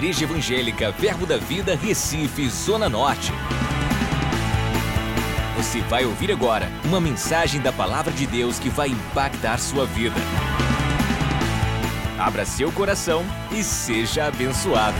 Igreja 0.00 0.24
Evangélica 0.24 0.90
Verbo 0.92 1.26
da 1.26 1.36
Vida, 1.36 1.76
Recife, 1.76 2.48
Zona 2.48 2.88
Norte. 2.88 3.32
Você 5.58 5.82
vai 5.82 6.06
ouvir 6.06 6.32
agora 6.32 6.68
uma 6.86 6.98
mensagem 6.98 7.60
da 7.60 7.70
Palavra 7.70 8.10
de 8.10 8.26
Deus 8.26 8.58
que 8.58 8.70
vai 8.70 8.88
impactar 8.88 9.58
sua 9.58 9.84
vida. 9.84 10.16
Abra 12.18 12.46
seu 12.46 12.72
coração 12.72 13.22
e 13.52 13.62
seja 13.62 14.24
abençoado. 14.24 14.96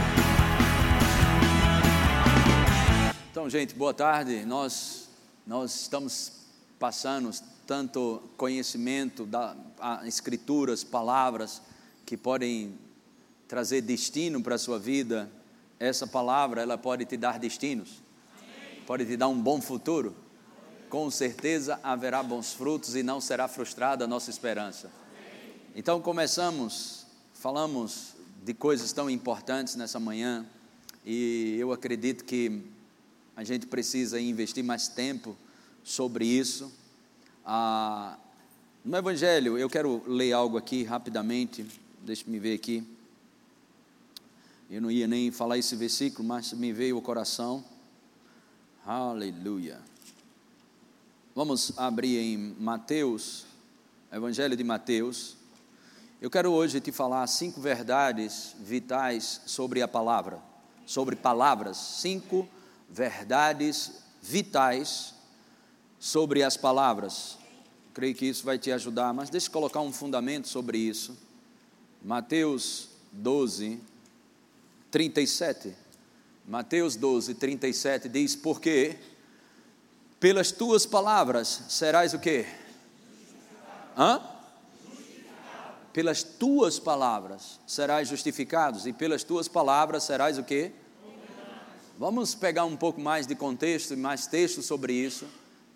Então, 3.31 3.49
gente, 3.49 3.75
boa 3.75 3.95
tarde. 3.95 4.45
Nós, 4.45 5.09
nós 5.47 5.81
estamos 5.81 6.33
passando 6.79 7.31
tanto 7.67 8.23
conhecimento 8.37 9.25
da 9.25 9.57
escrituras, 10.05 10.85
palavras 10.85 11.63
que 12.05 12.19
podem 12.19 12.79
trazer 13.51 13.81
destino 13.81 14.41
para 14.41 14.55
a 14.55 14.59
sua 14.59 14.79
vida, 14.79 15.29
essa 15.77 16.07
palavra 16.07 16.63
ela 16.63 16.79
pode 16.79 17.05
te 17.05 17.17
dar 17.17 17.37
destinos, 17.37 18.01
pode 18.87 19.05
te 19.05 19.17
dar 19.17 19.27
um 19.27 19.43
bom 19.43 19.61
futuro. 19.61 20.15
Com 20.89 21.11
certeza 21.11 21.81
haverá 21.83 22.23
bons 22.23 22.53
frutos 22.53 22.95
e 22.95 23.03
não 23.03 23.21
será 23.21 23.49
frustrada 23.49 24.05
a 24.05 24.07
nossa 24.07 24.31
esperança. 24.31 24.89
Então 25.75 26.01
começamos, 26.01 27.07
falamos 27.35 28.15
de 28.41 28.55
coisas 28.55 28.93
tão 28.93 29.11
importantes 29.11 29.75
nessa 29.75 29.99
manhã 29.99 30.47
e 31.05 31.57
eu 31.59 31.73
acredito 31.73 32.25
que 32.25 32.63
a 33.35 33.43
gente 33.43 33.67
precisa 33.67 34.21
investir 34.21 34.63
mais 34.63 34.87
tempo 34.87 35.37
sobre 35.83 36.25
isso. 36.25 36.71
Ah, 37.45 38.17
no 38.85 38.97
Evangelho, 38.97 39.59
eu 39.59 39.69
quero 39.69 40.05
ler 40.07 40.33
algo 40.33 40.57
aqui 40.57 40.85
rapidamente, 40.85 41.67
deixe-me 42.05 42.39
ver 42.39 42.55
aqui. 42.55 42.87
Eu 44.71 44.81
não 44.81 44.89
ia 44.89 45.09
nem 45.09 45.33
falar 45.33 45.59
esse 45.59 45.75
versículo, 45.75 46.29
mas 46.29 46.53
me 46.53 46.73
veio 46.73 46.97
o 46.97 47.03
coração. 47.03 47.65
Aleluia. 48.87 49.81
Vamos 51.35 51.77
abrir 51.77 52.19
em 52.19 52.37
Mateus, 52.57 53.47
Evangelho 54.13 54.57
de 54.57 54.63
Mateus. 54.63 55.37
Eu 56.23 56.31
quero 56.31 56.53
hoje 56.53 56.81
te 56.81 56.93
falar 56.93 57.27
cinco 57.27 57.61
verdades 57.61 58.55
vitais 58.61 59.41
sobre 59.45 59.83
a 59.83 59.89
palavra, 59.89 60.39
sobre 60.87 61.17
palavras, 61.17 61.77
cinco 61.77 62.49
verdades 62.89 64.05
vitais 64.23 65.15
sobre 65.99 66.45
as 66.45 66.57
palavras. 66.57 67.39
Creio 67.93 68.15
que 68.15 68.27
isso 68.27 68.45
vai 68.45 68.57
te 68.57 68.71
ajudar, 68.71 69.13
mas 69.13 69.31
deixa 69.31 69.49
eu 69.49 69.53
colocar 69.53 69.81
um 69.81 69.93
fundamento 69.93 70.47
sobre 70.47 70.79
isso. 70.79 71.19
Mateus 72.01 72.89
12, 73.11 73.90
37. 74.91 75.75
Mateus 76.47 76.97
12, 76.97 77.35
37 77.35 78.09
diz: 78.09 78.35
Porque 78.35 78.97
pelas 80.19 80.51
tuas 80.51 80.85
palavras 80.85 81.63
serás 81.69 82.13
o 82.13 82.19
quê? 82.19 82.47
Hã? 83.97 84.21
Pelas 85.93 86.23
tuas 86.23 86.79
palavras 86.79 87.59
serás 87.67 88.09
justificados, 88.09 88.87
e 88.87 88.93
pelas 88.93 89.25
tuas 89.25 89.49
palavras 89.49 90.05
serás 90.05 90.39
o 90.39 90.45
quê? 90.45 90.73
Vamos 91.99 92.35
pegar 92.35 92.65
um 92.65 92.77
pouco 92.77 93.01
mais 93.01 93.27
de 93.27 93.35
contexto 93.35 93.93
e 93.93 93.97
mais 93.97 94.27
texto 94.27 94.63
sobre 94.63 94.93
isso. 94.93 95.27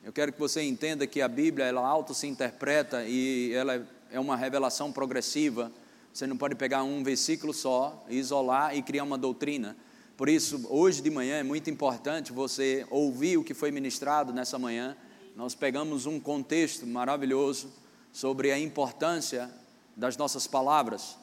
Eu 0.03 0.13
quero 0.13 0.33
que 0.33 0.39
você 0.39 0.63
entenda 0.63 1.07
que 1.07 1.21
a 1.21 1.29
Bíblia, 1.29 1.67
ela 1.67 1.87
auto 1.87 2.15
se 2.15 2.27
interpreta 2.27 3.05
e 3.05 3.53
ela 3.53 3.87
é 4.11 4.19
uma 4.19 4.37
revelação 4.37 4.93
progressiva 4.93 5.71
você 6.15 6.29
não 6.29 6.37
pode 6.37 6.55
pegar 6.55 6.85
um 6.85 7.03
versículo 7.03 7.53
só, 7.53 8.07
isolar 8.09 8.77
e 8.77 8.81
criar 8.85 9.03
uma 9.03 9.19
doutrina. 9.19 9.77
Por 10.17 10.29
isso, 10.29 10.65
hoje 10.71 11.03
de 11.03 11.11
manhã 11.11 11.39
é 11.39 11.43
muito 11.43 11.69
importante 11.69 12.33
você 12.33 12.87
ouvir 12.89 13.37
o 13.37 13.43
que 13.43 13.53
foi 13.53 13.73
ministrado 13.73 14.33
nessa 14.33 14.57
manhã. 14.57 14.97
Nós 15.35 15.57
pegamos 15.57 16.07
um 16.07 16.21
contexto 16.21 16.87
maravilhoso 16.87 17.69
sobre 18.13 18.53
a 18.53 18.59
importância 18.61 19.51
das 19.97 20.17
nossas 20.17 20.47
palavras. 20.47 21.17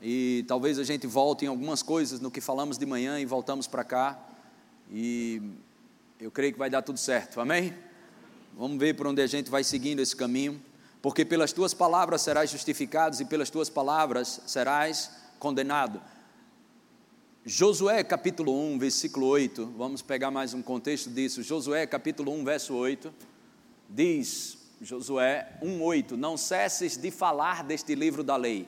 E 0.00 0.42
talvez 0.48 0.78
a 0.78 0.84
gente 0.84 1.06
volte 1.06 1.44
em 1.44 1.48
algumas 1.48 1.82
coisas 1.82 2.18
no 2.18 2.30
que 2.30 2.40
falamos 2.40 2.78
de 2.78 2.86
manhã 2.86 3.20
e 3.20 3.26
voltamos 3.26 3.66
para 3.66 3.84
cá. 3.84 4.18
E 4.90 5.42
eu 6.18 6.30
creio 6.30 6.54
que 6.54 6.58
vai 6.58 6.70
dar 6.70 6.80
tudo 6.80 6.98
certo. 6.98 7.42
Amém? 7.42 7.74
Vamos 8.56 8.78
ver 8.78 8.96
por 8.96 9.06
onde 9.06 9.20
a 9.20 9.26
gente 9.26 9.50
vai 9.50 9.62
seguindo 9.62 10.00
esse 10.00 10.16
caminho 10.16 10.58
porque 11.04 11.22
pelas 11.22 11.52
tuas 11.52 11.74
palavras 11.74 12.22
serás 12.22 12.48
justificado 12.48 13.20
e 13.20 13.26
pelas 13.26 13.50
tuas 13.50 13.68
palavras 13.68 14.40
serás 14.46 15.10
condenado. 15.38 16.00
Josué 17.44 18.02
capítulo 18.02 18.58
1, 18.58 18.78
versículo 18.78 19.26
8, 19.26 19.74
vamos 19.76 20.00
pegar 20.00 20.30
mais 20.30 20.54
um 20.54 20.62
contexto 20.62 21.10
disso. 21.10 21.42
Josué 21.42 21.86
capítulo 21.86 22.32
1, 22.32 22.44
verso 22.46 22.74
8, 22.74 23.12
diz 23.86 24.56
Josué 24.80 25.46
1, 25.60 25.82
8: 25.82 26.16
Não 26.16 26.38
cesses 26.38 26.96
de 26.96 27.10
falar 27.10 27.62
deste 27.64 27.94
livro 27.94 28.24
da 28.24 28.36
lei. 28.36 28.66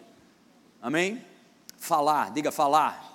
Amém? 0.83 1.25
Falar, 1.79 2.35
diga 2.35 2.53
falar. 2.53 3.15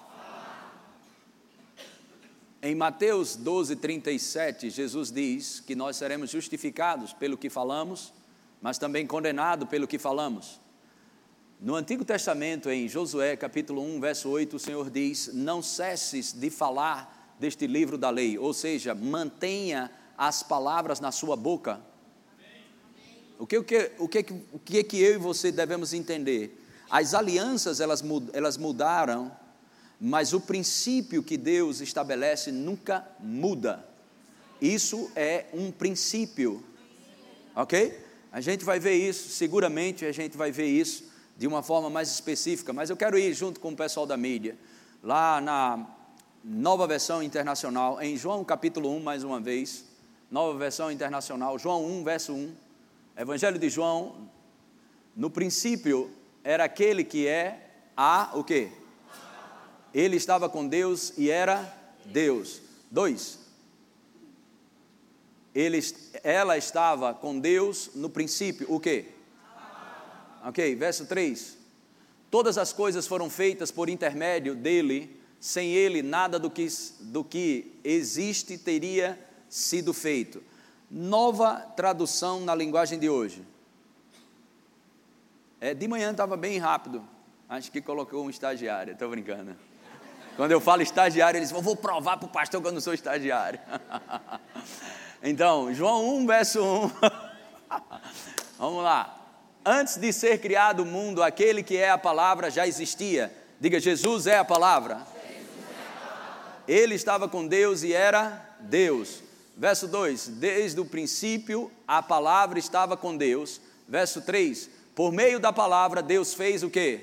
Em 2.59 2.73
Mateus 2.73 3.35
12, 3.35 3.75
37, 3.75 4.71
Jesus 4.71 5.11
diz 5.11 5.59
que 5.59 5.75
nós 5.75 5.95
seremos 5.95 6.31
justificados 6.31 7.13
pelo 7.13 7.37
que 7.37 7.51
falamos 7.51 8.19
mas 8.61 8.77
também 8.77 9.07
condenado 9.07 9.65
pelo 9.65 9.87
que 9.87 9.97
falamos. 9.97 10.61
No 11.59 11.75
Antigo 11.75 12.05
Testamento, 12.05 12.69
em 12.69 12.87
Josué 12.87 13.35
capítulo 13.35 13.81
1, 13.81 13.99
verso 13.99 14.29
8, 14.29 14.55
o 14.55 14.59
Senhor 14.59 14.89
diz: 14.89 15.31
Não 15.33 15.61
cesses 15.61 16.31
de 16.31 16.49
falar 16.49 17.35
deste 17.39 17.65
livro 17.67 17.97
da 17.97 18.09
lei, 18.09 18.37
ou 18.37 18.53
seja, 18.53 18.93
mantenha 18.93 19.91
as 20.17 20.43
palavras 20.43 20.99
na 20.99 21.11
sua 21.11 21.35
boca. 21.35 21.81
O 23.37 23.47
que, 23.47 23.57
o 23.57 23.63
que, 23.63 23.91
o 23.97 24.07
que, 24.07 24.25
o 24.51 24.59
que, 24.59 24.77
é 24.77 24.83
que 24.83 25.01
eu 25.01 25.15
e 25.15 25.17
você 25.17 25.51
devemos 25.51 25.93
entender? 25.93 26.63
As 26.89 27.15
alianças 27.15 27.79
elas, 27.79 28.03
elas 28.33 28.57
mudaram, 28.57 29.35
mas 29.99 30.33
o 30.33 30.41
princípio 30.41 31.23
que 31.23 31.37
Deus 31.37 31.81
estabelece 31.81 32.51
nunca 32.51 33.07
muda. 33.19 33.87
Isso 34.61 35.11
é 35.15 35.45
um 35.53 35.71
princípio, 35.71 36.63
ok? 37.55 38.10
A 38.31 38.39
gente 38.39 38.63
vai 38.63 38.79
ver 38.79 38.93
isso, 38.93 39.29
seguramente 39.29 40.05
a 40.05 40.11
gente 40.11 40.37
vai 40.37 40.51
ver 40.51 40.67
isso 40.67 41.03
de 41.37 41.45
uma 41.47 41.61
forma 41.61 41.89
mais 41.89 42.09
específica, 42.09 42.71
mas 42.71 42.89
eu 42.89 42.95
quero 42.95 43.19
ir 43.19 43.33
junto 43.33 43.59
com 43.59 43.69
o 43.69 43.75
pessoal 43.75 44.05
da 44.05 44.15
mídia, 44.15 44.57
lá 45.03 45.41
na 45.41 45.85
nova 46.41 46.87
versão 46.87 47.21
internacional, 47.21 48.01
em 48.01 48.15
João 48.15 48.43
capítulo 48.45 48.89
1, 48.95 48.99
mais 49.01 49.23
uma 49.25 49.39
vez, 49.39 49.83
nova 50.29 50.57
versão 50.57 50.89
internacional, 50.89 51.59
João 51.59 51.85
1, 51.85 52.03
verso 52.05 52.33
1, 52.33 52.55
Evangelho 53.17 53.59
de 53.59 53.69
João, 53.69 54.29
no 55.13 55.29
princípio 55.29 56.09
era 56.41 56.63
aquele 56.63 57.03
que 57.03 57.27
é 57.27 57.69
a 57.97 58.31
o 58.33 58.45
quê? 58.45 58.69
Ele 59.93 60.15
estava 60.15 60.47
com 60.47 60.65
Deus 60.65 61.13
e 61.17 61.29
era 61.29 61.77
Deus. 62.05 62.61
Dois, 62.89 63.39
ele, 65.53 65.79
ela 66.23 66.57
estava 66.57 67.13
com 67.13 67.39
Deus 67.39 67.91
no 67.93 68.09
princípio, 68.09 68.65
o 68.69 68.79
quê? 68.79 69.09
Ok, 70.43 70.75
verso 70.75 71.05
3. 71.05 71.57
Todas 72.29 72.57
as 72.57 72.71
coisas 72.71 73.05
foram 73.05 73.29
feitas 73.29 73.69
por 73.71 73.89
intermédio 73.89 74.55
dele, 74.55 75.19
sem 75.39 75.71
ele 75.73 76.01
nada 76.01 76.39
do 76.39 76.49
que, 76.49 76.67
do 77.01 77.23
que 77.23 77.79
existe 77.83 78.57
teria 78.57 79.19
sido 79.49 79.93
feito. 79.93 80.41
Nova 80.89 81.55
tradução 81.75 82.39
na 82.39 82.55
linguagem 82.55 82.97
de 82.97 83.09
hoje. 83.09 83.45
É, 85.59 85.73
de 85.73 85.87
manhã 85.87 86.11
estava 86.11 86.35
bem 86.37 86.57
rápido. 86.57 87.05
Acho 87.47 87.71
que 87.71 87.81
colocou 87.81 88.25
um 88.25 88.29
estagiário, 88.29 88.93
estou 88.93 89.09
brincando. 89.09 89.55
Quando 90.37 90.53
eu 90.53 90.61
falo 90.61 90.81
estagiário, 90.81 91.37
eles 91.37 91.51
vão, 91.51 91.61
vou 91.61 91.75
provar 91.75 92.17
para 92.17 92.25
o 92.25 92.31
pastor 92.31 92.61
que 92.61 92.67
eu 92.67 92.71
não 92.71 92.79
sou 92.79 92.93
estagiário. 92.93 93.59
Então, 95.23 95.71
João 95.71 96.17
1, 96.17 96.25
verso 96.25 96.63
1. 96.63 96.91
Vamos 98.57 98.83
lá. 98.83 99.17
Antes 99.63 99.97
de 99.97 100.11
ser 100.11 100.39
criado 100.39 100.81
o 100.81 100.85
mundo, 100.85 101.21
aquele 101.21 101.61
que 101.61 101.77
é 101.77 101.91
a 101.91 101.97
palavra 101.97 102.49
já 102.49 102.65
existia. 102.65 103.31
Diga, 103.59 103.79
Jesus 103.79 104.25
é 104.25 104.39
a 104.39 104.43
palavra. 104.43 105.05
Ele 106.67 106.95
estava 106.95 107.29
com 107.29 107.45
Deus 107.45 107.83
e 107.83 107.93
era 107.93 108.43
Deus. 108.61 109.21
Verso 109.55 109.87
2: 109.87 110.27
Desde 110.29 110.79
o 110.79 110.85
princípio 110.85 111.71
a 111.87 112.01
palavra 112.01 112.57
estava 112.57 112.97
com 112.97 113.15
Deus. 113.15 113.61
Verso 113.87 114.21
3: 114.21 114.69
Por 114.95 115.11
meio 115.11 115.39
da 115.39 115.53
palavra 115.53 116.01
Deus 116.01 116.33
fez 116.33 116.63
o 116.63 116.69
quê? 116.69 117.01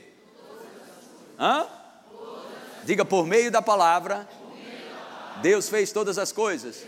Hã? 1.38 1.66
Diga, 2.84 3.04
por 3.04 3.26
meio 3.26 3.50
da 3.50 3.62
palavra, 3.62 4.28
Deus 5.40 5.68
fez 5.68 5.92
todas 5.92 6.18
as 6.18 6.32
coisas. 6.32 6.84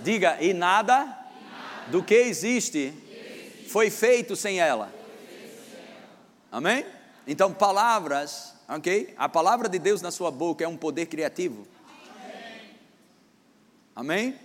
Diga, 0.00 0.38
e 0.40 0.52
nada 0.52 1.16
do 1.88 2.02
que 2.02 2.14
existe 2.14 2.92
foi 3.68 3.90
feito 3.90 4.36
sem 4.36 4.60
ela. 4.60 4.92
Amém? 6.50 6.86
Então, 7.26 7.52
palavras 7.52 8.58
ok? 8.76 9.14
A 9.16 9.28
palavra 9.28 9.68
de 9.68 9.78
Deus 9.78 10.02
na 10.02 10.10
sua 10.10 10.30
boca 10.30 10.62
é 10.62 10.68
um 10.68 10.76
poder 10.76 11.06
criativo. 11.06 11.66
Amém? 13.96 14.38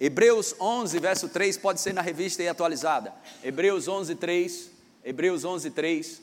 Hebreus 0.00 0.54
11, 0.58 0.98
verso 0.98 1.28
3, 1.28 1.58
pode 1.58 1.80
ser 1.80 1.92
na 1.92 2.00
revista 2.00 2.42
e 2.42 2.48
atualizada. 2.48 3.12
Hebreus 3.44 3.86
11, 3.86 4.14
3. 4.14 4.70
Hebreus 5.04 5.44
11, 5.44 5.70
3. 5.70 6.22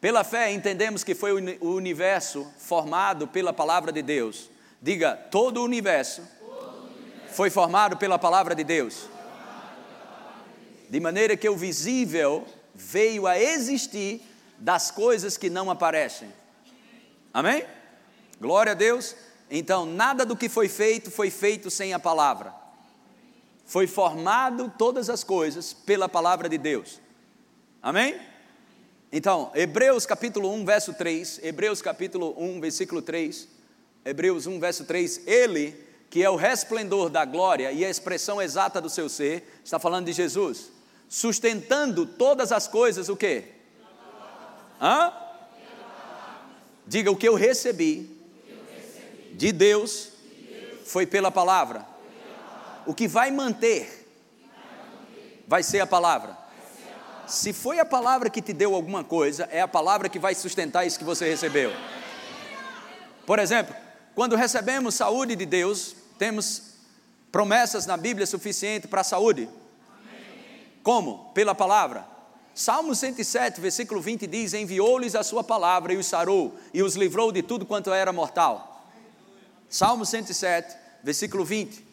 Pela 0.00 0.22
fé 0.22 0.52
entendemos 0.52 1.02
que 1.02 1.14
foi 1.14 1.58
o 1.60 1.70
universo 1.72 2.46
formado 2.56 3.26
pela 3.26 3.52
palavra 3.52 3.90
de 3.90 4.00
Deus. 4.00 4.48
Diga, 4.80 5.16
todo 5.16 5.60
o 5.60 5.64
universo 5.64 6.22
foi 7.30 7.50
formado 7.50 7.96
pela 7.96 8.18
palavra 8.18 8.54
de 8.54 8.64
Deus. 8.64 9.08
De 10.88 11.00
maneira 11.00 11.36
que 11.36 11.48
o 11.48 11.56
visível 11.56 12.46
veio 12.74 13.26
a 13.26 13.38
existir 13.38 14.22
das 14.58 14.90
coisas 14.90 15.36
que 15.36 15.50
não 15.50 15.70
aparecem. 15.70 16.32
Amém? 17.32 17.64
Glória 18.40 18.72
a 18.72 18.74
Deus. 18.74 19.14
Então, 19.50 19.86
nada 19.86 20.24
do 20.24 20.36
que 20.36 20.48
foi 20.48 20.68
feito 20.68 21.10
foi 21.10 21.30
feito 21.30 21.70
sem 21.70 21.92
a 21.92 21.98
palavra. 21.98 22.54
Foi 23.64 23.86
formado 23.86 24.72
todas 24.78 25.10
as 25.10 25.22
coisas 25.22 25.72
pela 25.72 26.08
palavra 26.08 26.48
de 26.48 26.56
Deus. 26.56 27.00
Amém? 27.82 28.18
Então, 29.10 29.50
Hebreus 29.54 30.04
capítulo 30.04 30.52
1, 30.52 30.64
verso 30.64 30.92
3, 30.92 31.40
Hebreus 31.42 31.80
capítulo 31.80 32.34
1, 32.36 32.60
versículo 32.60 33.00
3, 33.00 33.48
Hebreus 34.04 34.46
1, 34.46 34.60
verso 34.60 34.84
3, 34.84 35.26
ele, 35.26 35.87
que 36.10 36.22
é 36.22 36.30
o 36.30 36.36
resplendor 36.36 37.10
da 37.10 37.24
glória 37.24 37.70
e 37.70 37.84
a 37.84 37.90
expressão 37.90 38.40
exata 38.40 38.80
do 38.80 38.88
seu 38.88 39.08
ser, 39.08 39.60
está 39.64 39.78
falando 39.78 40.06
de 40.06 40.12
Jesus, 40.12 40.70
sustentando 41.08 42.06
todas 42.06 42.52
as 42.52 42.66
coisas, 42.66 43.08
o 43.08 43.16
quê? 43.16 43.44
Hã? 44.80 45.12
Diga 46.86 47.10
o 47.10 47.16
que 47.16 47.28
eu 47.28 47.34
recebi 47.34 48.18
de 49.32 49.52
Deus 49.52 50.12
foi 50.84 51.06
pela 51.06 51.30
palavra. 51.30 51.86
O 52.86 52.94
que 52.94 53.06
vai 53.06 53.30
manter 53.30 54.06
vai 55.46 55.62
ser 55.62 55.80
a 55.80 55.86
palavra. 55.86 56.36
Se 57.26 57.52
foi 57.52 57.78
a 57.78 57.84
palavra 57.84 58.30
que 58.30 58.40
te 58.40 58.54
deu 58.54 58.74
alguma 58.74 59.04
coisa, 59.04 59.46
é 59.52 59.60
a 59.60 59.68
palavra 59.68 60.08
que 60.08 60.18
vai 60.18 60.34
sustentar 60.34 60.86
isso 60.86 60.98
que 60.98 61.04
você 61.04 61.28
recebeu. 61.28 61.70
Por 63.26 63.38
exemplo, 63.38 63.74
quando 64.14 64.34
recebemos 64.34 64.94
saúde 64.94 65.36
de 65.36 65.44
Deus, 65.44 65.94
temos 66.18 66.74
promessas 67.30 67.86
na 67.86 67.96
Bíblia 67.96 68.26
suficiente 68.26 68.88
para 68.88 69.02
a 69.02 69.04
saúde. 69.04 69.48
Como? 70.82 71.30
Pela 71.34 71.54
palavra. 71.54 72.06
Salmo 72.54 72.94
107, 72.94 73.60
versículo 73.60 74.00
20 74.00 74.26
diz: 74.26 74.52
Enviou-lhes 74.52 75.14
a 75.14 75.22
sua 75.22 75.44
palavra 75.44 75.92
e 75.92 75.96
os 75.96 76.06
sarou, 76.06 76.54
e 76.74 76.82
os 76.82 76.96
livrou 76.96 77.30
de 77.30 77.42
tudo 77.42 77.64
quanto 77.64 77.92
era 77.92 78.12
mortal. 78.12 78.90
Salmo 79.68 80.04
107, 80.04 80.76
versículo 81.02 81.44
20 81.44 81.88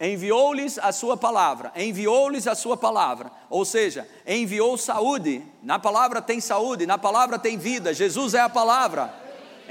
enviou-lhes 0.00 0.78
a 0.78 0.92
sua 0.92 1.14
palavra, 1.14 1.70
enviou-lhes 1.76 2.46
a 2.46 2.54
sua 2.54 2.74
palavra, 2.74 3.30
ou 3.50 3.66
seja, 3.66 4.08
enviou 4.26 4.78
saúde, 4.78 5.42
na 5.62 5.78
palavra 5.78 6.22
tem 6.22 6.40
saúde, 6.40 6.86
na 6.86 6.96
palavra 6.96 7.38
tem 7.38 7.58
vida, 7.58 7.92
Jesus 7.92 8.32
é 8.32 8.40
a 8.40 8.48
palavra, 8.48 9.12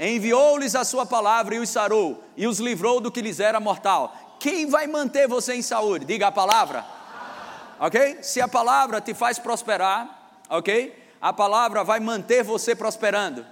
enviou-lhes 0.08 0.74
a 0.74 0.82
sua 0.82 1.04
palavra 1.04 1.54
e 1.54 1.58
os 1.58 1.68
sarou, 1.68 2.24
e 2.36 2.46
os 2.46 2.58
livrou 2.58 3.00
do 3.00 3.12
que 3.12 3.20
lhes 3.20 3.38
era 3.38 3.60
mortal. 3.60 4.36
Quem 4.40 4.66
vai 4.66 4.86
manter 4.86 5.28
você 5.28 5.54
em 5.54 5.62
saúde? 5.62 6.06
Diga 6.06 6.28
a 6.28 6.32
palavra, 6.32 6.86
ok? 7.78 8.22
Se 8.22 8.40
a 8.40 8.48
palavra 8.48 9.00
te 9.00 9.12
faz 9.12 9.38
prosperar, 9.38 10.42
ok? 10.48 10.98
A 11.20 11.34
palavra 11.34 11.84
vai 11.84 12.00
manter 12.00 12.42
você 12.42 12.74
prosperando. 12.74 13.44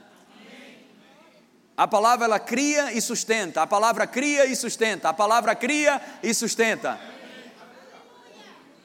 A 1.77 1.87
palavra 1.87 2.25
ela 2.25 2.41
cria 2.41 2.93
e 2.93 3.01
sustenta. 3.01 3.63
A 3.63 3.67
palavra 3.67 4.07
cria 4.07 4.47
e 4.47 4.57
sustenta. 4.57 5.11
A 5.11 5.13
palavra 5.13 5.55
cria 5.55 6.01
e 6.23 6.33
sustenta. 6.33 6.99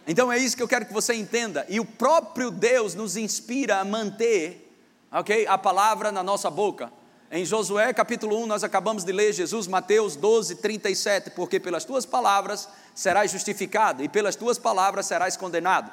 Então 0.06 0.32
é 0.32 0.38
isso 0.38 0.56
que 0.56 0.62
eu 0.62 0.68
quero 0.68 0.86
que 0.86 0.94
você 0.94 1.14
entenda. 1.14 1.66
E 1.70 1.80
o 1.80 1.86
próprio 1.86 2.52
Deus 2.52 2.94
nos 2.94 3.16
inspira 3.16 3.78
a 3.78 3.86
manter, 3.86 4.70
ok, 5.12 5.48
a 5.48 5.58
palavra 5.58 6.12
na 6.12 6.22
nossa 6.22 6.52
boca. 6.52 6.92
Em 7.36 7.44
Josué 7.44 7.92
capítulo 7.94 8.38
1, 8.44 8.46
nós 8.46 8.64
acabamos 8.64 9.04
de 9.04 9.12
ler 9.12 9.34
Jesus, 9.34 9.66
Mateus 9.66 10.16
12, 10.16 10.58
37, 10.58 11.32
porque 11.32 11.60
pelas 11.60 11.84
tuas 11.84 12.06
palavras 12.06 12.70
serás 12.94 13.32
justificado, 13.32 14.04
e 14.04 14.08
pelas 14.08 14.36
tuas 14.36 14.60
palavras 14.60 15.08
serás 15.08 15.36
condenado. 15.36 15.92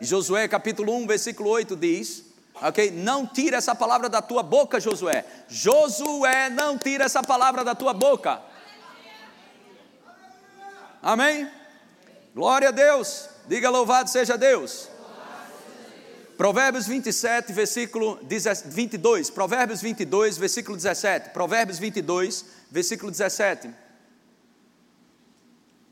Josué 0.00 0.48
capítulo 0.48 0.92
1, 0.96 1.06
versículo 1.06 1.50
8 1.50 1.76
diz: 1.76 2.24
Ok? 2.60 2.90
Não 2.90 3.24
tira 3.24 3.58
essa 3.58 3.72
palavra 3.72 4.08
da 4.08 4.20
tua 4.20 4.42
boca, 4.42 4.80
Josué. 4.80 5.24
Josué, 5.46 6.50
não 6.50 6.76
tira 6.76 7.04
essa 7.04 7.22
palavra 7.22 7.62
da 7.62 7.76
tua 7.76 7.94
boca. 7.94 8.42
Amém? 11.00 11.48
Glória 12.34 12.70
a 12.70 12.72
Deus. 12.72 13.28
Diga 13.46 13.70
louvado 13.70 14.10
seja 14.10 14.36
Deus. 14.36 14.95
Provérbios 16.36 16.86
27, 16.86 17.52
versículo 17.52 18.18
22. 18.22 19.30
Provérbios 19.30 19.80
22, 19.80 20.38
versículo 20.38 20.76
17. 20.76 21.30
Provérbios 21.30 21.78
22, 21.78 22.44
versículo 22.70 23.10
17. 23.10 23.70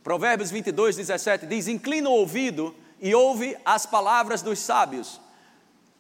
Provérbios 0.02 0.50
22, 0.50 0.96
17 0.96 1.46
diz: 1.46 1.66
Inclina 1.66 2.08
o 2.08 2.12
ouvido 2.12 2.74
e 3.00 3.14
ouve 3.14 3.56
as 3.64 3.86
palavras 3.86 4.42
dos 4.42 4.58
sábios 4.58 5.20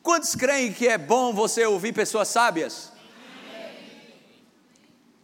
Quantos 0.04 0.34
creem 0.34 0.70
que 0.70 0.86
é 0.86 0.98
bom 0.98 1.32
você 1.32 1.64
ouvir 1.64 1.94
pessoas 1.94 2.28
sábias? 2.28 2.92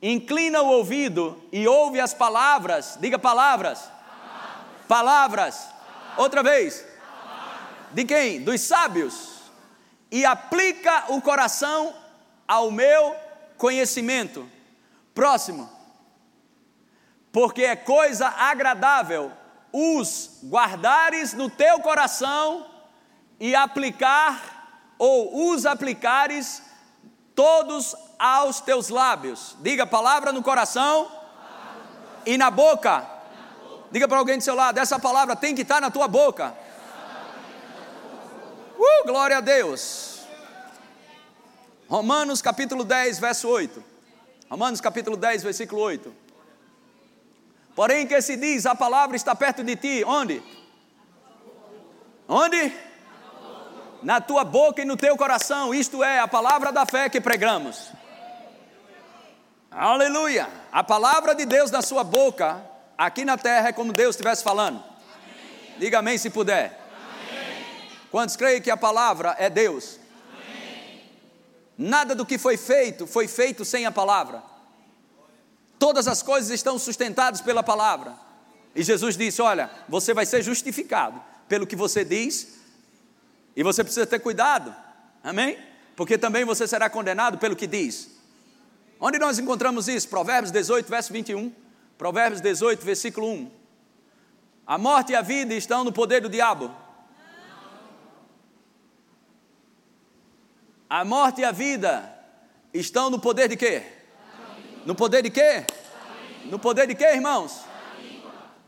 Inclina 0.00 0.62
o 0.62 0.68
ouvido 0.68 1.38
e 1.52 1.68
ouve 1.68 2.00
as 2.00 2.14
palavras, 2.14 2.96
diga 2.98 3.18
palavras. 3.18 3.78
Palavras. 3.78 4.86
palavras. 4.88 5.54
palavras. 5.54 6.18
Outra 6.18 6.42
vez. 6.42 6.89
De 7.92 8.04
quem? 8.04 8.42
Dos 8.42 8.60
sábios. 8.60 9.40
E 10.10 10.24
aplica 10.24 11.04
o 11.08 11.20
coração 11.20 11.94
ao 12.46 12.70
meu 12.70 13.14
conhecimento. 13.56 14.48
Próximo. 15.14 15.70
Porque 17.32 17.62
é 17.62 17.76
coisa 17.76 18.26
agradável 18.28 19.32
os 19.72 20.40
guardares 20.44 21.32
no 21.32 21.48
teu 21.48 21.78
coração 21.80 22.66
e 23.38 23.54
aplicar 23.54 24.94
ou 24.98 25.50
os 25.50 25.64
aplicares 25.64 26.62
todos 27.34 27.94
aos 28.18 28.60
teus 28.60 28.88
lábios. 28.88 29.56
Diga 29.60 29.86
palavra 29.86 30.32
no 30.32 30.42
coração 30.42 31.10
e 32.26 32.36
na 32.36 32.50
boca. 32.50 33.06
Diga 33.90 34.06
para 34.06 34.18
alguém 34.18 34.38
do 34.38 34.44
seu 34.44 34.54
lado, 34.54 34.78
essa 34.78 34.98
palavra 34.98 35.34
tem 35.34 35.54
que 35.54 35.62
estar 35.62 35.80
na 35.80 35.90
tua 35.90 36.06
boca. 36.06 36.54
Uh, 38.80 39.04
glória 39.06 39.36
a 39.36 39.40
Deus. 39.40 40.20
Romanos 41.86 42.40
capítulo 42.40 42.82
10, 42.82 43.18
verso 43.18 43.46
8. 43.46 43.84
Romanos 44.48 44.80
capítulo 44.80 45.16
10, 45.16 45.42
versículo 45.42 45.82
8. 45.82 46.14
Porém, 47.74 48.06
que 48.06 48.20
se 48.22 48.36
diz, 48.36 48.64
a 48.64 48.74
palavra 48.74 49.16
está 49.16 49.34
perto 49.34 49.62
de 49.62 49.76
ti, 49.76 50.02
onde? 50.04 50.42
Onde? 52.26 52.72
na 54.02 54.20
tua 54.20 54.44
boca 54.44 54.80
e 54.80 54.84
no 54.84 54.96
teu 54.96 55.16
coração, 55.16 55.74
isto 55.74 56.02
é, 56.02 56.18
a 56.18 56.28
palavra 56.28 56.72
da 56.72 56.86
fé 56.86 57.08
que 57.08 57.20
pregamos. 57.20 57.90
Aleluia! 59.70 60.48
A 60.72 60.82
palavra 60.82 61.34
de 61.34 61.44
Deus 61.44 61.70
na 61.70 61.82
sua 61.82 62.02
boca, 62.02 62.64
aqui 62.96 63.24
na 63.24 63.36
terra, 63.36 63.68
é 63.68 63.72
como 63.72 63.92
Deus 63.92 64.16
estivesse 64.16 64.42
falando. 64.42 64.82
Diga 65.78 65.98
amém 65.98 66.18
se 66.18 66.30
puder. 66.30 66.79
Quantos 68.10 68.36
creem 68.36 68.60
que 68.60 68.70
a 68.70 68.76
palavra 68.76 69.36
é 69.38 69.48
Deus? 69.48 69.98
Amém. 70.32 71.02
Nada 71.78 72.14
do 72.14 72.26
que 72.26 72.38
foi 72.38 72.56
feito 72.56 73.06
foi 73.06 73.28
feito 73.28 73.64
sem 73.64 73.86
a 73.86 73.92
palavra. 73.92 74.42
Todas 75.78 76.08
as 76.08 76.22
coisas 76.22 76.50
estão 76.50 76.78
sustentadas 76.78 77.40
pela 77.40 77.62
palavra. 77.62 78.14
E 78.74 78.82
Jesus 78.82 79.16
disse: 79.16 79.40
Olha, 79.40 79.70
você 79.88 80.12
vai 80.12 80.26
ser 80.26 80.42
justificado 80.42 81.22
pelo 81.48 81.66
que 81.66 81.76
você 81.76 82.04
diz 82.04 82.58
e 83.54 83.62
você 83.62 83.82
precisa 83.82 84.06
ter 84.06 84.18
cuidado, 84.18 84.74
amém? 85.22 85.58
Porque 85.96 86.16
também 86.16 86.44
você 86.44 86.66
será 86.66 86.88
condenado 86.88 87.38
pelo 87.38 87.56
que 87.56 87.66
diz. 87.66 88.10
Onde 88.98 89.18
nós 89.18 89.38
encontramos 89.38 89.88
isso? 89.88 90.08
Provérbios 90.08 90.52
18, 90.52 90.88
verso 90.88 91.12
21. 91.12 91.52
Provérbios 91.96 92.40
18, 92.40 92.84
versículo 92.84 93.28
1. 93.28 93.50
A 94.66 94.78
morte 94.78 95.12
e 95.12 95.16
a 95.16 95.22
vida 95.22 95.54
estão 95.54 95.82
no 95.82 95.92
poder 95.92 96.20
do 96.20 96.28
diabo. 96.28 96.74
A 100.90 101.04
morte 101.04 101.40
e 101.40 101.44
a 101.44 101.52
vida 101.52 102.12
estão 102.74 103.10
no 103.10 103.20
poder 103.20 103.48
de 103.48 103.56
quê? 103.56 103.84
No 104.84 104.92
poder 104.92 105.22
de 105.22 105.30
quê? 105.30 105.64
No 106.46 106.58
poder 106.58 106.88
de 106.88 106.96
quê, 106.96 107.14
irmãos? 107.14 107.60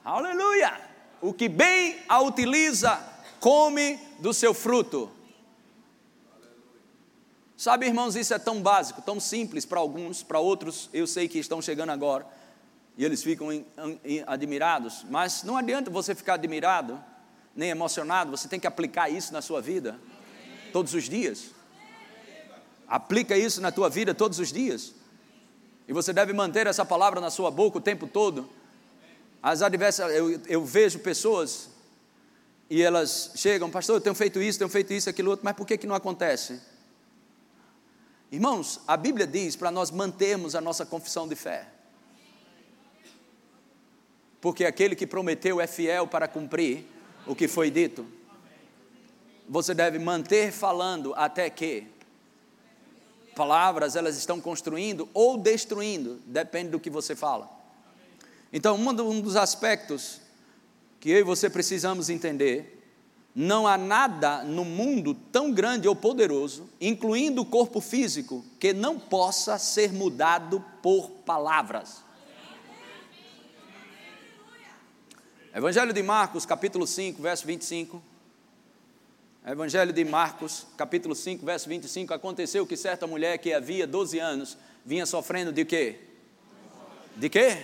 Aleluia! 0.04 0.80
O 1.20 1.32
que 1.32 1.48
bem 1.48 1.98
a 2.08 2.20
utiliza 2.20 2.96
come 3.40 3.98
do 4.20 4.32
seu 4.32 4.54
fruto. 4.54 5.10
Sabe, 7.56 7.86
irmãos, 7.86 8.14
isso 8.14 8.32
é 8.32 8.38
tão 8.38 8.62
básico, 8.62 9.02
tão 9.02 9.18
simples 9.18 9.64
para 9.64 9.80
alguns, 9.80 10.22
para 10.22 10.38
outros, 10.38 10.88
eu 10.92 11.08
sei 11.08 11.26
que 11.26 11.40
estão 11.40 11.60
chegando 11.60 11.90
agora 11.90 12.24
e 12.96 13.04
eles 13.04 13.20
ficam 13.20 13.48
admirados, 14.28 15.04
mas 15.10 15.42
não 15.42 15.56
adianta 15.56 15.90
você 15.90 16.14
ficar 16.14 16.34
admirado, 16.34 17.02
nem 17.54 17.70
emocionado, 17.70 18.30
você 18.30 18.46
tem 18.46 18.60
que 18.60 18.66
aplicar 18.66 19.10
isso 19.10 19.32
na 19.32 19.42
sua 19.42 19.60
vida 19.60 19.98
todos 20.72 20.94
os 20.94 21.08
dias. 21.08 21.61
Aplica 22.92 23.38
isso 23.38 23.58
na 23.62 23.72
tua 23.72 23.88
vida 23.88 24.12
todos 24.12 24.38
os 24.38 24.52
dias. 24.52 24.92
E 25.88 25.94
você 25.94 26.12
deve 26.12 26.34
manter 26.34 26.66
essa 26.66 26.84
palavra 26.84 27.22
na 27.22 27.30
sua 27.30 27.50
boca 27.50 27.78
o 27.78 27.80
tempo 27.80 28.06
todo. 28.06 28.46
As 29.42 29.62
adversas, 29.62 30.14
eu, 30.14 30.38
eu 30.46 30.62
vejo 30.62 30.98
pessoas 30.98 31.70
e 32.68 32.82
elas 32.82 33.32
chegam, 33.34 33.70
pastor, 33.70 33.96
eu 33.96 34.00
tenho 34.02 34.14
feito 34.14 34.42
isso, 34.42 34.58
tenho 34.58 34.68
feito 34.68 34.92
isso, 34.92 35.08
aquilo 35.08 35.30
outro, 35.30 35.42
mas 35.42 35.56
por 35.56 35.66
que, 35.66 35.78
que 35.78 35.86
não 35.86 35.94
acontece? 35.94 36.60
Irmãos, 38.30 38.78
a 38.86 38.94
Bíblia 38.94 39.26
diz 39.26 39.56
para 39.56 39.70
nós 39.70 39.90
mantermos 39.90 40.54
a 40.54 40.60
nossa 40.60 40.84
confissão 40.84 41.26
de 41.26 41.34
fé. 41.34 41.68
Porque 44.38 44.66
aquele 44.66 44.94
que 44.94 45.06
prometeu 45.06 45.62
é 45.62 45.66
fiel 45.66 46.06
para 46.06 46.28
cumprir 46.28 46.84
o 47.26 47.34
que 47.34 47.48
foi 47.48 47.70
dito. 47.70 48.06
Você 49.48 49.72
deve 49.72 49.98
manter 49.98 50.52
falando 50.52 51.14
até 51.16 51.48
que 51.48 51.90
palavras 53.34 53.96
elas 53.96 54.16
estão 54.16 54.40
construindo 54.40 55.08
ou 55.12 55.36
destruindo, 55.36 56.20
depende 56.26 56.70
do 56.70 56.80
que 56.80 56.90
você 56.90 57.16
fala. 57.16 57.50
Então, 58.52 58.76
um 58.76 59.20
dos 59.20 59.36
aspectos 59.36 60.20
que 61.00 61.10
eu 61.10 61.18
e 61.18 61.22
você 61.22 61.50
precisamos 61.50 62.10
entender, 62.10 62.78
não 63.34 63.66
há 63.66 63.78
nada 63.78 64.44
no 64.44 64.64
mundo 64.64 65.14
tão 65.14 65.50
grande 65.50 65.88
ou 65.88 65.96
poderoso, 65.96 66.68
incluindo 66.80 67.42
o 67.42 67.46
corpo 67.46 67.80
físico, 67.80 68.44
que 68.60 68.72
não 68.72 69.00
possa 69.00 69.58
ser 69.58 69.92
mudado 69.92 70.62
por 70.82 71.10
palavras. 71.24 72.04
Evangelho 75.54 75.92
de 75.92 76.02
Marcos, 76.02 76.46
capítulo 76.46 76.86
5, 76.86 77.20
verso 77.20 77.46
25. 77.46 78.02
Evangelho 79.44 79.92
de 79.92 80.04
Marcos, 80.04 80.68
capítulo 80.76 81.16
5, 81.16 81.44
verso 81.44 81.68
25, 81.68 82.14
aconteceu 82.14 82.64
que 82.64 82.76
certa 82.76 83.08
mulher 83.08 83.38
que 83.38 83.52
havia 83.52 83.88
12 83.88 84.20
anos 84.20 84.56
vinha 84.84 85.04
sofrendo 85.04 85.50
de 85.50 85.64
quê? 85.64 85.98
De 87.16 87.28
quê? 87.28 87.58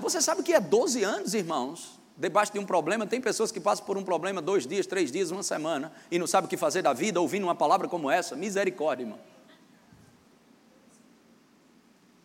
Você 0.00 0.22
sabe 0.22 0.42
que 0.42 0.54
é 0.54 0.60
12 0.60 1.04
anos, 1.04 1.34
irmãos? 1.34 2.00
Debaixo 2.16 2.54
de 2.54 2.58
um 2.58 2.64
problema, 2.64 3.06
tem 3.06 3.20
pessoas 3.20 3.52
que 3.52 3.60
passam 3.60 3.84
por 3.84 3.98
um 3.98 4.02
problema 4.02 4.40
dois 4.40 4.66
dias, 4.66 4.86
três 4.86 5.12
dias, 5.12 5.30
uma 5.30 5.42
semana, 5.42 5.92
e 6.10 6.18
não 6.18 6.26
sabem 6.26 6.46
o 6.46 6.48
que 6.48 6.56
fazer 6.56 6.80
da 6.80 6.94
vida, 6.94 7.20
ouvindo 7.20 7.44
uma 7.44 7.54
palavra 7.54 7.86
como 7.88 8.10
essa. 8.10 8.34
Misericórdia, 8.34 9.04
irmão. 9.04 9.18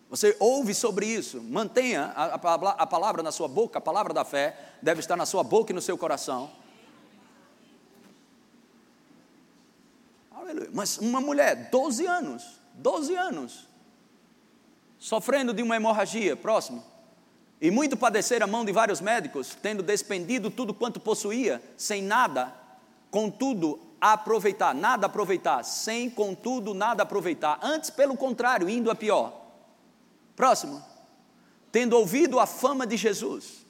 Você 0.10 0.36
ouve 0.40 0.74
sobre 0.74 1.06
isso, 1.06 1.42
mantenha 1.42 2.14
a, 2.16 2.36
a, 2.36 2.54
a 2.84 2.88
palavra 2.88 3.22
na 3.22 3.34
sua 3.34 3.50
boca, 3.50 3.80
a 3.80 3.82
palavra 3.82 4.14
da 4.14 4.24
fé 4.24 4.58
deve 4.82 5.02
estar 5.02 5.18
na 5.18 5.26
sua 5.26 5.44
boca 5.44 5.74
e 5.74 5.76
no 5.76 5.82
seu 5.82 5.98
coração. 5.98 6.50
Aleluia. 10.52 10.70
Mas 10.74 10.98
uma 10.98 11.22
mulher, 11.22 11.70
12 11.72 12.06
anos, 12.06 12.60
12 12.76 13.16
anos, 13.16 13.68
sofrendo 15.00 15.54
de 15.54 15.64
uma 15.64 15.78
hemorragia, 15.78 16.36
próximo, 16.36 16.84
e 17.60 17.72
muito 17.72 17.96
padecer 17.96 18.44
a 18.44 18.48
mão 18.48 18.66
de 18.66 18.72
vários 18.72 19.00
médicos, 19.00 19.56
tendo 19.62 19.82
despendido 19.82 20.52
tudo 20.52 20.74
quanto 20.74 21.00
possuía, 21.00 21.62
sem 21.78 22.02
nada, 22.02 22.54
contudo, 23.10 23.80
aproveitar, 24.00 24.76
nada 24.76 25.06
aproveitar, 25.06 25.64
sem 25.64 26.10
contudo 26.10 26.74
nada 26.74 27.04
aproveitar, 27.04 27.58
antes 27.62 27.90
pelo 27.90 28.18
contrário, 28.18 28.70
indo 28.70 28.92
a 28.92 28.96
pior. 28.96 29.34
Próximo. 30.36 30.84
Tendo 31.72 31.96
ouvido 31.96 32.40
a 32.40 32.46
fama 32.46 32.86
de 32.86 32.98
Jesus, 32.98 33.66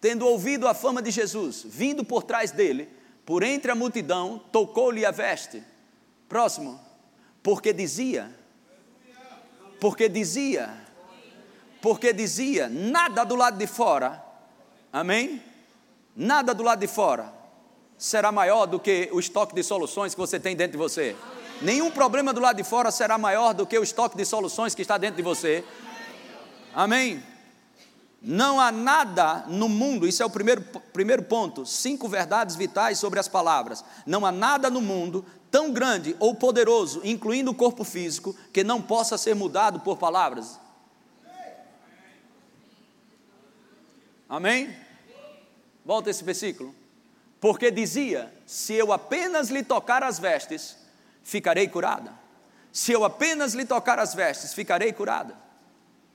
tendo 0.00 0.26
ouvido 0.26 0.68
a 0.68 0.74
fama 0.74 1.02
de 1.02 1.10
Jesus, 1.10 1.64
vindo 1.66 2.04
por 2.04 2.22
trás 2.22 2.52
dele, 2.52 2.88
por 3.26 3.42
entre 3.42 3.72
a 3.72 3.74
multidão, 3.74 4.40
tocou-lhe 4.52 5.04
a 5.04 5.10
veste 5.10 5.73
Próximo. 6.28 6.80
Porque 7.42 7.72
dizia, 7.72 8.34
porque 9.80 10.08
dizia, 10.08 10.74
porque 11.82 12.12
dizia, 12.12 12.68
nada 12.68 13.24
do 13.24 13.36
lado 13.36 13.58
de 13.58 13.66
fora, 13.66 14.24
amém? 14.92 15.42
Nada 16.16 16.54
do 16.54 16.62
lado 16.62 16.80
de 16.80 16.86
fora 16.86 17.32
será 17.98 18.32
maior 18.32 18.66
do 18.66 18.80
que 18.80 19.08
o 19.12 19.20
estoque 19.20 19.54
de 19.54 19.62
soluções 19.62 20.14
que 20.14 20.20
você 20.20 20.40
tem 20.40 20.56
dentro 20.56 20.72
de 20.72 20.78
você. 20.78 21.16
Nenhum 21.60 21.90
problema 21.90 22.32
do 22.32 22.40
lado 22.40 22.56
de 22.56 22.64
fora 22.64 22.90
será 22.90 23.16
maior 23.16 23.54
do 23.54 23.66
que 23.66 23.78
o 23.78 23.82
estoque 23.82 24.16
de 24.16 24.24
soluções 24.24 24.74
que 24.74 24.82
está 24.82 24.98
dentro 24.98 25.16
de 25.16 25.22
você. 25.22 25.64
Amém? 26.74 27.22
Não 28.20 28.58
há 28.58 28.72
nada 28.72 29.44
no 29.48 29.68
mundo, 29.68 30.08
isso 30.08 30.22
é 30.22 30.26
o 30.26 30.30
primeiro, 30.30 30.62
primeiro 30.94 31.22
ponto, 31.22 31.66
cinco 31.66 32.08
verdades 32.08 32.56
vitais 32.56 32.98
sobre 32.98 33.20
as 33.20 33.28
palavras. 33.28 33.84
Não 34.06 34.24
há 34.24 34.32
nada 34.32 34.70
no 34.70 34.80
mundo 34.80 35.24
tão 35.54 35.70
grande 35.70 36.16
ou 36.18 36.34
poderoso, 36.34 37.00
incluindo 37.04 37.52
o 37.52 37.54
corpo 37.54 37.84
físico, 37.84 38.34
que 38.52 38.64
não 38.64 38.82
possa 38.82 39.16
ser 39.16 39.36
mudado 39.36 39.78
por 39.78 39.96
palavras. 39.96 40.58
Amém? 44.28 44.74
Volta 45.84 46.10
esse 46.10 46.24
versículo. 46.24 46.74
Porque 47.40 47.70
dizia: 47.70 48.34
Se 48.44 48.72
eu 48.74 48.92
apenas 48.92 49.48
lhe 49.48 49.62
tocar 49.62 50.02
as 50.02 50.18
vestes, 50.18 50.76
ficarei 51.22 51.68
curada. 51.68 52.12
Se 52.72 52.90
eu 52.90 53.04
apenas 53.04 53.54
lhe 53.54 53.64
tocar 53.64 54.00
as 54.00 54.12
vestes, 54.12 54.52
ficarei 54.52 54.92
curada. 54.92 55.36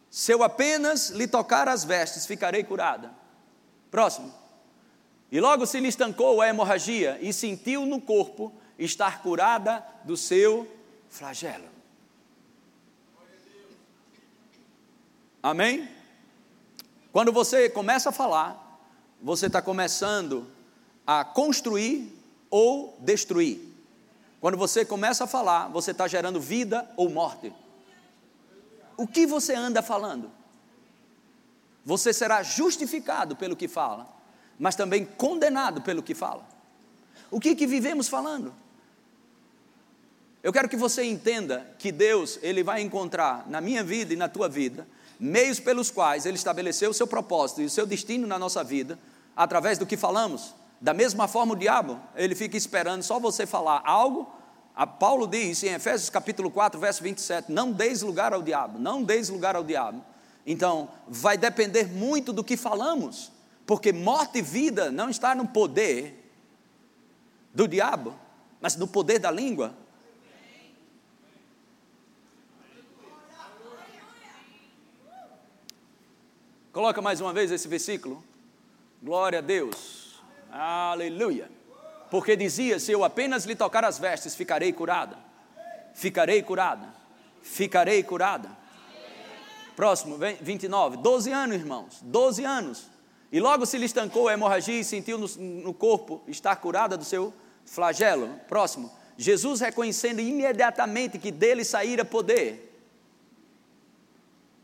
Se 0.09 0.33
eu 0.33 0.43
apenas 0.43 1.11
lhe 1.11 1.29
tocar 1.29 1.69
as 1.69 1.85
vestes, 1.85 2.25
ficarei 2.25 2.65
curada. 2.65 3.09
Próximo. 3.89 4.33
E 5.31 5.39
logo 5.39 5.65
se 5.65 5.79
lhe 5.79 5.87
estancou 5.87 6.41
a 6.41 6.49
hemorragia 6.49 7.17
e 7.21 7.31
sentiu 7.31 7.85
no 7.85 8.01
corpo 8.01 8.58
estar 8.79 9.21
curada 9.21 9.85
do 10.03 10.17
seu 10.17 10.67
flagelo. 11.09 11.67
Amém? 15.43 15.87
Quando 17.11 17.31
você 17.31 17.69
começa 17.69 18.09
a 18.09 18.11
falar, 18.11 18.81
você 19.21 19.45
está 19.45 19.61
começando 19.61 20.47
a 21.05 21.23
construir 21.23 22.11
ou 22.49 22.97
destruir. 23.01 23.59
Quando 24.41 24.57
você 24.57 24.83
começa 24.83 25.25
a 25.25 25.27
falar, 25.27 25.67
você 25.67 25.91
está 25.91 26.07
gerando 26.07 26.39
vida 26.39 26.89
ou 26.95 27.09
morte 27.09 27.53
o 28.99 29.07
que 29.07 29.25
você 29.25 29.55
anda 29.55 29.81
falando. 29.81 30.29
Você 31.85 32.11
será 32.11 32.43
justificado 32.43 33.33
pelo 33.33 33.55
que 33.55 33.65
fala, 33.65 34.05
mas 34.59 34.75
também 34.75 35.05
condenado 35.05 35.81
pelo 35.81 36.03
que 36.03 36.13
fala. 36.13 36.45
O 37.31 37.39
que, 37.39 37.55
que 37.55 37.65
vivemos 37.65 38.09
falando? 38.09 38.53
Eu 40.41 40.53
quero 40.53 40.69
que 40.69 40.77
você 40.77 41.03
entenda 41.03 41.69
que 41.77 41.91
Deus, 41.91 42.39
Ele 42.41 42.63
vai 42.63 42.81
encontrar 42.81 43.45
na 43.49 43.59
minha 43.59 43.83
vida 43.83 44.13
e 44.13 44.17
na 44.17 44.29
tua 44.29 44.47
vida, 44.47 44.87
meios 45.19 45.59
pelos 45.59 45.91
quais 45.91 46.25
Ele 46.25 46.37
estabeleceu 46.37 46.91
o 46.91 46.93
seu 46.93 47.07
propósito 47.07 47.61
e 47.61 47.65
o 47.65 47.69
seu 47.69 47.85
destino 47.85 48.25
na 48.25 48.39
nossa 48.39 48.63
vida, 48.63 48.97
através 49.35 49.77
do 49.77 49.85
que 49.85 49.97
falamos. 49.97 50.55
Da 50.79 50.93
mesma 50.93 51.27
forma, 51.27 51.53
o 51.53 51.57
diabo, 51.57 51.99
ele 52.15 52.35
fica 52.35 52.55
esperando 52.55 53.03
só 53.03 53.19
você 53.19 53.45
falar 53.45 53.81
algo 53.83 54.39
a 54.79 54.87
Paulo 54.87 55.27
diz 55.27 55.61
em 55.63 55.73
Efésios 55.73 56.09
capítulo 56.09 56.49
4, 56.49 56.79
verso 56.79 57.03
27, 57.03 57.51
não 57.51 57.69
deis 57.69 58.01
lugar 58.01 58.33
ao 58.33 58.41
diabo, 58.41 58.79
não 58.79 59.03
deis 59.03 59.27
lugar 59.27 59.53
ao 59.53 59.61
diabo. 59.61 60.01
Então, 60.45 60.87
vai 61.05 61.37
depender 61.37 61.89
muito 61.89 62.31
do 62.31 62.45
que 62.45 62.55
falamos, 62.55 63.29
porque 63.65 63.91
morte 63.91 64.37
e 64.37 64.41
vida 64.41 64.89
não 64.89 65.09
está 65.09 65.35
no 65.35 65.45
poder 65.45 66.31
do 67.53 67.67
diabo, 67.67 68.15
mas 68.61 68.77
no 68.77 68.87
poder 68.87 69.19
da 69.19 69.29
língua. 69.29 69.75
Coloca 76.79 77.01
mais 77.01 77.19
uma 77.19 77.33
vez 77.33 77.51
esse 77.51 77.67
versículo. 77.67 78.23
Glória 79.03 79.39
a 79.39 79.41
Deus. 79.41 80.15
Aleluia 80.49 81.59
porque 82.09 82.37
dizia: 82.37 82.79
Se 82.79 82.89
eu 82.93 83.03
apenas 83.03 83.43
lhe 83.43 83.53
tocar 83.53 83.83
as 83.83 83.99
vestes, 83.99 84.33
ficarei 84.33 84.71
curada. 84.71 85.17
Ficarei 85.93 86.41
curada. 86.41 86.87
Ficarei 87.41 88.01
curada. 88.01 88.49
Próximo, 89.75 90.17
29. 90.39 90.95
12 90.95 91.31
anos, 91.33 91.57
irmãos. 91.57 91.99
12 92.01 92.45
anos. 92.45 92.89
E 93.29 93.41
logo 93.41 93.65
se 93.65 93.77
lhe 93.77 93.85
estancou 93.85 94.29
a 94.29 94.33
hemorragia 94.33 94.79
e 94.79 94.83
sentiu 94.85 95.17
no, 95.17 95.27
no 95.37 95.73
corpo 95.73 96.23
estar 96.29 96.55
curada 96.55 96.95
do 96.95 97.03
seu 97.03 97.33
flagelo. 97.65 98.39
Próximo. 98.47 98.89
Jesus 99.17 99.59
reconhecendo 99.59 100.21
imediatamente 100.21 101.19
que 101.19 101.29
dele 101.29 101.65
saíra 101.65 102.05
poder. 102.05 102.68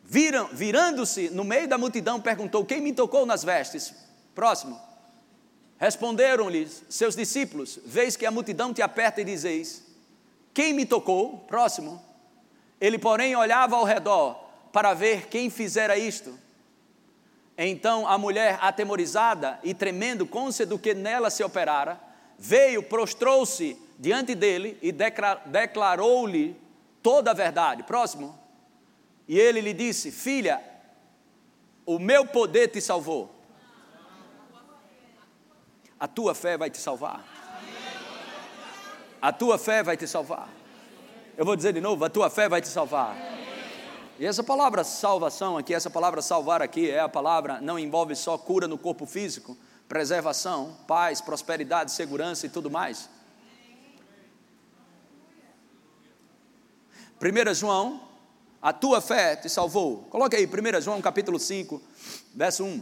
Virando-se 0.05 1.29
no 1.29 1.43
meio 1.43 1.67
da 1.67 1.77
multidão, 1.77 2.21
perguntou: 2.21 2.65
Quem 2.65 2.81
me 2.81 2.93
tocou 2.93 3.25
nas 3.25 3.43
vestes? 3.43 3.93
Próximo. 4.33 4.79
Responderam-lhes 5.77 6.83
seus 6.89 7.15
discípulos: 7.15 7.79
Vês 7.85 8.15
que 8.15 8.25
a 8.25 8.31
multidão 8.31 8.73
te 8.73 8.81
aperta 8.81 9.21
e 9.21 9.25
dizeis: 9.25 9.85
quem 10.55 10.71
me 10.71 10.85
tocou? 10.85 11.39
Próximo. 11.49 12.01
Ele, 12.79 12.97
porém, 12.97 13.35
olhava 13.35 13.75
ao 13.75 13.83
redor 13.83 14.41
para 14.71 14.93
ver 14.93 15.27
quem 15.27 15.49
fizera 15.49 15.97
isto. 15.97 16.33
Então 17.57 18.07
a 18.07 18.17
mulher, 18.17 18.57
atemorizada 18.61 19.59
e 19.63 19.73
tremendo, 19.73 20.25
côncia 20.25 20.65
do 20.65 20.79
que 20.79 20.93
nela 20.93 21.29
se 21.29 21.43
operara, 21.43 21.99
veio, 22.39 22.81
prostrou-se 22.81 23.77
diante 23.99 24.33
dele 24.33 24.77
e 24.81 24.93
declarou-lhe 24.93 26.55
toda 27.03 27.31
a 27.31 27.33
verdade. 27.33 27.83
Próximo. 27.83 28.39
E 29.27 29.39
ele 29.39 29.61
lhe 29.61 29.73
disse: 29.73 30.11
Filha, 30.11 30.61
o 31.85 31.99
meu 31.99 32.25
poder 32.25 32.67
te 32.69 32.81
salvou. 32.81 33.33
A 35.99 36.07
tua 36.07 36.35
fé 36.35 36.57
vai 36.57 36.69
te 36.69 36.77
salvar. 36.77 37.23
A 39.21 39.31
tua 39.31 39.57
fé 39.57 39.81
vai 39.81 39.97
te 39.97 40.07
salvar. 40.07 40.49
Eu 41.37 41.45
vou 41.45 41.55
dizer 41.55 41.73
de 41.73 41.81
novo: 41.81 42.03
a 42.05 42.09
tua 42.09 42.29
fé 42.29 42.47
vai 42.47 42.61
te 42.61 42.67
salvar. 42.67 43.15
E 44.17 44.25
essa 44.25 44.43
palavra 44.43 44.83
salvação 44.83 45.57
aqui, 45.57 45.73
essa 45.73 45.89
palavra 45.89 46.21
salvar 46.21 46.61
aqui, 46.61 46.89
é 46.89 46.99
a 46.99 47.09
palavra, 47.09 47.59
não 47.59 47.77
envolve 47.77 48.15
só 48.15 48.37
cura 48.37 48.65
no 48.65 48.77
corpo 48.77 49.05
físico, 49.05 49.57
preservação, 49.89 50.77
paz, 50.87 51.19
prosperidade, 51.19 51.91
segurança 51.91 52.45
e 52.45 52.49
tudo 52.49 52.71
mais. 52.71 53.09
1 57.21 57.53
João, 57.53 58.01
a 58.65 58.73
tua 58.73 58.99
fé 58.99 59.35
te 59.35 59.47
salvou. 59.47 60.07
Coloque 60.09 60.35
aí, 60.35 60.47
1 60.47 60.81
João 60.81 60.99
capítulo 60.99 61.37
5, 61.37 61.79
verso 62.33 62.63
1. 62.63 62.81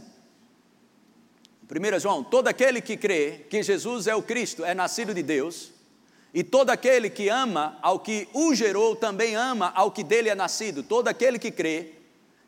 1 1.70 2.00
João, 2.00 2.24
todo 2.24 2.48
aquele 2.48 2.80
que 2.80 2.96
crê 2.96 3.44
que 3.50 3.62
Jesus 3.62 4.06
é 4.06 4.14
o 4.14 4.22
Cristo 4.22 4.64
é 4.64 4.72
nascido 4.72 5.12
de 5.12 5.22
Deus, 5.22 5.72
e 6.32 6.42
todo 6.42 6.70
aquele 6.70 7.10
que 7.10 7.28
ama 7.28 7.78
ao 7.82 8.00
que 8.00 8.26
o 8.32 8.54
gerou 8.54 8.96
também 8.96 9.36
ama 9.36 9.72
ao 9.74 9.90
que 9.90 10.02
dele 10.02 10.30
é 10.30 10.34
nascido. 10.34 10.82
Todo 10.82 11.08
aquele 11.08 11.38
que 11.38 11.50
crê 11.50 11.92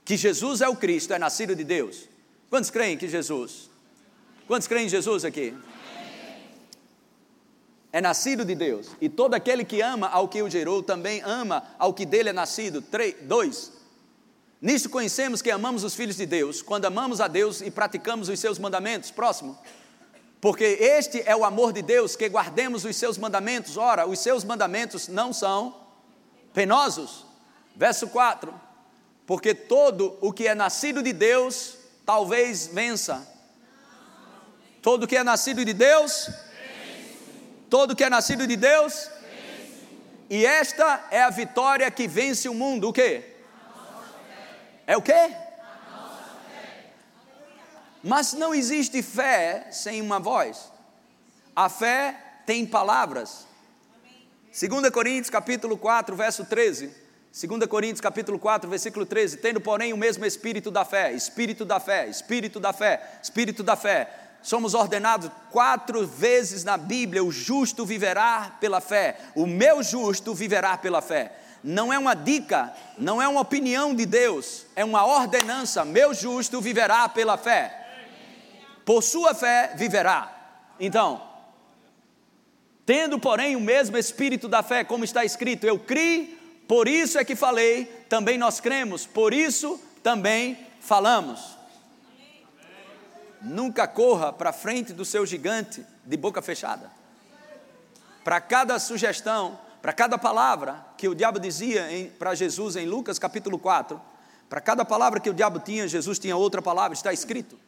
que 0.02 0.16
Jesus 0.16 0.62
é 0.62 0.68
o 0.70 0.74
Cristo 0.74 1.12
é 1.12 1.18
nascido 1.18 1.54
de 1.54 1.62
Deus. 1.62 2.08
Quantos 2.48 2.70
creem 2.70 2.96
que 2.96 3.06
Jesus? 3.06 3.68
Quantos 4.46 4.66
creem 4.66 4.86
em 4.86 4.88
Jesus 4.88 5.26
aqui? 5.26 5.54
É 7.96 8.00
nascido 8.02 8.44
de 8.44 8.54
Deus. 8.54 8.88
E 9.00 9.08
todo 9.08 9.32
aquele 9.32 9.64
que 9.64 9.80
ama 9.80 10.06
ao 10.08 10.28
que 10.28 10.42
o 10.42 10.50
gerou 10.50 10.82
também 10.82 11.22
ama 11.24 11.62
ao 11.78 11.94
que 11.94 12.04
dele 12.04 12.28
é 12.28 12.32
nascido. 12.32 12.82
3, 12.82 13.22
2. 13.22 13.72
Nisso 14.60 14.90
conhecemos 14.90 15.40
que 15.40 15.50
amamos 15.50 15.82
os 15.82 15.94
filhos 15.94 16.16
de 16.16 16.26
Deus, 16.26 16.60
quando 16.60 16.84
amamos 16.84 17.22
a 17.22 17.26
Deus 17.26 17.62
e 17.62 17.70
praticamos 17.70 18.28
os 18.28 18.38
seus 18.38 18.58
mandamentos. 18.58 19.10
Próximo. 19.10 19.58
Porque 20.42 20.62
este 20.62 21.22
é 21.24 21.34
o 21.34 21.42
amor 21.42 21.72
de 21.72 21.80
Deus, 21.80 22.14
que 22.14 22.28
guardemos 22.28 22.84
os 22.84 22.94
seus 22.96 23.16
mandamentos. 23.16 23.78
Ora, 23.78 24.06
os 24.06 24.18
seus 24.18 24.44
mandamentos 24.44 25.08
não 25.08 25.32
são 25.32 25.74
penosos. 26.52 27.24
Verso 27.74 28.08
4: 28.08 28.52
Porque 29.26 29.54
todo 29.54 30.18
o 30.20 30.34
que 30.34 30.46
é 30.46 30.54
nascido 30.54 31.02
de 31.02 31.14
Deus, 31.14 31.78
talvez 32.04 32.66
vença. 32.66 33.26
Todo 34.82 35.04
o 35.04 35.06
que 35.06 35.16
é 35.16 35.24
nascido 35.24 35.64
de 35.64 35.72
Deus, 35.72 36.28
todo 37.68 37.96
que 37.96 38.04
é 38.04 38.10
nascido 38.10 38.46
de 38.46 38.56
Deus, 38.56 39.10
e 40.28 40.44
esta 40.44 41.06
é 41.10 41.22
a 41.22 41.30
vitória 41.30 41.90
que 41.90 42.08
vence 42.08 42.48
o 42.48 42.54
mundo. 42.54 42.88
O 42.88 42.92
que? 42.92 43.22
É 44.86 44.96
o 44.96 45.02
que? 45.02 45.46
Mas 48.02 48.32
não 48.32 48.54
existe 48.54 49.02
fé 49.02 49.68
sem 49.70 50.00
uma 50.00 50.18
voz. 50.18 50.70
A 51.54 51.68
fé 51.68 52.16
tem 52.44 52.64
palavras. 52.66 53.46
2 54.58 54.90
Coríntios 54.90 55.30
capítulo 55.30 55.76
4, 55.76 56.14
verso 56.14 56.44
13. 56.44 57.06
2 57.48 57.66
Coríntios 57.66 58.00
capítulo 58.00 58.38
4, 58.38 58.70
versículo 58.70 59.04
13, 59.04 59.36
tendo 59.38 59.60
porém 59.60 59.92
o 59.92 59.96
mesmo 59.96 60.24
espírito 60.24 60.70
da 60.70 60.84
fé, 60.84 61.12
espírito 61.12 61.66
da 61.66 61.78
fé, 61.78 62.08
espírito 62.08 62.58
da 62.58 62.72
fé, 62.72 63.18
espírito 63.22 63.62
da 63.62 63.76
fé. 63.76 64.25
Somos 64.42 64.74
ordenados 64.74 65.30
quatro 65.50 66.06
vezes 66.06 66.64
na 66.64 66.76
Bíblia: 66.76 67.24
o 67.24 67.32
justo 67.32 67.84
viverá 67.84 68.56
pela 68.60 68.80
fé, 68.80 69.18
o 69.34 69.46
meu 69.46 69.82
justo 69.82 70.34
viverá 70.34 70.76
pela 70.76 71.02
fé. 71.02 71.32
Não 71.64 71.92
é 71.92 71.98
uma 71.98 72.14
dica, 72.14 72.72
não 72.96 73.20
é 73.20 73.26
uma 73.26 73.40
opinião 73.40 73.94
de 73.94 74.06
Deus, 74.06 74.66
é 74.76 74.84
uma 74.84 75.04
ordenança: 75.04 75.84
meu 75.84 76.14
justo 76.14 76.60
viverá 76.60 77.08
pela 77.08 77.36
fé 77.36 77.86
por 78.86 79.02
sua 79.02 79.34
fé 79.34 79.72
viverá. 79.74 80.32
Então, 80.78 81.20
tendo, 82.86 83.18
porém, 83.18 83.56
o 83.56 83.60
mesmo 83.60 83.98
espírito 83.98 84.46
da 84.46 84.62
fé, 84.62 84.84
como 84.84 85.04
está 85.04 85.24
escrito, 85.24 85.66
eu 85.66 85.76
criei, 85.76 86.38
por 86.68 86.86
isso 86.86 87.18
é 87.18 87.24
que 87.24 87.34
falei, 87.34 87.86
também 88.08 88.38
nós 88.38 88.60
cremos, 88.60 89.04
por 89.04 89.34
isso 89.34 89.80
também 90.04 90.56
falamos. 90.80 91.55
Nunca 93.42 93.86
corra 93.86 94.32
para 94.32 94.52
frente 94.52 94.92
do 94.92 95.04
seu 95.04 95.26
gigante 95.26 95.84
de 96.04 96.16
boca 96.16 96.40
fechada. 96.40 96.90
Para 98.24 98.40
cada 98.40 98.78
sugestão, 98.78 99.58
para 99.80 99.92
cada 99.92 100.18
palavra 100.18 100.84
que 100.96 101.08
o 101.08 101.14
diabo 101.14 101.38
dizia 101.38 101.86
para 102.18 102.34
Jesus 102.34 102.76
em 102.76 102.86
Lucas 102.86 103.18
capítulo 103.18 103.58
4, 103.58 104.00
para 104.48 104.60
cada 104.60 104.84
palavra 104.84 105.20
que 105.20 105.30
o 105.30 105.34
diabo 105.34 105.60
tinha, 105.60 105.86
Jesus 105.86 106.18
tinha 106.18 106.36
outra 106.36 106.62
palavra, 106.62 106.94
está 106.94 107.12
escrito. 107.12 107.58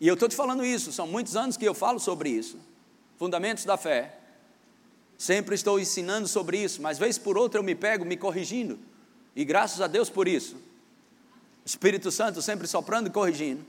E 0.00 0.06
eu 0.06 0.14
estou 0.14 0.28
te 0.28 0.36
falando 0.36 0.64
isso, 0.64 0.92
são 0.92 1.06
muitos 1.06 1.36
anos 1.36 1.56
que 1.56 1.64
eu 1.64 1.74
falo 1.74 1.98
sobre 1.98 2.30
isso. 2.30 2.58
Fundamentos 3.16 3.64
da 3.64 3.76
fé. 3.76 4.14
Sempre 5.16 5.54
estou 5.54 5.80
ensinando 5.80 6.28
sobre 6.28 6.58
isso, 6.58 6.80
mas 6.80 6.98
vez 6.98 7.18
por 7.18 7.36
outra 7.36 7.58
eu 7.58 7.64
me 7.64 7.74
pego 7.74 8.04
me 8.04 8.16
corrigindo. 8.16 8.78
E 9.34 9.44
graças 9.44 9.80
a 9.80 9.86
Deus 9.86 10.08
por 10.08 10.28
isso. 10.28 10.56
Espírito 11.68 12.10
Santo 12.10 12.40
sempre 12.40 12.66
soprando 12.66 13.08
e 13.08 13.10
corrigindo. 13.10 13.62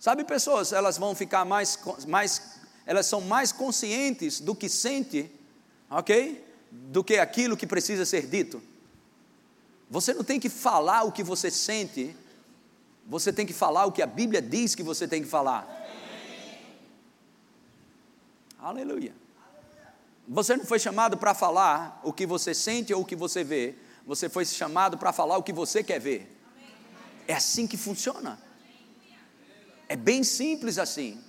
Sabe, 0.00 0.24
pessoas, 0.24 0.72
elas 0.72 0.96
vão 0.96 1.14
ficar 1.14 1.44
mais, 1.44 1.78
mais 2.08 2.60
elas 2.86 3.04
são 3.04 3.20
mais 3.20 3.52
conscientes 3.52 4.40
do 4.40 4.54
que 4.54 4.70
sente, 4.70 5.30
ok? 5.90 6.42
Do 6.70 7.04
que 7.04 7.18
aquilo 7.18 7.58
que 7.58 7.66
precisa 7.66 8.06
ser 8.06 8.26
dito. 8.26 8.62
Você 9.90 10.14
não 10.14 10.24
tem 10.24 10.40
que 10.40 10.48
falar 10.48 11.02
o 11.02 11.12
que 11.12 11.22
você 11.22 11.50
sente, 11.50 12.16
você 13.06 13.30
tem 13.30 13.44
que 13.44 13.52
falar 13.52 13.84
o 13.84 13.92
que 13.92 14.00
a 14.00 14.06
Bíblia 14.06 14.40
diz 14.40 14.74
que 14.74 14.82
você 14.82 15.06
tem 15.06 15.22
que 15.22 15.28
falar. 15.28 15.68
Aleluia. 18.58 19.14
Você 20.26 20.56
não 20.56 20.64
foi 20.64 20.78
chamado 20.78 21.18
para 21.18 21.34
falar 21.34 22.00
o 22.02 22.14
que 22.14 22.24
você 22.24 22.54
sente 22.54 22.94
ou 22.94 23.02
o 23.02 23.04
que 23.04 23.14
você 23.14 23.44
vê. 23.44 23.74
Você 24.06 24.30
foi 24.30 24.46
chamado 24.46 24.96
para 24.96 25.12
falar 25.12 25.36
o 25.36 25.42
que 25.42 25.52
você 25.52 25.82
quer 25.82 26.00
ver. 26.00 26.41
É 27.26 27.34
assim 27.34 27.66
que 27.66 27.76
funciona. 27.76 28.38
É 29.88 29.96
bem 29.96 30.24
simples 30.24 30.78
assim. 30.78 31.20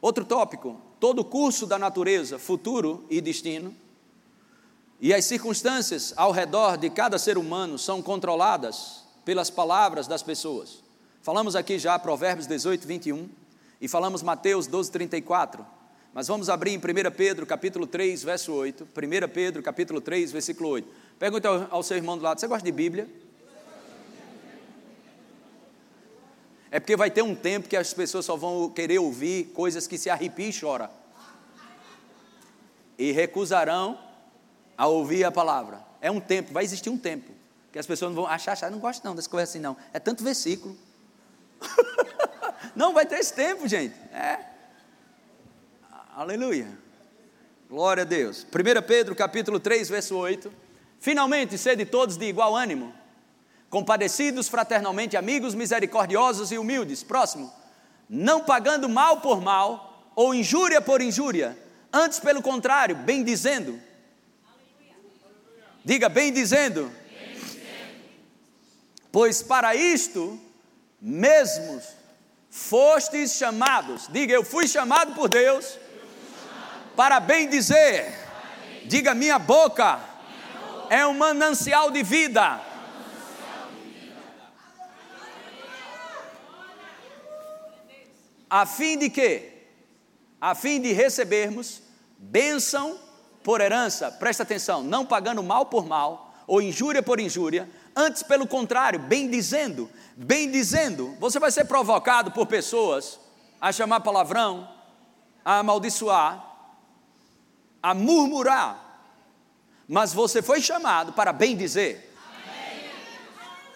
Outro 0.00 0.24
tópico: 0.24 0.80
todo 1.00 1.20
o 1.20 1.24
curso 1.24 1.66
da 1.66 1.78
natureza, 1.78 2.38
futuro 2.38 3.06
e 3.08 3.20
destino, 3.20 3.74
e 5.00 5.12
as 5.12 5.24
circunstâncias 5.24 6.12
ao 6.16 6.32
redor 6.32 6.76
de 6.76 6.90
cada 6.90 7.18
ser 7.18 7.36
humano 7.36 7.78
são 7.78 8.02
controladas 8.02 9.04
pelas 9.24 9.50
palavras 9.50 10.06
das 10.06 10.22
pessoas. 10.22 10.82
Falamos 11.22 11.56
aqui 11.56 11.78
já 11.78 11.98
Provérbios 11.98 12.46
18, 12.46 12.86
21 12.86 13.28
e 13.80 13.88
falamos 13.88 14.22
Mateus 14.22 14.66
12, 14.66 14.90
34. 14.90 15.66
Mas 16.12 16.28
vamos 16.28 16.48
abrir 16.48 16.72
em 16.72 16.78
1 16.78 16.80
Pedro 17.16 17.44
capítulo 17.44 17.86
3, 17.86 18.22
verso 18.22 18.52
8. 18.52 18.84
1 18.84 19.28
Pedro 19.32 19.62
capítulo 19.62 20.00
3, 20.00 20.30
versículo 20.30 20.68
8. 20.68 20.88
Pergunta 21.18 21.48
ao, 21.48 21.68
ao 21.70 21.82
seu 21.82 21.96
irmão 21.96 22.16
do 22.16 22.24
lado: 22.24 22.40
Você 22.40 22.46
gosta 22.46 22.64
de 22.64 22.72
Bíblia? 22.72 23.08
É 26.74 26.80
porque 26.80 26.96
vai 26.96 27.08
ter 27.08 27.22
um 27.22 27.36
tempo 27.36 27.68
que 27.68 27.76
as 27.76 27.94
pessoas 27.94 28.24
só 28.24 28.36
vão 28.36 28.68
querer 28.68 28.98
ouvir 28.98 29.44
coisas 29.54 29.86
que 29.86 29.96
se 29.96 30.10
arrepiam 30.10 30.48
e 30.48 30.52
choram. 30.52 30.90
E 32.98 33.12
recusarão 33.12 33.96
a 34.76 34.88
ouvir 34.88 35.22
a 35.22 35.30
palavra. 35.30 35.80
É 36.00 36.10
um 36.10 36.18
tempo, 36.18 36.52
vai 36.52 36.64
existir 36.64 36.90
um 36.90 36.98
tempo. 36.98 37.30
Que 37.70 37.78
as 37.78 37.86
pessoas 37.86 38.10
não 38.10 38.22
vão 38.22 38.26
achar, 38.26 38.54
achar, 38.54 38.72
não 38.72 38.80
gosto 38.80 39.04
não 39.04 39.14
dessa 39.14 39.30
conversa 39.30 39.52
assim 39.52 39.60
não. 39.60 39.76
É 39.92 40.00
tanto 40.00 40.24
versículo. 40.24 40.76
não 42.74 42.92
vai 42.92 43.06
ter 43.06 43.20
esse 43.20 43.34
tempo, 43.34 43.68
gente. 43.68 43.94
É. 44.12 44.40
Aleluia. 46.12 46.76
Glória 47.70 48.02
a 48.02 48.04
Deus. 48.04 48.44
1 48.44 48.82
Pedro 48.84 49.14
capítulo 49.14 49.60
3, 49.60 49.88
verso 49.88 50.16
8. 50.16 50.63
Finalmente, 51.04 51.58
sede 51.58 51.84
todos 51.84 52.16
de 52.16 52.24
igual 52.24 52.56
ânimo, 52.56 52.90
compadecidos 53.68 54.48
fraternalmente, 54.48 55.18
amigos, 55.18 55.54
misericordiosos 55.54 56.50
e 56.50 56.56
humildes. 56.56 57.02
Próximo. 57.02 57.52
Não 58.08 58.40
pagando 58.40 58.88
mal 58.88 59.20
por 59.20 59.38
mal, 59.38 60.10
ou 60.16 60.34
injúria 60.34 60.80
por 60.80 61.02
injúria, 61.02 61.58
antes 61.92 62.18
pelo 62.18 62.40
contrário, 62.40 62.96
bem 62.96 63.22
dizendo 63.22 63.78
Diga 65.84 66.08
bem 66.08 66.32
dizendo. 66.32 66.90
Pois 69.12 69.42
para 69.42 69.74
isto 69.74 70.40
mesmos 70.98 71.84
fostes 72.48 73.32
chamados. 73.32 74.08
Diga, 74.08 74.32
eu 74.32 74.42
fui 74.42 74.66
chamado 74.66 75.14
por 75.14 75.28
Deus 75.28 75.78
para 76.96 77.20
bem 77.20 77.46
dizer. 77.46 78.10
Diga: 78.86 79.14
minha 79.14 79.38
boca 79.38 80.13
é 80.94 81.04
um 81.04 81.12
manancial 81.12 81.90
de 81.90 82.04
vida. 82.04 82.60
A 88.48 88.64
fim 88.64 88.96
de 88.96 89.10
quê? 89.10 89.64
A 90.40 90.54
fim 90.54 90.80
de 90.80 90.92
recebermos 90.92 91.82
bênção 92.16 92.96
por 93.42 93.60
herança. 93.60 94.12
Presta 94.12 94.44
atenção, 94.44 94.84
não 94.84 95.04
pagando 95.04 95.42
mal 95.42 95.66
por 95.66 95.84
mal 95.84 96.32
ou 96.46 96.62
injúria 96.62 97.02
por 97.02 97.18
injúria, 97.18 97.68
antes 97.96 98.22
pelo 98.22 98.46
contrário, 98.46 99.00
bem 99.00 99.28
dizendo, 99.28 99.90
bem 100.14 100.48
dizendo. 100.48 101.16
Você 101.18 101.40
vai 101.40 101.50
ser 101.50 101.64
provocado 101.64 102.30
por 102.30 102.46
pessoas 102.46 103.18
a 103.60 103.72
chamar 103.72 103.98
palavrão, 103.98 104.68
a 105.44 105.58
amaldiçoar, 105.58 106.44
a 107.82 107.92
murmurar, 107.94 108.83
mas 109.88 110.12
você 110.12 110.42
foi 110.42 110.60
chamado 110.60 111.12
para 111.12 111.32
bem 111.32 111.56
dizer. 111.56 112.12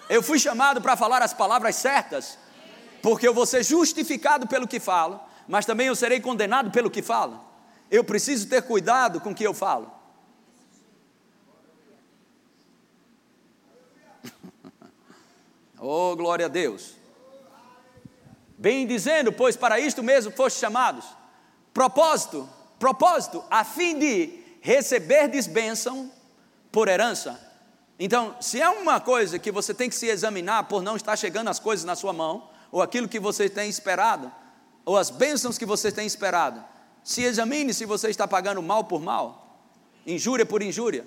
Eu 0.09 0.23
fui 0.23 0.39
chamado 0.39 0.81
para 0.81 0.97
falar 0.97 1.21
as 1.23 1.35
palavras 1.35 1.77
certas, 1.77 2.39
porque 3.03 3.29
eu 3.29 3.35
vou 3.35 3.45
ser 3.45 3.63
justificado 3.63 4.47
pelo 4.47 4.67
que 4.67 4.81
falo, 4.81 5.21
mas 5.47 5.67
também 5.67 5.89
eu 5.89 5.97
serei 5.97 6.21
condenado 6.21 6.71
pelo 6.71 6.91
que 6.91 7.03
falo. 7.03 7.45
Eu 7.91 8.03
preciso 8.03 8.49
ter 8.49 8.63
cuidado 8.63 9.21
com 9.21 9.31
o 9.31 9.35
que 9.35 9.45
eu 9.45 9.53
falo. 9.53 9.93
oh, 15.79 16.17
glória 16.17 16.47
a 16.47 16.49
Deus. 16.49 16.95
Bem 18.57 18.87
dizendo, 18.87 19.31
pois 19.33 19.57
para 19.57 19.79
isto 19.79 20.03
mesmo 20.03 20.33
foste 20.33 20.59
chamados. 20.59 21.05
Propósito, 21.73 22.49
propósito, 22.79 23.45
a 23.51 23.63
fim 23.63 23.99
de 23.99 24.48
receber 24.69 25.29
bênção 25.49 26.13
por 26.71 26.89
herança. 26.89 27.41
Então, 27.99 28.37
se 28.39 28.61
é 28.61 28.69
uma 28.69 29.01
coisa 29.01 29.39
que 29.39 29.51
você 29.51 29.73
tem 29.73 29.89
que 29.89 29.97
se 29.97 30.09
examinar 30.09 30.65
por 30.65 30.83
não 30.83 30.95
estar 30.95 31.17
chegando 31.17 31.49
as 31.49 31.59
coisas 31.59 31.87
na 31.87 31.97
sua 31.97 32.13
mão, 32.13 32.51
ou 32.71 32.83
aquilo 32.83 33.09
que 33.09 33.19
você 33.19 33.49
tem 33.49 33.71
esperado, 33.71 34.31
ou 34.85 34.99
as 34.99 35.09
bênçãos 35.09 35.57
que 35.57 35.65
você 35.65 35.91
tem 35.91 36.07
esperado, 36.07 36.63
se 37.03 37.23
examine 37.23 37.73
se 37.73 37.87
você 37.87 38.11
está 38.11 38.29
pagando 38.29 38.61
mal 38.61 38.85
por 38.85 39.01
mal, 39.01 39.59
injúria 40.07 40.45
por 40.45 40.61
injúria. 40.61 41.07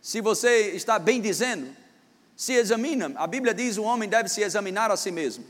Se 0.00 0.20
você 0.20 0.70
está 0.76 1.00
bem 1.00 1.20
dizendo, 1.20 1.74
se 2.36 2.52
examina. 2.52 3.12
A 3.16 3.26
Bíblia 3.26 3.52
diz: 3.52 3.76
o 3.76 3.82
homem 3.82 4.08
deve 4.08 4.28
se 4.28 4.40
examinar 4.40 4.88
a 4.92 4.96
si 4.96 5.10
mesmo. 5.10 5.44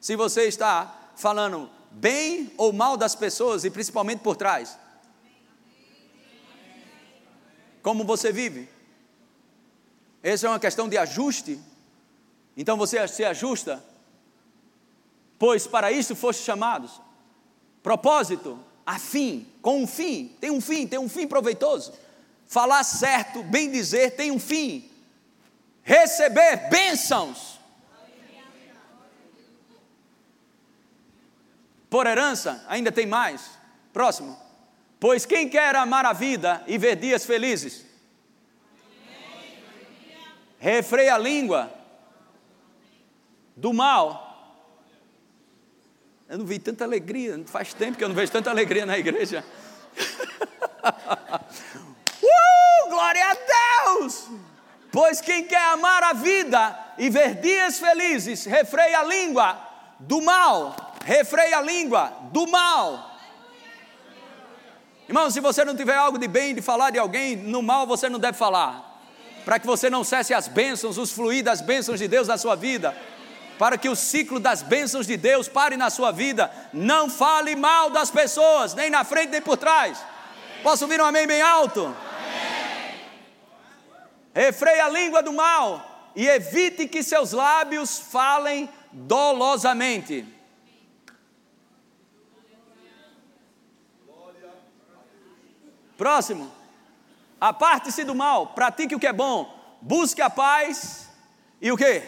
Se 0.00 0.16
você 0.16 0.44
está 0.44 1.10
falando 1.16 1.68
bem 1.90 2.50
ou 2.56 2.72
mal 2.72 2.96
das 2.96 3.14
pessoas 3.14 3.62
e 3.66 3.70
principalmente 3.70 4.20
por 4.20 4.36
trás, 4.36 4.78
como 7.82 8.04
você 8.04 8.32
vive. 8.32 8.68
Essa 10.22 10.46
é 10.46 10.50
uma 10.50 10.60
questão 10.60 10.88
de 10.88 10.96
ajuste. 10.96 11.58
Então 12.56 12.76
você 12.76 13.06
se 13.08 13.24
ajusta, 13.24 13.82
pois 15.38 15.66
para 15.66 15.90
isso 15.90 16.14
foste 16.14 16.42
chamados. 16.42 17.00
Propósito, 17.82 18.58
a 18.86 18.98
fim, 18.98 19.46
com 19.60 19.82
um 19.82 19.86
fim, 19.86 20.36
tem 20.40 20.50
um 20.50 20.60
fim, 20.60 20.86
tem 20.86 20.98
um 20.98 21.08
fim 21.08 21.26
proveitoso. 21.26 21.92
Falar 22.46 22.84
certo, 22.84 23.42
bem 23.42 23.70
dizer, 23.70 24.12
tem 24.12 24.30
um 24.30 24.38
fim. 24.38 24.90
Receber 25.82 26.68
bênçãos. 26.68 27.58
Por 31.88 32.06
herança, 32.06 32.64
ainda 32.68 32.92
tem 32.92 33.06
mais. 33.06 33.50
Próximo. 33.92 34.41
Pois 35.02 35.26
quem 35.26 35.48
quer 35.48 35.74
amar 35.74 36.06
a 36.06 36.12
vida 36.12 36.62
e 36.64 36.78
ver 36.78 36.94
dias 36.94 37.26
felizes? 37.26 37.84
Refreia 40.60 41.16
a 41.16 41.18
língua 41.18 41.72
do 43.56 43.72
mal. 43.72 44.62
Eu 46.28 46.38
não 46.38 46.46
vi 46.46 46.60
tanta 46.60 46.84
alegria, 46.84 47.42
faz 47.46 47.74
tempo 47.74 47.98
que 47.98 48.04
eu 48.04 48.08
não 48.08 48.14
vejo 48.14 48.30
tanta 48.30 48.48
alegria 48.48 48.86
na 48.86 48.96
igreja. 48.96 49.44
uh, 52.22 52.88
glória 52.88 53.26
a 53.28 53.34
Deus! 53.34 54.28
Pois 54.92 55.20
quem 55.20 55.48
quer 55.48 55.64
amar 55.72 56.04
a 56.04 56.12
vida 56.12 56.78
e 56.96 57.10
ver 57.10 57.40
dias 57.40 57.80
felizes, 57.80 58.44
refreia 58.44 59.00
a 59.00 59.04
língua 59.04 59.58
do 59.98 60.22
mal, 60.22 60.94
refreia 61.04 61.58
a 61.58 61.60
língua 61.60 62.12
do 62.30 62.46
mal. 62.46 63.11
Irmão, 65.08 65.30
se 65.30 65.40
você 65.40 65.64
não 65.64 65.76
tiver 65.76 65.96
algo 65.96 66.18
de 66.18 66.28
bem 66.28 66.54
de 66.54 66.62
falar 66.62 66.90
de 66.90 66.98
alguém, 66.98 67.36
no 67.36 67.62
mal 67.62 67.86
você 67.86 68.08
não 68.08 68.18
deve 68.18 68.38
falar. 68.38 68.90
Para 69.44 69.58
que 69.58 69.66
você 69.66 69.90
não 69.90 70.04
cesse 70.04 70.32
as 70.32 70.46
bênçãos, 70.46 70.98
os 70.98 71.10
fluir 71.10 71.42
das 71.42 71.60
bênçãos 71.60 71.98
de 71.98 72.06
Deus 72.06 72.28
na 72.28 72.38
sua 72.38 72.54
vida. 72.54 72.96
Para 73.58 73.76
que 73.76 73.88
o 73.88 73.96
ciclo 73.96 74.38
das 74.38 74.62
bênçãos 74.62 75.06
de 75.06 75.16
Deus 75.16 75.48
pare 75.48 75.76
na 75.76 75.90
sua 75.90 76.12
vida. 76.12 76.50
Não 76.72 77.10
fale 77.10 77.56
mal 77.56 77.90
das 77.90 78.10
pessoas, 78.10 78.74
nem 78.74 78.88
na 78.88 79.04
frente 79.04 79.30
nem 79.30 79.42
por 79.42 79.56
trás. 79.56 80.02
Posso 80.62 80.84
ouvir 80.84 81.00
um 81.00 81.04
amém 81.04 81.26
bem 81.26 81.42
alto? 81.42 81.94
Refreie 84.34 84.80
a 84.80 84.88
língua 84.88 85.22
do 85.22 85.32
mal 85.32 86.10
e 86.14 86.26
evite 86.26 86.86
que 86.86 87.02
seus 87.02 87.32
lábios 87.32 87.98
falem 87.98 88.68
dolosamente. 88.92 90.24
Próximo. 96.02 96.50
Aparte-se 97.40 98.02
do 98.02 98.12
mal, 98.12 98.48
pratique 98.48 98.92
o 98.92 98.98
que 98.98 99.06
é 99.06 99.12
bom, 99.12 99.78
busque 99.80 100.20
a 100.20 100.28
paz 100.28 101.08
e 101.60 101.70
o 101.70 101.76
que? 101.76 102.02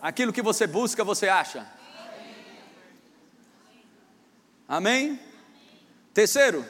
Aquilo 0.00 0.32
que 0.32 0.40
você 0.40 0.64
busca, 0.64 1.02
você 1.02 1.28
acha. 1.28 1.66
Amém? 4.68 5.18
Terceiro, 6.14 6.64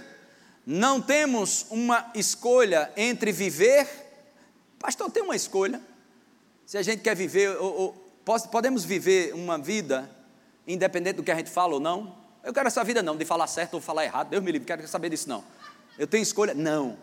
não 0.65 1.03
temos 1.03 1.67
uma 1.69 2.11
escolha 2.15 2.91
entre 2.97 3.31
viver. 3.31 3.87
Pastor, 4.79 5.11
tem 5.11 5.23
uma 5.23 5.37
escolha. 5.37 5.83
Se 6.65 6.79
a 6.79 6.83
gente 6.83 7.03
quer 7.03 7.15
viver, 7.15 7.59
ou, 7.61 7.75
ou, 7.79 7.93
podemos 8.51 8.87
viver 8.87 9.35
uma 9.35 9.59
vida 9.59 10.11
independente 10.67 11.17
do 11.17 11.23
que 11.23 11.31
a 11.31 11.37
gente 11.37 11.51
fala 11.51 11.75
ou 11.75 11.81
não. 11.81 12.17
Eu 12.43 12.55
quero 12.55 12.69
essa 12.69 12.83
vida 12.83 13.03
não, 13.03 13.19
de 13.19 13.27
falar 13.27 13.47
certo 13.47 13.75
ou 13.75 13.83
falar 13.83 14.07
errado. 14.07 14.31
Deus 14.31 14.43
me 14.43 14.51
livre, 14.51 14.67
quero 14.67 14.89
saber 14.89 15.11
disso 15.11 15.29
não. 15.29 15.45
Eu 15.99 16.07
tenho 16.07 16.23
escolha? 16.23 16.55
Não. 16.55 16.97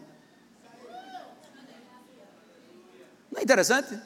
Não 3.32 3.40
é 3.40 3.44
interessante? 3.44 4.00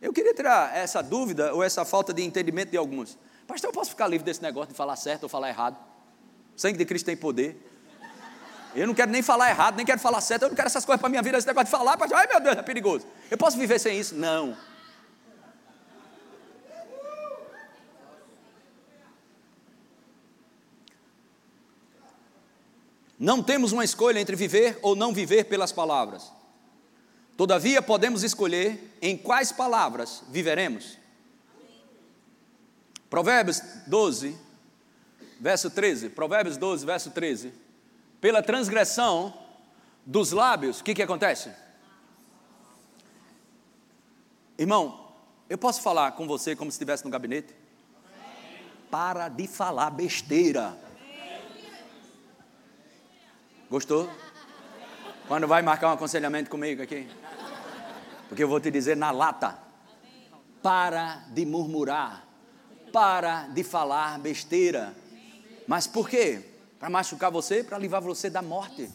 Eu 0.00 0.12
queria 0.12 0.32
tirar 0.32 0.76
essa 0.76 1.02
dúvida 1.02 1.52
ou 1.52 1.64
essa 1.64 1.84
falta 1.84 2.14
de 2.14 2.22
entendimento 2.22 2.70
de 2.70 2.76
alguns. 2.76 3.18
Pastor, 3.46 3.70
eu 3.70 3.72
posso 3.72 3.90
ficar 3.90 4.06
livre 4.06 4.24
desse 4.24 4.42
negócio 4.42 4.70
de 4.70 4.76
falar 4.76 4.94
certo 4.96 5.24
ou 5.24 5.28
falar 5.28 5.48
errado? 5.48 5.76
O 6.54 6.60
sangue 6.60 6.78
de 6.78 6.84
Cristo 6.84 7.06
tem 7.06 7.16
poder. 7.16 7.60
Eu 8.74 8.86
não 8.86 8.94
quero 8.94 9.10
nem 9.10 9.22
falar 9.22 9.50
errado, 9.50 9.76
nem 9.76 9.86
quero 9.86 9.98
falar 9.98 10.20
certo, 10.20 10.42
eu 10.42 10.48
não 10.50 10.54
quero 10.54 10.66
essas 10.66 10.84
coisas 10.84 11.00
para 11.00 11.08
minha 11.08 11.22
vida, 11.22 11.38
esse 11.38 11.46
negócio 11.46 11.64
de 11.64 11.70
falar, 11.70 11.96
pastor, 11.96 12.18
ai 12.18 12.26
meu 12.26 12.40
Deus, 12.40 12.56
é 12.58 12.62
perigoso. 12.62 13.06
Eu 13.30 13.38
posso 13.38 13.56
viver 13.56 13.78
sem 13.78 13.98
isso? 13.98 14.14
Não. 14.14 14.56
Não 23.18 23.42
temos 23.42 23.72
uma 23.72 23.84
escolha 23.84 24.20
entre 24.20 24.36
viver 24.36 24.78
ou 24.82 24.94
não 24.94 25.12
viver 25.12 25.44
pelas 25.44 25.72
palavras. 25.72 26.30
Todavia, 27.36 27.82
podemos 27.82 28.22
escolher 28.22 28.96
em 29.00 29.16
quais 29.16 29.52
palavras 29.52 30.22
viveremos. 30.28 30.98
Provérbios 33.10 33.60
12, 33.86 34.36
verso 35.40 35.70
13. 35.70 36.10
Provérbios 36.10 36.56
12, 36.56 36.84
verso 36.86 37.10
13. 37.10 37.52
Pela 38.20 38.42
transgressão 38.42 39.34
dos 40.04 40.32
lábios, 40.32 40.80
o 40.80 40.84
que, 40.84 40.94
que 40.94 41.02
acontece? 41.02 41.50
Irmão, 44.58 45.10
eu 45.48 45.58
posso 45.58 45.82
falar 45.82 46.12
com 46.12 46.26
você 46.26 46.56
como 46.56 46.70
se 46.70 46.76
estivesse 46.76 47.04
no 47.04 47.10
gabinete? 47.10 47.54
Para 48.90 49.28
de 49.28 49.46
falar 49.46 49.90
besteira. 49.90 50.85
Gostou? 53.68 54.08
Quando 55.26 55.48
vai 55.48 55.60
marcar 55.60 55.88
um 55.88 55.92
aconselhamento 55.92 56.48
comigo 56.48 56.82
aqui? 56.82 57.08
Porque 58.28 58.44
eu 58.44 58.48
vou 58.48 58.60
te 58.60 58.70
dizer 58.70 58.96
na 58.96 59.10
lata. 59.10 59.58
Para 60.62 61.24
de 61.28 61.44
murmurar. 61.44 62.24
Para 62.92 63.48
de 63.48 63.64
falar 63.64 64.20
besteira. 64.20 64.94
Mas 65.66 65.88
por 65.88 66.08
quê? 66.08 66.44
Para 66.78 66.88
machucar 66.88 67.30
você, 67.32 67.64
para 67.64 67.76
livrar 67.76 68.00
você 68.00 68.30
da 68.30 68.40
morte. 68.40 68.88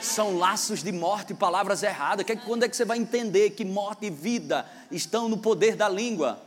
São 0.00 0.38
laços 0.38 0.80
de 0.80 0.92
morte, 0.92 1.34
palavras 1.34 1.82
erradas. 1.82 2.24
Quando 2.46 2.62
é 2.62 2.68
que 2.68 2.76
você 2.76 2.84
vai 2.84 2.98
entender 2.98 3.50
que 3.50 3.64
morte 3.64 4.06
e 4.06 4.10
vida 4.10 4.64
estão 4.92 5.28
no 5.28 5.38
poder 5.38 5.74
da 5.74 5.88
língua? 5.88 6.40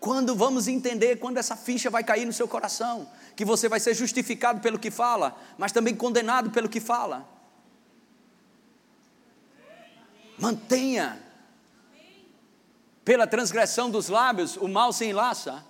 Quando 0.00 0.34
vamos 0.34 0.68
entender 0.68 1.16
quando 1.16 1.38
essa 1.38 1.56
ficha 1.56 1.90
vai 1.90 2.04
cair 2.04 2.24
no 2.24 2.32
seu 2.32 2.46
coração, 2.46 3.08
que 3.34 3.44
você 3.44 3.68
vai 3.68 3.80
ser 3.80 3.94
justificado 3.94 4.60
pelo 4.60 4.78
que 4.78 4.90
fala, 4.90 5.36
mas 5.56 5.72
também 5.72 5.94
condenado 5.94 6.50
pelo 6.50 6.68
que 6.68 6.80
fala. 6.80 7.28
Mantenha. 10.38 11.20
Pela 13.04 13.26
transgressão 13.26 13.90
dos 13.90 14.08
lábios, 14.08 14.56
o 14.56 14.68
mal 14.68 14.92
se 14.92 15.04
enlaça. 15.04 15.64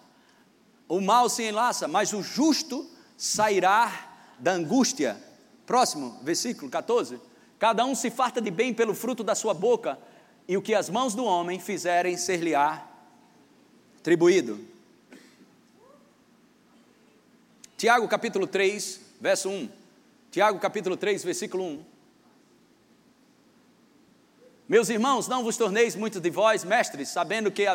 O 0.88 1.00
mal 1.00 1.28
se 1.28 1.44
enlaça, 1.44 1.88
mas 1.88 2.12
o 2.12 2.22
justo 2.22 2.88
sairá 3.16 4.10
da 4.38 4.52
angústia. 4.52 5.22
Próximo, 5.64 6.18
versículo 6.22 6.70
14. 6.70 7.20
Cada 7.58 7.84
um 7.84 7.94
se 7.94 8.10
farta 8.10 8.40
de 8.40 8.50
bem 8.50 8.74
pelo 8.74 8.94
fruto 8.94 9.24
da 9.24 9.34
sua 9.34 9.54
boca, 9.54 9.98
e 10.46 10.56
o 10.56 10.62
que 10.62 10.74
as 10.74 10.88
mãos 10.88 11.14
do 11.14 11.24
homem 11.24 11.60
fizerem 11.60 12.16
ser-lhe-á 12.16 12.87
atribuído. 14.00 14.58
Tiago 17.76 18.08
capítulo 18.08 18.46
3, 18.46 19.00
verso 19.20 19.48
1. 19.48 19.68
Tiago 20.30 20.58
capítulo 20.58 20.96
3, 20.96 21.24
versículo 21.24 21.64
1. 21.64 21.84
Meus 24.68 24.88
irmãos, 24.90 25.28
não 25.28 25.42
vos 25.42 25.56
torneis 25.56 25.96
muitos 25.96 26.20
de 26.20 26.28
vós 26.28 26.62
mestres, 26.64 27.08
sabendo 27.08 27.50
que 27.50 27.66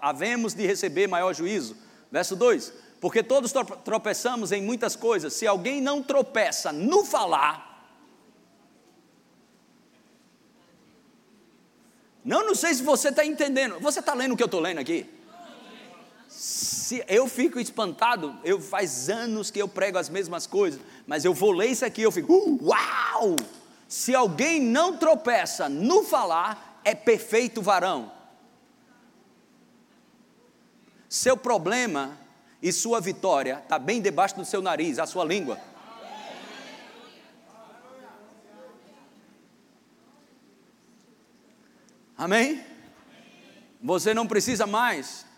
havemos 0.00 0.54
de 0.54 0.66
receber 0.66 1.08
maior 1.08 1.34
juízo. 1.34 1.76
Verso 2.10 2.36
2: 2.36 2.72
Porque 3.00 3.22
todos 3.22 3.52
tropeçamos 3.84 4.52
em 4.52 4.62
muitas 4.62 4.94
coisas, 4.94 5.32
se 5.32 5.46
alguém 5.46 5.80
não 5.80 6.02
tropeça 6.02 6.72
no 6.72 7.04
falar, 7.04 7.68
não, 12.24 12.46
não 12.46 12.54
sei 12.54 12.74
se 12.74 12.82
você 12.82 13.08
está 13.08 13.24
entendendo, 13.24 13.80
você 13.80 14.00
está 14.00 14.14
lendo 14.14 14.32
o 14.32 14.36
que 14.36 14.42
eu 14.42 14.46
estou 14.46 14.60
lendo 14.60 14.78
aqui? 14.78 15.19
Se 16.40 17.04
eu 17.06 17.28
fico 17.28 17.60
espantado, 17.60 18.34
eu 18.42 18.58
faz 18.58 19.10
anos 19.10 19.50
que 19.50 19.60
eu 19.60 19.68
prego 19.68 19.98
as 19.98 20.08
mesmas 20.08 20.46
coisas, 20.46 20.80
mas 21.06 21.22
eu 21.22 21.34
vou 21.34 21.52
ler 21.52 21.66
isso 21.66 21.84
aqui, 21.84 22.00
eu 22.00 22.10
fico, 22.10 22.32
uh, 22.32 22.58
uau! 22.66 23.36
Se 23.86 24.14
alguém 24.14 24.58
não 24.58 24.96
tropeça 24.96 25.68
no 25.68 26.02
falar, 26.02 26.80
é 26.82 26.94
perfeito 26.94 27.60
varão. 27.60 28.10
Seu 31.10 31.36
problema 31.36 32.18
e 32.62 32.72
sua 32.72 33.02
vitória 33.02 33.60
está 33.62 33.78
bem 33.78 34.00
debaixo 34.00 34.36
do 34.36 34.44
seu 34.46 34.62
nariz, 34.62 34.98
a 34.98 35.04
sua 35.04 35.26
língua. 35.26 35.60
Amém? 42.16 42.64
Você 43.82 44.14
não 44.14 44.26
precisa 44.26 44.66
mais. 44.66 45.28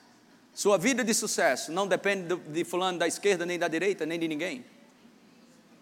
Sua 0.54 0.76
vida 0.76 1.02
de 1.02 1.14
sucesso 1.14 1.72
não 1.72 1.86
depende 1.86 2.36
de 2.36 2.64
fulano 2.64 2.98
da 2.98 3.06
esquerda, 3.06 3.46
nem 3.46 3.58
da 3.58 3.68
direita, 3.68 4.04
nem 4.04 4.18
de 4.18 4.28
ninguém. 4.28 4.64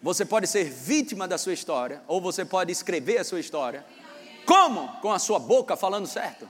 Você 0.01 0.25
pode 0.25 0.47
ser 0.47 0.63
vítima 0.63 1.27
da 1.27 1.37
sua 1.37 1.53
história, 1.53 2.01
ou 2.07 2.19
você 2.21 2.43
pode 2.43 2.71
escrever 2.71 3.19
a 3.19 3.23
sua 3.23 3.39
história. 3.39 3.85
Como? 4.45 4.87
Com 5.01 5.11
a 5.11 5.19
sua 5.19 5.37
boca 5.37 5.75
falando 5.75 6.07
certo. 6.07 6.47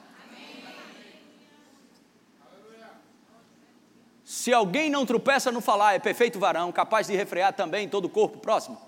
Se 4.23 4.53
alguém 4.53 4.89
não 4.89 5.05
tropeça 5.05 5.51
no 5.51 5.59
falar, 5.59 5.93
é 5.93 5.99
perfeito 5.99 6.39
varão, 6.39 6.71
capaz 6.71 7.07
de 7.07 7.15
refrear 7.15 7.53
também 7.53 7.89
todo 7.89 8.05
o 8.05 8.09
corpo 8.09 8.37
próximo. 8.37 8.79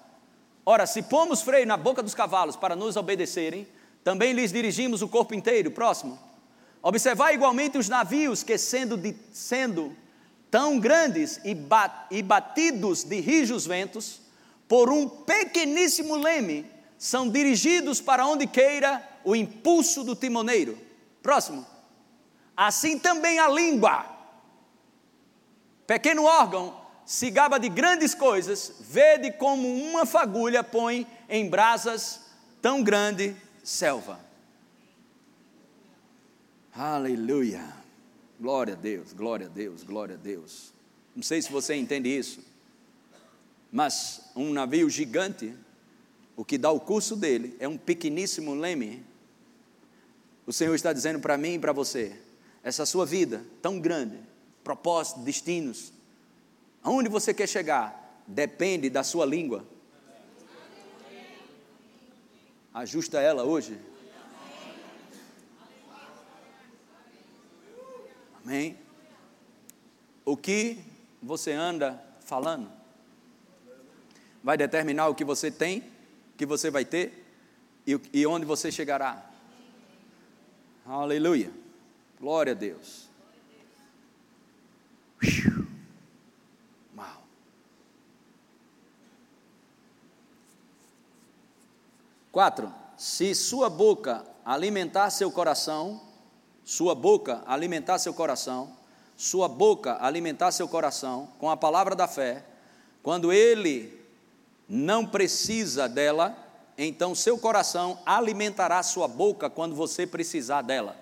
Ora, 0.65 0.85
se 0.85 1.03
pomos 1.03 1.41
freio 1.41 1.67
na 1.67 1.75
boca 1.75 2.01
dos 2.01 2.15
cavalos 2.15 2.55
para 2.55 2.75
nos 2.75 2.95
obedecerem, 2.95 3.67
também 4.03 4.31
lhes 4.31 4.53
dirigimos 4.53 5.01
o 5.01 5.09
corpo 5.09 5.33
inteiro, 5.33 5.71
próximo. 5.71 6.17
Observar 6.83 7.33
igualmente 7.33 7.77
os 7.77 7.89
navios 7.89 8.43
que, 8.43 8.57
sendo, 8.57 8.95
de, 8.95 9.15
sendo 9.31 9.95
tão 10.51 10.79
grandes 10.79 11.39
e, 11.43 11.55
bat, 11.55 12.05
e 12.11 12.21
batidos 12.21 13.03
de 13.03 13.19
rijos 13.19 13.65
ventos, 13.65 14.21
por 14.67 14.91
um 14.91 15.09
pequeníssimo 15.09 16.15
leme, 16.15 16.69
são 16.97 17.27
dirigidos 17.27 17.99
para 17.99 18.27
onde 18.27 18.45
queira 18.45 19.01
o 19.23 19.35
impulso 19.35 20.03
do 20.03 20.15
timoneiro. 20.15 20.77
Próximo. 21.23 21.65
Assim 22.55 22.99
também 22.99 23.39
a 23.39 23.47
língua 23.47 24.13
Pequeno 25.85 26.23
órgão 26.23 26.81
se 27.05 27.29
gaba 27.29 27.59
de 27.59 27.67
grandes 27.67 28.15
coisas, 28.15 28.75
vede 28.79 29.31
como 29.33 29.67
uma 29.67 30.05
fagulha 30.05 30.63
põe 30.63 31.05
em 31.27 31.49
brasas 31.49 32.21
tão 32.61 32.81
grande 32.81 33.35
selva. 33.61 34.17
Aleluia. 36.75 37.71
Glória 38.39 38.73
a 38.73 38.77
Deus, 38.77 39.13
glória 39.13 39.45
a 39.45 39.49
Deus, 39.49 39.83
glória 39.83 40.15
a 40.15 40.17
Deus. 40.17 40.73
Não 41.15 41.21
sei 41.21 41.39
se 41.39 41.51
você 41.51 41.75
entende 41.75 42.09
isso, 42.09 42.39
mas 43.71 44.31
um 44.35 44.51
navio 44.51 44.89
gigante, 44.89 45.55
o 46.35 46.43
que 46.43 46.57
dá 46.57 46.71
o 46.71 46.79
curso 46.79 47.15
dele 47.15 47.55
é 47.59 47.67
um 47.67 47.77
pequeníssimo 47.77 48.55
leme. 48.55 49.05
O 50.47 50.51
Senhor 50.51 50.73
está 50.73 50.91
dizendo 50.91 51.19
para 51.19 51.37
mim 51.37 51.53
e 51.53 51.59
para 51.59 51.71
você: 51.71 52.19
essa 52.63 52.87
sua 52.87 53.05
vida 53.05 53.45
tão 53.61 53.79
grande, 53.79 54.17
propósitos, 54.63 55.23
destinos. 55.23 55.93
Aonde 56.81 57.07
você 57.07 57.35
quer 57.35 57.47
chegar 57.47 58.23
depende 58.25 58.89
da 58.89 59.03
sua 59.03 59.27
língua. 59.27 59.63
Ajusta 62.73 63.21
ela 63.21 63.43
hoje. 63.43 63.77
Amém? 68.45 68.77
O 70.25 70.35
que 70.35 70.83
você 71.21 71.51
anda 71.51 72.01
falando 72.21 72.69
vai 74.43 74.57
determinar 74.57 75.07
o 75.07 75.15
que 75.15 75.23
você 75.23 75.49
tem, 75.49 75.79
o 75.79 76.37
que 76.37 76.45
você 76.45 76.69
vai 76.69 76.83
ter 76.83 77.25
e, 77.87 77.99
e 78.11 78.27
onde 78.27 78.45
você 78.45 78.71
chegará. 78.71 79.29
Aleluia. 80.85 81.51
Glória 82.19 82.51
a 82.51 82.55
Deus. 82.55 83.07
Uau. 86.97 87.23
Quatro, 92.31 92.73
se 92.97 93.33
sua 93.33 93.69
boca 93.69 94.25
alimentar 94.45 95.09
seu 95.09 95.31
coração, 95.31 96.12
sua 96.63 96.95
boca 96.95 97.43
alimentar 97.45 97.99
seu 97.99 98.13
coração, 98.13 98.71
sua 99.17 99.47
boca 99.47 99.97
alimentar 99.99 100.51
seu 100.51 100.67
coração 100.67 101.29
com 101.39 101.49
a 101.49 101.57
palavra 101.57 101.95
da 101.95 102.07
fé, 102.07 102.43
quando 103.01 103.31
ele 103.31 104.01
não 104.67 105.05
precisa 105.05 105.87
dela, 105.87 106.35
então 106.77 107.13
seu 107.13 107.37
coração 107.37 107.99
alimentará 108.05 108.81
sua 108.81 109.07
boca 109.07 109.49
quando 109.49 109.75
você 109.75 110.07
precisar 110.07 110.61
dela. 110.61 110.95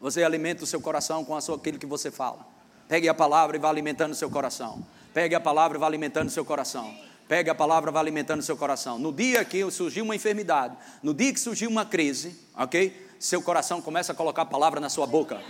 Você 0.00 0.24
alimenta 0.24 0.64
o 0.64 0.66
seu 0.66 0.80
coração 0.80 1.24
com 1.24 1.36
aquilo 1.36 1.78
que 1.78 1.86
você 1.86 2.10
fala. 2.10 2.46
Pegue 2.88 3.08
a 3.08 3.14
palavra 3.14 3.56
e 3.56 3.60
vá 3.60 3.68
alimentando 3.68 4.12
o 4.12 4.16
seu 4.16 4.30
coração. 4.30 4.84
Pegue 5.14 5.34
a 5.34 5.40
palavra 5.40 5.78
e 5.78 5.80
vá 5.80 5.86
alimentando 5.86 6.28
o 6.28 6.30
seu 6.30 6.44
coração. 6.44 6.92
Pegue 7.28 7.48
a 7.48 7.54
palavra 7.54 7.90
e 7.90 7.92
vá 7.92 8.00
alimentando 8.00 8.40
o 8.40 8.42
seu 8.42 8.56
coração. 8.56 8.98
No 8.98 9.12
dia 9.12 9.44
que 9.44 9.70
surgiu 9.70 10.04
uma 10.04 10.16
enfermidade, 10.16 10.76
no 11.02 11.14
dia 11.14 11.32
que 11.32 11.38
surgiu 11.38 11.70
uma 11.70 11.86
crise, 11.86 12.36
ok? 12.56 13.11
Seu 13.22 13.40
coração 13.40 13.80
começa 13.80 14.10
a 14.10 14.14
colocar 14.16 14.42
a 14.42 14.46
palavra 14.46 14.80
na 14.80 14.88
sua 14.88 15.06
boca. 15.06 15.40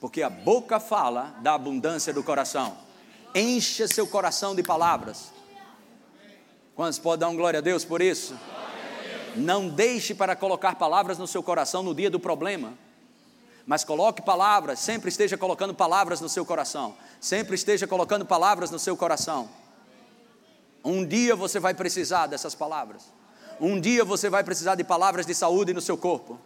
Porque 0.00 0.22
a 0.22 0.30
boca 0.30 0.80
fala 0.80 1.34
da 1.42 1.52
abundância 1.52 2.14
do 2.14 2.24
coração. 2.24 2.78
Encha 3.34 3.86
seu 3.86 4.06
coração 4.06 4.54
de 4.54 4.62
palavras. 4.62 5.30
Quantos 6.74 6.98
podem 6.98 7.18
dar 7.18 7.28
um 7.28 7.36
glória 7.36 7.58
a 7.58 7.60
Deus 7.60 7.84
por 7.84 8.00
isso? 8.00 8.34
Não 9.36 9.68
deixe 9.68 10.14
para 10.14 10.34
colocar 10.34 10.76
palavras 10.76 11.18
no 11.18 11.26
seu 11.26 11.42
coração 11.42 11.82
no 11.82 11.94
dia 11.94 12.08
do 12.08 12.18
problema. 12.18 12.72
Mas 13.66 13.84
coloque 13.84 14.22
palavras, 14.22 14.78
sempre 14.78 15.10
esteja 15.10 15.36
colocando 15.36 15.74
palavras 15.74 16.22
no 16.22 16.28
seu 16.30 16.46
coração. 16.46 16.96
Sempre 17.20 17.54
esteja 17.54 17.86
colocando 17.86 18.24
palavras 18.24 18.70
no 18.70 18.78
seu 18.78 18.96
coração. 18.96 19.50
Um 20.82 21.04
dia 21.04 21.36
você 21.36 21.60
vai 21.60 21.74
precisar 21.74 22.28
dessas 22.28 22.54
palavras. 22.54 23.17
Um 23.60 23.80
dia 23.80 24.04
você 24.04 24.30
vai 24.30 24.44
precisar 24.44 24.74
de 24.74 24.84
palavras 24.84 25.26
de 25.26 25.34
saúde 25.34 25.74
no 25.74 25.80
seu 25.80 25.96
corpo. 25.96 26.38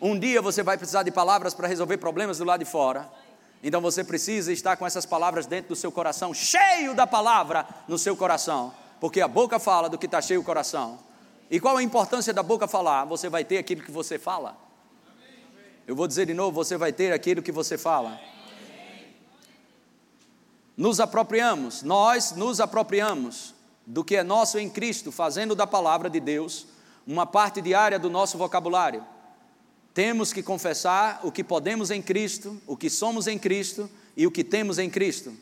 Um 0.00 0.18
dia 0.18 0.40
você 0.40 0.62
vai 0.62 0.76
precisar 0.76 1.02
de 1.02 1.10
palavras 1.10 1.54
para 1.54 1.66
resolver 1.66 1.96
problemas 1.96 2.38
do 2.38 2.44
lado 2.44 2.60
de 2.64 2.70
fora. 2.70 3.10
Então 3.62 3.80
você 3.80 4.04
precisa 4.04 4.52
estar 4.52 4.76
com 4.76 4.86
essas 4.86 5.04
palavras 5.04 5.46
dentro 5.46 5.70
do 5.70 5.76
seu 5.76 5.90
coração, 5.90 6.32
cheio 6.32 6.94
da 6.94 7.06
palavra 7.06 7.66
no 7.88 7.98
seu 7.98 8.16
coração, 8.16 8.72
porque 9.00 9.20
a 9.20 9.26
boca 9.26 9.58
fala 9.58 9.88
do 9.88 9.98
que 9.98 10.06
está 10.06 10.20
cheio 10.20 10.40
o 10.40 10.44
coração. 10.44 10.98
E 11.50 11.58
qual 11.58 11.76
a 11.76 11.82
importância 11.82 12.32
da 12.32 12.42
boca 12.42 12.68
falar? 12.68 13.04
Você 13.06 13.28
vai 13.28 13.44
ter 13.44 13.58
aquilo 13.58 13.82
que 13.82 13.90
você 13.90 14.18
fala. 14.18 14.56
Eu 15.86 15.96
vou 15.96 16.06
dizer 16.06 16.26
de 16.26 16.34
novo: 16.34 16.52
você 16.52 16.76
vai 16.76 16.92
ter 16.92 17.12
aquilo 17.12 17.42
que 17.42 17.50
você 17.50 17.76
fala. 17.78 18.20
Nos 20.76 21.00
apropriamos, 21.00 21.82
nós 21.82 22.32
nos 22.32 22.60
apropriamos 22.60 23.54
do 23.88 24.04
que 24.04 24.16
é 24.16 24.22
nosso 24.22 24.58
em 24.58 24.68
Cristo, 24.68 25.10
fazendo 25.10 25.54
da 25.54 25.66
palavra 25.66 26.10
de 26.10 26.20
Deus 26.20 26.66
uma 27.06 27.24
parte 27.24 27.62
diária 27.62 27.98
do 27.98 28.10
nosso 28.10 28.36
vocabulário. 28.36 29.02
temos 29.94 30.32
que 30.32 30.42
confessar 30.42 31.20
o 31.24 31.32
que 31.32 31.42
podemos 31.42 31.90
em 31.90 32.00
Cristo, 32.00 32.60
o 32.66 32.76
que 32.76 32.90
somos 32.90 33.26
em 33.26 33.38
Cristo 33.38 33.90
e 34.16 34.26
o 34.26 34.30
que 34.30 34.44
temos 34.44 34.78
em 34.78 34.88
Cristo. 34.90 35.34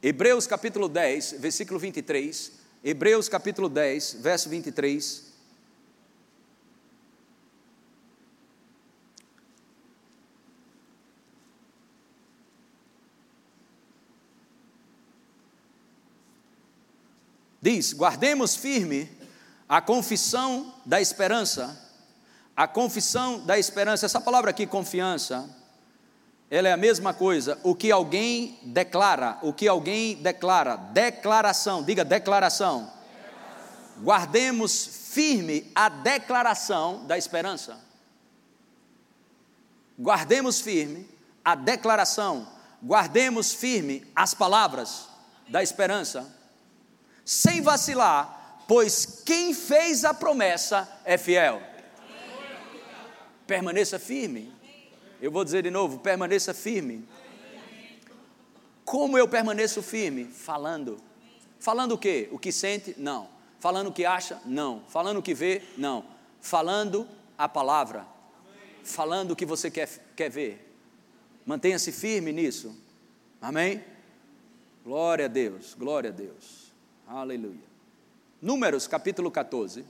Hebreus 0.00 0.46
capítulo 0.46 0.88
10, 0.88 1.32
versículo 1.40 1.80
23. 1.80 2.52
Hebreus 2.84 3.28
capítulo 3.28 3.68
10, 3.68 4.18
verso 4.20 4.48
23. 4.48 5.25
Diz: 17.66 17.92
guardemos 17.92 18.54
firme 18.54 19.10
a 19.68 19.80
confissão 19.80 20.72
da 20.84 21.00
esperança. 21.00 21.76
A 22.56 22.68
confissão 22.68 23.40
da 23.40 23.58
esperança, 23.58 24.06
essa 24.06 24.20
palavra 24.20 24.52
aqui, 24.52 24.68
confiança, 24.68 25.50
ela 26.48 26.68
é 26.68 26.72
a 26.72 26.76
mesma 26.76 27.12
coisa, 27.12 27.58
o 27.64 27.74
que 27.74 27.90
alguém 27.90 28.56
declara, 28.62 29.36
o 29.42 29.52
que 29.52 29.66
alguém 29.66 30.14
declara, 30.14 30.76
declaração, 30.76 31.82
diga 31.82 32.04
declaração. 32.04 32.88
Guardemos 34.00 34.86
firme 35.12 35.68
a 35.74 35.88
declaração 35.88 37.04
da 37.04 37.18
esperança. 37.18 37.80
Guardemos 39.98 40.60
firme 40.60 41.04
a 41.44 41.56
declaração, 41.56 42.46
guardemos 42.80 43.52
firme 43.52 44.06
as 44.14 44.34
palavras 44.34 45.08
da 45.48 45.64
esperança 45.64 46.35
sem 47.26 47.60
vacilar, 47.60 48.62
pois 48.68 49.22
quem 49.26 49.52
fez 49.52 50.04
a 50.04 50.14
promessa 50.14 50.88
é 51.04 51.18
fiel. 51.18 51.60
Permaneça 53.44 53.98
firme. 53.98 54.52
Eu 55.20 55.32
vou 55.32 55.44
dizer 55.44 55.64
de 55.64 55.70
novo: 55.70 55.98
permaneça 55.98 56.54
firme. 56.54 57.06
Como 58.84 59.18
eu 59.18 59.26
permaneço 59.26 59.82
firme? 59.82 60.26
Falando. 60.26 60.98
Falando 61.58 61.92
o 61.92 61.98
quê? 61.98 62.28
O 62.30 62.38
que 62.38 62.52
sente? 62.52 62.94
Não. 62.96 63.28
Falando 63.58 63.88
o 63.88 63.92
que 63.92 64.04
acha? 64.04 64.40
Não. 64.44 64.84
Falando 64.88 65.18
o 65.18 65.22
que 65.22 65.34
vê? 65.34 65.62
Não. 65.76 66.04
Falando 66.40 67.08
a 67.36 67.48
palavra. 67.48 68.06
Falando 68.84 69.32
o 69.32 69.36
que 69.36 69.44
você 69.44 69.68
quer, 69.68 69.88
quer 70.14 70.30
ver. 70.30 70.62
Mantenha-se 71.44 71.90
firme 71.90 72.32
nisso. 72.32 72.76
Amém? 73.42 73.82
Glória 74.84 75.24
a 75.24 75.28
Deus, 75.28 75.74
glória 75.74 76.10
a 76.10 76.12
Deus. 76.12 76.55
Aleluia. 77.06 77.64
Números 78.42 78.88
capítulo 78.88 79.30
14. 79.30 79.84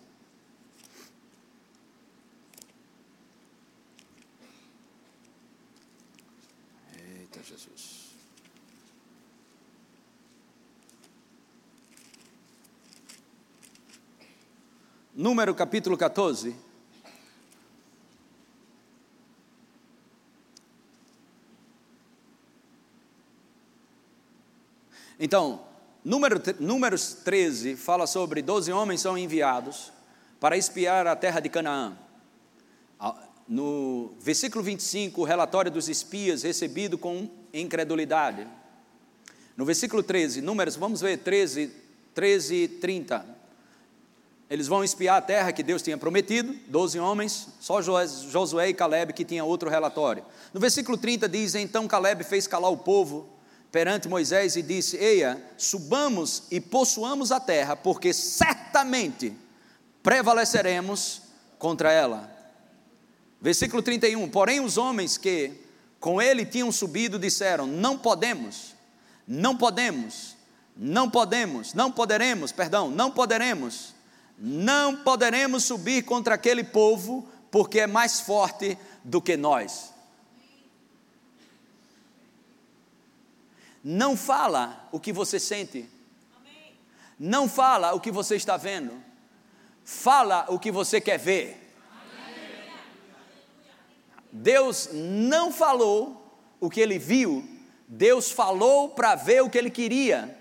Eita 6.95 7.43
Jesus. 7.43 8.11
Número 15.15 15.55
capítulo 15.55 15.97
14. 15.97 16.55
Então, 25.19 25.67
Número, 26.07 26.41
números 26.61 27.15
13 27.25 27.75
fala 27.75 28.07
sobre 28.07 28.41
12 28.41 28.71
homens 28.71 29.01
são 29.01 29.19
enviados 29.19 29.91
para 30.39 30.57
espiar 30.57 31.05
a 31.05 31.17
terra 31.17 31.41
de 31.41 31.49
Canaã. 31.49 31.99
No 33.49 34.15
versículo 34.21 34.63
25, 34.63 35.21
o 35.21 35.25
relatório 35.25 35.69
dos 35.69 35.89
espias 35.89 36.45
recebido 36.45 36.97
com 36.97 37.29
incredulidade. 37.53 38.47
No 39.57 39.65
versículo 39.65 40.01
13, 40.01 40.43
números, 40.43 40.77
vamos 40.77 41.01
ver 41.01 41.19
13, 41.19 41.73
13 42.15 42.55
e 42.55 42.69
30. 42.69 43.27
Eles 44.49 44.69
vão 44.69 44.85
espiar 44.85 45.17
a 45.17 45.21
terra 45.21 45.53
que 45.53 45.65
Deus 45.65 45.83
tinha 45.83 45.99
prometido, 45.99 46.55
12 46.69 47.01
homens, 47.01 47.49
só 47.59 47.83
Josué 47.83 48.69
e 48.69 48.75
Caleb 48.75 49.13
que 49.13 49.25
tinha 49.25 49.45
outro 49.45 49.69
relatório. 49.69 50.25
No 50.55 50.61
versículo 50.61 50.97
30 50.97 51.29
diz: 51.29 51.57
Então 51.57 51.89
Caleb 51.89 52.23
fez 52.23 52.47
calar 52.47 52.71
o 52.71 52.77
povo 52.77 53.36
perante 53.71 54.09
Moisés 54.09 54.57
e 54.57 54.63
disse: 54.63 54.97
Eia, 54.97 55.43
subamos 55.57 56.45
e 56.51 56.61
possuamos 56.61 57.33
a 57.33 57.41
terra, 57.41 57.77
porque 57.77 58.13
certamente 58.13 59.33
prevaleceremos 60.03 61.23
contra 61.59 61.93
ela. 61.93 62.31
Versículo 63.41 63.83
31: 63.83 64.29
Porém, 64.29 64.61
os 64.61 64.77
homens 64.79 65.19
que 65.19 65.53
com 66.01 66.21
ele 66.21 66.45
tinham 66.45 66.71
subido 66.71 67.19
disseram: 67.19 67.67
Não 67.67 67.99
podemos, 67.99 68.75
não 69.27 69.57
podemos, 69.57 70.37
não 70.77 71.11
podemos, 71.11 71.75
não 71.75 71.91
poderemos, 71.91 72.53
perdão, 72.53 72.91
não 72.91 73.11
poderemos, 73.11 73.95
não 74.39 74.97
poderemos 74.97 75.65
subir 75.65 76.05
contra 76.05 76.35
aquele 76.35 76.63
povo, 76.63 77.29
porque 77.51 77.81
é 77.81 77.87
mais 77.87 78.21
forte 78.21 78.79
do 79.03 79.21
que 79.21 79.37
nós. 79.37 79.96
Não 83.89 84.17
fala 84.17 84.89
o 84.91 84.99
que 84.99 85.13
você 85.13 85.39
sente. 85.39 85.89
Não 87.17 87.49
fala 87.49 87.95
o 87.95 88.01
que 88.01 88.11
você 88.11 88.35
está 88.35 88.57
vendo. 88.57 89.01
Fala 89.85 90.45
o 90.49 90.59
que 90.59 90.73
você 90.73 91.01
quer 91.01 91.21
ver. 91.21 91.73
Deus 94.33 94.89
não 94.93 95.53
falou 95.53 96.37
o 96.59 96.69
que 96.69 96.81
ele 96.81 96.99
viu, 96.99 97.49
Deus 97.87 98.29
falou 98.29 98.89
para 98.89 99.15
ver 99.15 99.45
o 99.45 99.49
que 99.49 99.57
ele 99.57 99.71
queria. 99.71 100.37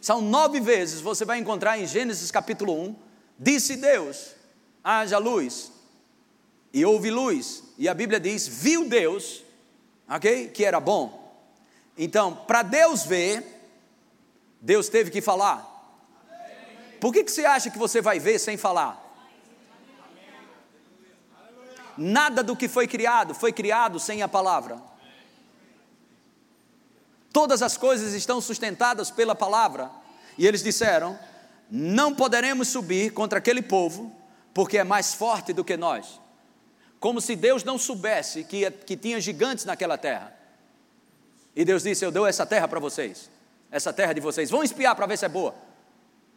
São 0.00 0.22
nove 0.22 0.60
vezes, 0.60 1.02
você 1.02 1.26
vai 1.26 1.38
encontrar 1.38 1.78
em 1.78 1.86
Gênesis 1.86 2.30
capítulo 2.30 2.72
1. 2.72 2.96
Disse 3.38 3.76
Deus: 3.76 4.34
haja 4.82 5.18
luz, 5.18 5.70
e 6.72 6.86
houve 6.86 7.10
luz. 7.10 7.64
E 7.76 7.86
a 7.86 7.92
Bíblia 7.92 8.18
diz: 8.18 8.48
viu 8.48 8.88
Deus, 8.88 9.44
ok? 10.08 10.48
Que 10.48 10.64
era 10.64 10.80
bom. 10.80 11.22
Então, 11.96 12.34
para 12.34 12.62
Deus 12.62 13.04
ver, 13.04 13.44
Deus 14.60 14.88
teve 14.88 15.10
que 15.10 15.20
falar. 15.20 15.70
Por 17.00 17.12
que, 17.12 17.22
que 17.22 17.30
você 17.30 17.44
acha 17.44 17.70
que 17.70 17.78
você 17.78 18.00
vai 18.00 18.18
ver 18.18 18.38
sem 18.38 18.56
falar? 18.56 19.00
Nada 21.96 22.42
do 22.42 22.56
que 22.56 22.66
foi 22.66 22.88
criado 22.88 23.34
foi 23.34 23.52
criado 23.52 24.00
sem 24.00 24.22
a 24.22 24.28
palavra. 24.28 24.82
Todas 27.32 27.62
as 27.62 27.76
coisas 27.76 28.14
estão 28.14 28.40
sustentadas 28.40 29.10
pela 29.10 29.34
palavra. 29.34 29.90
E 30.38 30.46
eles 30.46 30.62
disseram: 30.62 31.18
Não 31.70 32.14
poderemos 32.14 32.68
subir 32.68 33.12
contra 33.12 33.38
aquele 33.38 33.62
povo, 33.62 34.14
porque 34.52 34.78
é 34.78 34.84
mais 34.84 35.14
forte 35.14 35.52
do 35.52 35.64
que 35.64 35.76
nós. 35.76 36.20
Como 36.98 37.20
se 37.20 37.36
Deus 37.36 37.62
não 37.62 37.78
soubesse 37.78 38.44
que, 38.44 38.70
que 38.70 38.96
tinha 38.96 39.20
gigantes 39.20 39.64
naquela 39.64 39.98
terra. 39.98 40.43
E 41.54 41.64
Deus 41.64 41.82
disse: 41.82 42.04
Eu 42.04 42.10
dou 42.10 42.26
essa 42.26 42.44
terra 42.44 42.66
para 42.66 42.80
vocês, 42.80 43.30
essa 43.70 43.92
terra 43.92 44.12
de 44.12 44.20
vocês, 44.20 44.50
vão 44.50 44.62
espiar 44.62 44.94
para 44.94 45.06
ver 45.06 45.18
se 45.18 45.24
é 45.24 45.28
boa. 45.28 45.54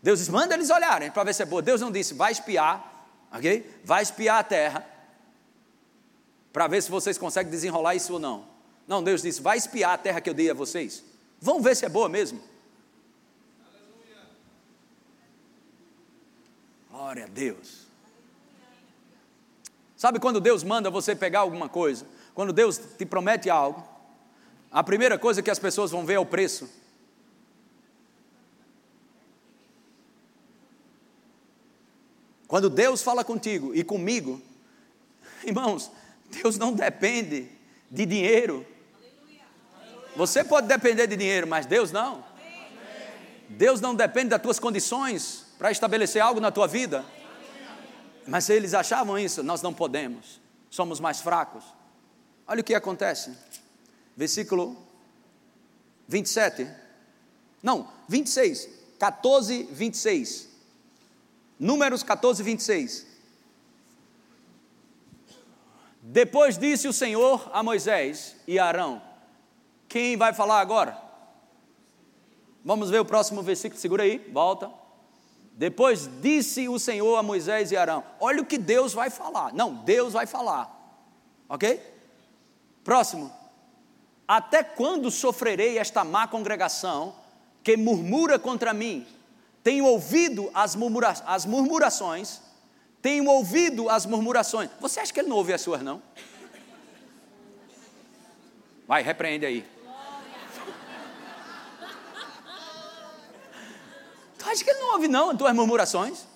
Deus 0.01 0.19
disse: 0.19 0.31
Manda 0.31 0.53
eles 0.53 0.69
olharem 0.69 1.09
para 1.11 1.23
ver 1.23 1.33
se 1.33 1.43
é 1.43 1.45
boa. 1.45 1.61
Deus 1.61 1.81
não 1.81 1.91
disse: 1.91 2.13
Vai 2.13 2.31
espiar, 2.31 3.09
ok? 3.31 3.81
Vai 3.83 4.03
espiar 4.03 4.39
a 4.39 4.43
terra, 4.43 4.85
para 6.53 6.67
ver 6.67 6.81
se 6.81 6.91
vocês 6.91 7.17
conseguem 7.17 7.51
desenrolar 7.51 7.95
isso 7.95 8.13
ou 8.13 8.19
não. 8.19 8.45
Não, 8.87 9.03
Deus 9.03 9.21
disse: 9.21 9.41
Vai 9.41 9.57
espiar 9.57 9.91
a 9.93 9.97
terra 9.97 10.21
que 10.21 10.29
eu 10.29 10.33
dei 10.33 10.49
a 10.49 10.53
vocês. 10.53 11.03
Vão 11.39 11.61
ver 11.61 11.75
se 11.75 11.85
é 11.85 11.89
boa 11.89 12.09
mesmo. 12.09 12.41
Glória 16.89 17.25
a 17.25 17.27
Deus. 17.27 17.87
Sabe 19.95 20.19
quando 20.19 20.39
Deus 20.39 20.63
manda 20.63 20.91
você 20.91 21.15
pegar 21.15 21.39
alguma 21.39 21.67
coisa? 21.67 22.05
Quando 22.35 22.53
Deus 22.53 22.77
te 22.77 23.05
promete 23.05 23.49
algo, 23.49 23.83
a 24.71 24.83
primeira 24.83 25.17
coisa 25.17 25.41
que 25.41 25.49
as 25.49 25.59
pessoas 25.59 25.91
vão 25.91 26.05
ver 26.05 26.15
é 26.15 26.19
o 26.19 26.25
preço. 26.25 26.69
Quando 32.47 32.69
Deus 32.69 33.01
fala 33.01 33.23
contigo 33.23 33.75
e 33.75 33.83
comigo, 33.83 34.41
irmãos, 35.43 35.91
Deus 36.29 36.57
não 36.57 36.71
depende 36.71 37.49
de 37.91 38.05
dinheiro. 38.05 38.65
Você 40.15 40.43
pode 40.43 40.67
depender 40.67 41.07
de 41.07 41.15
dinheiro, 41.15 41.45
mas 41.45 41.65
Deus 41.65 41.91
não. 41.91 42.25
Deus 43.49 43.79
não 43.79 43.95
depende 43.95 44.29
das 44.29 44.41
tuas 44.41 44.59
condições 44.59 45.45
para 45.57 45.71
estabelecer 45.71 46.21
algo 46.21 46.39
na 46.39 46.51
tua 46.51 46.67
vida. 46.67 47.05
Mas 48.27 48.49
eles 48.49 48.73
achavam 48.73 49.17
isso, 49.17 49.41
nós 49.41 49.61
não 49.61 49.73
podemos, 49.73 50.41
somos 50.69 50.99
mais 50.99 51.21
fracos. 51.21 51.63
Olha 52.45 52.61
o 52.61 52.63
que 52.63 52.75
acontece 52.75 53.31
versículo 54.17 54.75
27. 56.07 56.67
Não, 57.61 57.87
26. 58.09 58.67
14, 58.97 59.63
26. 59.71 60.49
Números 61.59 62.01
14, 62.01 62.41
26. 62.41 63.05
Depois 66.01 66.57
disse 66.57 66.87
o 66.87 66.93
Senhor 66.93 67.49
a 67.53 67.61
Moisés 67.61 68.35
e 68.47 68.57
a 68.57 68.65
Arão: 68.65 69.01
Quem 69.87 70.17
vai 70.17 70.33
falar 70.33 70.59
agora? 70.61 70.97
Vamos 72.65 72.89
ver 72.89 72.99
o 72.99 73.05
próximo 73.05 73.43
versículo, 73.43 73.79
segura 73.79 74.03
aí, 74.03 74.17
volta. 74.31 74.71
Depois 75.53 76.09
disse 76.21 76.67
o 76.67 76.77
Senhor 76.79 77.17
a 77.17 77.23
Moisés 77.23 77.71
e 77.71 77.77
Arão: 77.77 78.03
Olha 78.19 78.41
o 78.41 78.45
que 78.45 78.57
Deus 78.57 78.93
vai 78.93 79.09
falar. 79.09 79.53
Não, 79.53 79.75
Deus 79.75 80.13
vai 80.13 80.25
falar. 80.25 80.73
Ok? 81.49 81.81
Próximo. 82.83 83.36
Até 84.27 84.61
quando 84.61 85.09
sofrerei 85.09 85.77
esta 85.77 86.03
má 86.03 86.27
congregação 86.27 87.15
que 87.63 87.77
murmura 87.77 88.37
contra 88.37 88.73
mim? 88.73 89.07
Tenho 89.63 89.85
ouvido 89.85 90.51
as, 90.53 90.75
murmura 90.75 91.15
as 91.25 91.45
murmurações, 91.45 92.41
tenho 93.01 93.25
ouvido 93.29 93.89
as 93.89 94.05
murmurações. 94.05 94.69
Você 94.81 94.99
acha 94.99 95.13
que 95.13 95.21
ele 95.21 95.29
não 95.29 95.37
ouve 95.37 95.53
as 95.53 95.61
suas, 95.61 95.81
não? 95.81 96.01
Vai, 98.85 99.01
repreende 99.01 99.45
aí. 99.45 99.65
Tu 104.37 104.49
acha 104.49 104.63
que 104.63 104.69
ele 104.69 104.79
não 104.79 104.93
ouve, 104.93 105.07
não, 105.07 105.29
as 105.29 105.37
tuas 105.37 105.55
murmurações? 105.55 106.26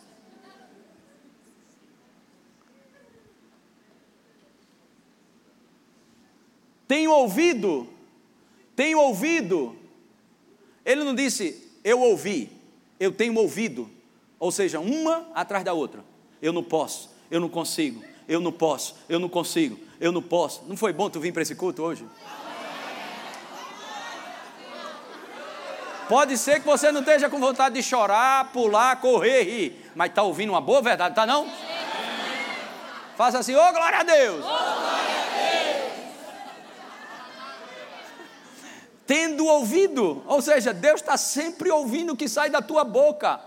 Tenho 6.92 7.10
ouvido, 7.10 7.88
tenho 8.76 9.00
ouvido. 9.00 9.78
Ele 10.84 11.06
não 11.06 11.16
disse, 11.16 11.80
eu 11.86 12.02
ouvi, 12.02 12.52
eu 13.00 13.14
tenho 13.14 13.34
ouvido. 13.38 13.90
Ou 14.38 14.52
seja, 14.52 14.78
uma 14.82 15.26
atrás 15.34 15.64
da 15.64 15.72
outra. 15.72 16.04
Eu 16.42 16.52
não 16.52 16.62
posso, 16.62 17.10
eu 17.32 17.40
não 17.40 17.48
consigo, 17.48 18.04
eu 18.28 18.42
não 18.42 18.52
posso, 18.52 18.98
eu 19.08 19.22
não 19.22 19.30
consigo, 19.30 19.80
eu 20.02 20.12
não 20.12 20.22
posso. 20.22 20.66
Não 20.68 20.76
foi 20.76 20.92
bom 20.92 21.10
tu 21.10 21.22
vir 21.22 21.32
para 21.32 21.44
esse 21.44 21.56
culto 21.56 21.82
hoje? 21.82 22.06
Pode 26.10 26.38
ser 26.38 26.60
que 26.60 26.66
você 26.66 26.92
não 26.92 27.00
esteja 27.00 27.30
com 27.30 27.40
vontade 27.40 27.76
de 27.76 27.84
chorar, 27.84 28.52
pular, 28.52 28.98
correr, 28.98 29.44
rir, 29.44 29.92
mas 29.96 30.10
está 30.10 30.24
ouvindo 30.24 30.50
uma 30.50 30.60
boa 30.60 30.82
verdade, 30.82 31.16
tá 31.16 31.26
não? 31.26 31.50
Faça 33.16 33.40
assim, 33.40 33.56
ô 33.56 33.66
oh, 33.66 33.72
glória 33.72 34.00
a 34.00 34.04
Deus! 34.04 34.44
Oh, 34.44 35.01
tendo 39.06 39.46
ouvido, 39.46 40.24
ou 40.28 40.42
seja, 40.42 40.74
Deus 40.74 41.02
está 41.02 41.18
sempre 41.18 41.70
ouvindo 41.70 42.14
o 42.14 42.18
que 42.18 42.30
sai 42.30 42.50
da 42.50 42.62
tua 42.62 42.84
boca. 42.84 43.40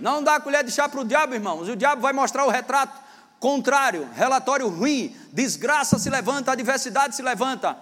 Não 0.00 0.22
dá 0.22 0.38
colher 0.38 0.62
de 0.62 0.70
chá 0.70 0.88
para 0.88 1.00
o 1.00 1.04
diabo, 1.04 1.34
irmãos. 1.34 1.68
O 1.68 1.76
diabo 1.76 2.00
vai 2.02 2.12
mostrar 2.12 2.44
o 2.44 2.50
retrato 2.50 3.08
contrário, 3.40 4.08
relatório 4.14 4.68
ruim, 4.68 5.16
desgraça 5.32 5.98
se 5.98 6.10
levanta, 6.10 6.52
adversidade 6.52 7.14
se 7.14 7.22
levanta. 7.22 7.76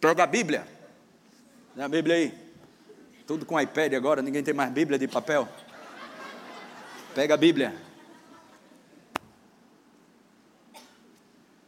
Pega 0.00 0.22
a 0.22 0.26
Bíblia. 0.26 0.66
Tem 1.74 1.84
a 1.84 1.88
Bíblia 1.88 2.16
aí. 2.16 2.46
Tudo 3.26 3.44
com 3.44 3.60
iPad 3.60 3.94
agora, 3.94 4.22
ninguém 4.22 4.42
tem 4.42 4.54
mais 4.54 4.70
Bíblia 4.70 4.98
de 4.98 5.08
papel. 5.08 5.48
Pega 7.16 7.32
a 7.32 7.38
Bíblia. 7.38 7.74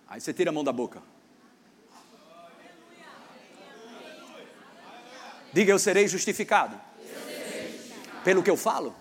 Aí 0.07 0.21
você 0.21 0.31
tira 0.35 0.51
a 0.51 0.53
mão 0.53 0.63
da 0.63 0.75
boca. 0.75 1.03
Diga, 5.51 5.73
eu 5.73 5.79
serei 5.79 6.07
justificado. 6.07 6.79
Pelo 8.23 8.43
que 8.43 8.51
eu 8.51 8.59
falo? 8.59 8.95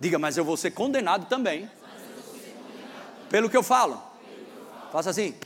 Diga, 0.00 0.18
mas 0.18 0.38
eu 0.38 0.44
vou 0.44 0.56
ser 0.56 0.70
condenado 0.70 1.26
também. 1.26 1.70
Pelo 3.28 3.50
que 3.50 3.56
eu 3.58 3.62
falo? 3.62 4.02
Faça 4.90 5.10
assim. 5.10 5.38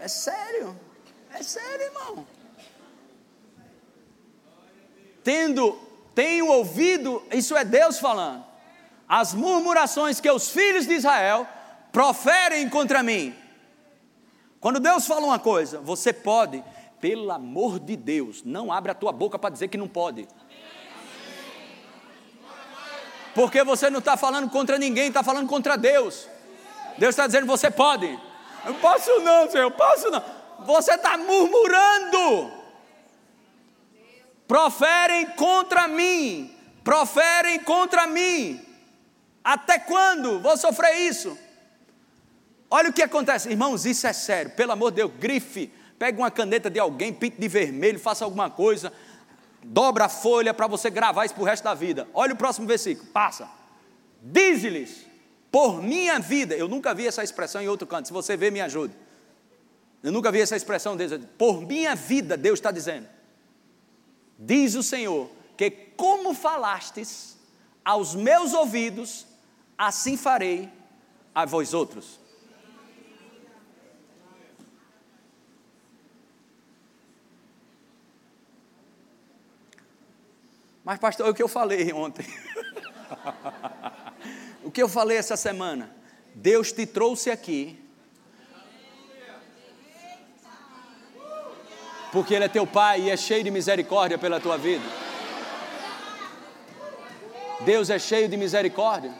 É 0.00 0.08
sério. 0.08 0.76
É 1.30 1.44
sério, 1.44 1.82
irmão 1.84 2.26
tendo, 5.26 5.76
tenho 6.14 6.46
ouvido, 6.46 7.20
isso 7.32 7.56
é 7.56 7.64
Deus 7.64 7.98
falando, 7.98 8.44
as 9.08 9.34
murmurações 9.34 10.20
que 10.20 10.30
os 10.30 10.50
filhos 10.50 10.86
de 10.86 10.94
Israel 10.94 11.48
proferem 11.90 12.68
contra 12.68 13.02
mim. 13.02 13.34
Quando 14.60 14.78
Deus 14.78 15.04
fala 15.04 15.26
uma 15.26 15.40
coisa, 15.40 15.80
você 15.80 16.12
pode, 16.12 16.62
pelo 17.00 17.32
amor 17.32 17.80
de 17.80 17.96
Deus, 17.96 18.44
não 18.44 18.70
abre 18.70 18.92
a 18.92 18.94
tua 18.94 19.10
boca 19.10 19.36
para 19.36 19.50
dizer 19.50 19.66
que 19.66 19.76
não 19.76 19.88
pode. 19.88 20.28
Porque 23.34 23.64
você 23.64 23.90
não 23.90 23.98
está 23.98 24.16
falando 24.16 24.48
contra 24.48 24.78
ninguém, 24.78 25.08
está 25.08 25.24
falando 25.24 25.48
contra 25.48 25.76
Deus. 25.76 26.28
Deus 26.98 27.10
está 27.10 27.26
dizendo, 27.26 27.48
você 27.48 27.68
pode. 27.68 28.06
Eu 28.64 28.74
posso 28.74 29.10
não, 29.22 29.50
Senhor, 29.50 29.64
eu 29.64 29.70
posso 29.72 30.08
não. 30.08 30.22
Você 30.60 30.94
está 30.94 31.18
murmurando 31.18 32.55
proferem 34.46 35.26
contra 35.26 35.88
mim, 35.88 36.54
proferem 36.84 37.58
contra 37.60 38.06
mim. 38.06 38.60
Até 39.42 39.78
quando 39.78 40.40
vou 40.40 40.56
sofrer 40.56 40.94
isso? 41.08 41.36
Olha 42.70 42.90
o 42.90 42.92
que 42.92 43.02
acontece, 43.02 43.48
irmãos, 43.48 43.86
isso 43.86 44.06
é 44.06 44.12
sério, 44.12 44.50
pelo 44.52 44.72
amor 44.72 44.90
de 44.90 44.96
Deus, 44.96 45.12
grife, 45.18 45.72
pegue 45.98 46.18
uma 46.18 46.30
caneta 46.30 46.68
de 46.68 46.80
alguém, 46.80 47.12
pinte 47.12 47.40
de 47.40 47.48
vermelho, 47.48 47.98
faça 47.98 48.24
alguma 48.24 48.50
coisa, 48.50 48.92
dobra 49.62 50.06
a 50.06 50.08
folha 50.08 50.52
para 50.52 50.66
você 50.66 50.90
gravar 50.90 51.24
isso 51.24 51.34
para 51.34 51.42
o 51.42 51.46
resto 51.46 51.62
da 51.62 51.74
vida. 51.74 52.08
Olha 52.12 52.34
o 52.34 52.36
próximo 52.36 52.66
versículo, 52.66 53.08
passa. 53.12 53.48
Diz-lhes, 54.20 55.06
por 55.50 55.80
minha 55.80 56.18
vida, 56.18 56.56
eu 56.56 56.66
nunca 56.66 56.92
vi 56.92 57.06
essa 57.06 57.22
expressão 57.22 57.62
em 57.62 57.68
outro 57.68 57.86
canto, 57.86 58.08
se 58.08 58.12
você 58.12 58.36
vê, 58.36 58.50
me 58.50 58.60
ajude. 58.60 58.94
Eu 60.02 60.10
nunca 60.10 60.32
vi 60.32 60.40
essa 60.40 60.56
expressão 60.56 60.96
por 61.38 61.62
minha 61.62 61.94
vida, 61.94 62.36
Deus 62.36 62.58
está 62.58 62.72
dizendo 62.72 63.15
diz 64.38 64.74
o 64.74 64.82
Senhor, 64.82 65.30
que 65.56 65.70
como 65.70 66.34
falastes 66.34 67.36
aos 67.84 68.14
meus 68.14 68.52
ouvidos, 68.52 69.26
assim 69.78 70.16
farei 70.16 70.70
a 71.34 71.44
vós 71.44 71.72
outros. 71.72 72.18
Mas, 80.84 81.00
pastor, 81.00 81.26
é 81.26 81.30
o 81.30 81.34
que 81.34 81.42
eu 81.42 81.48
falei 81.48 81.92
ontem. 81.92 82.24
o 84.62 84.70
que 84.70 84.80
eu 84.80 84.88
falei 84.88 85.16
essa 85.16 85.36
semana? 85.36 85.92
Deus 86.32 86.70
te 86.70 86.86
trouxe 86.86 87.28
aqui 87.28 87.85
porque 92.12 92.34
Ele 92.34 92.44
é 92.44 92.48
teu 92.48 92.66
Pai 92.66 93.02
e 93.02 93.10
é 93.10 93.16
cheio 93.16 93.44
de 93.44 93.50
misericórdia 93.50 94.18
pela 94.18 94.40
tua 94.40 94.56
vida. 94.56 94.84
Deus 97.60 97.90
é 97.90 97.98
cheio 97.98 98.28
de 98.28 98.36
misericórdia. 98.36 99.12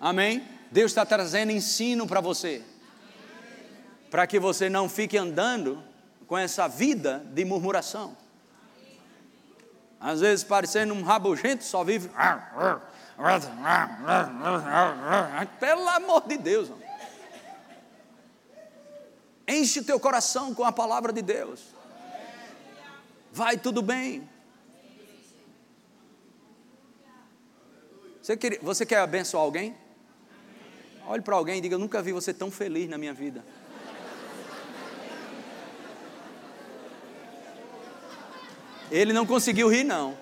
Amém? 0.00 0.46
Deus 0.70 0.90
está 0.90 1.04
trazendo 1.04 1.50
ensino 1.50 2.06
para 2.06 2.20
você, 2.20 2.62
para 4.10 4.26
que 4.26 4.38
você 4.38 4.68
não 4.68 4.88
fique 4.88 5.16
andando 5.16 5.82
com 6.26 6.36
essa 6.36 6.68
vida 6.68 7.24
de 7.32 7.44
murmuração. 7.44 8.16
Às 10.00 10.20
vezes 10.20 10.44
parecendo 10.44 10.94
um 10.94 11.02
rabugento, 11.02 11.64
só 11.64 11.82
vive. 11.82 12.08
Pelo 15.58 15.88
amor 15.88 16.22
de 16.28 16.38
Deus. 16.38 16.70
Enche 19.48 19.82
teu 19.82 19.98
coração 19.98 20.54
com 20.54 20.62
a 20.62 20.70
palavra 20.70 21.10
de 21.10 21.22
Deus. 21.22 21.74
Vai 23.32 23.56
tudo 23.56 23.80
bem. 23.80 24.28
Você 28.22 28.36
quer, 28.36 28.58
você 28.58 28.84
quer 28.84 28.98
abençoar 28.98 29.42
alguém? 29.42 29.74
Olhe 31.06 31.22
para 31.22 31.34
alguém 31.34 31.58
e 31.58 31.60
diga: 31.62 31.76
Eu 31.76 31.78
nunca 31.78 32.02
vi 32.02 32.12
você 32.12 32.34
tão 32.34 32.50
feliz 32.50 32.86
na 32.90 32.98
minha 32.98 33.14
vida. 33.14 33.42
Ele 38.90 39.14
não 39.14 39.26
conseguiu 39.26 39.68
rir, 39.68 39.84
não. 39.84 40.16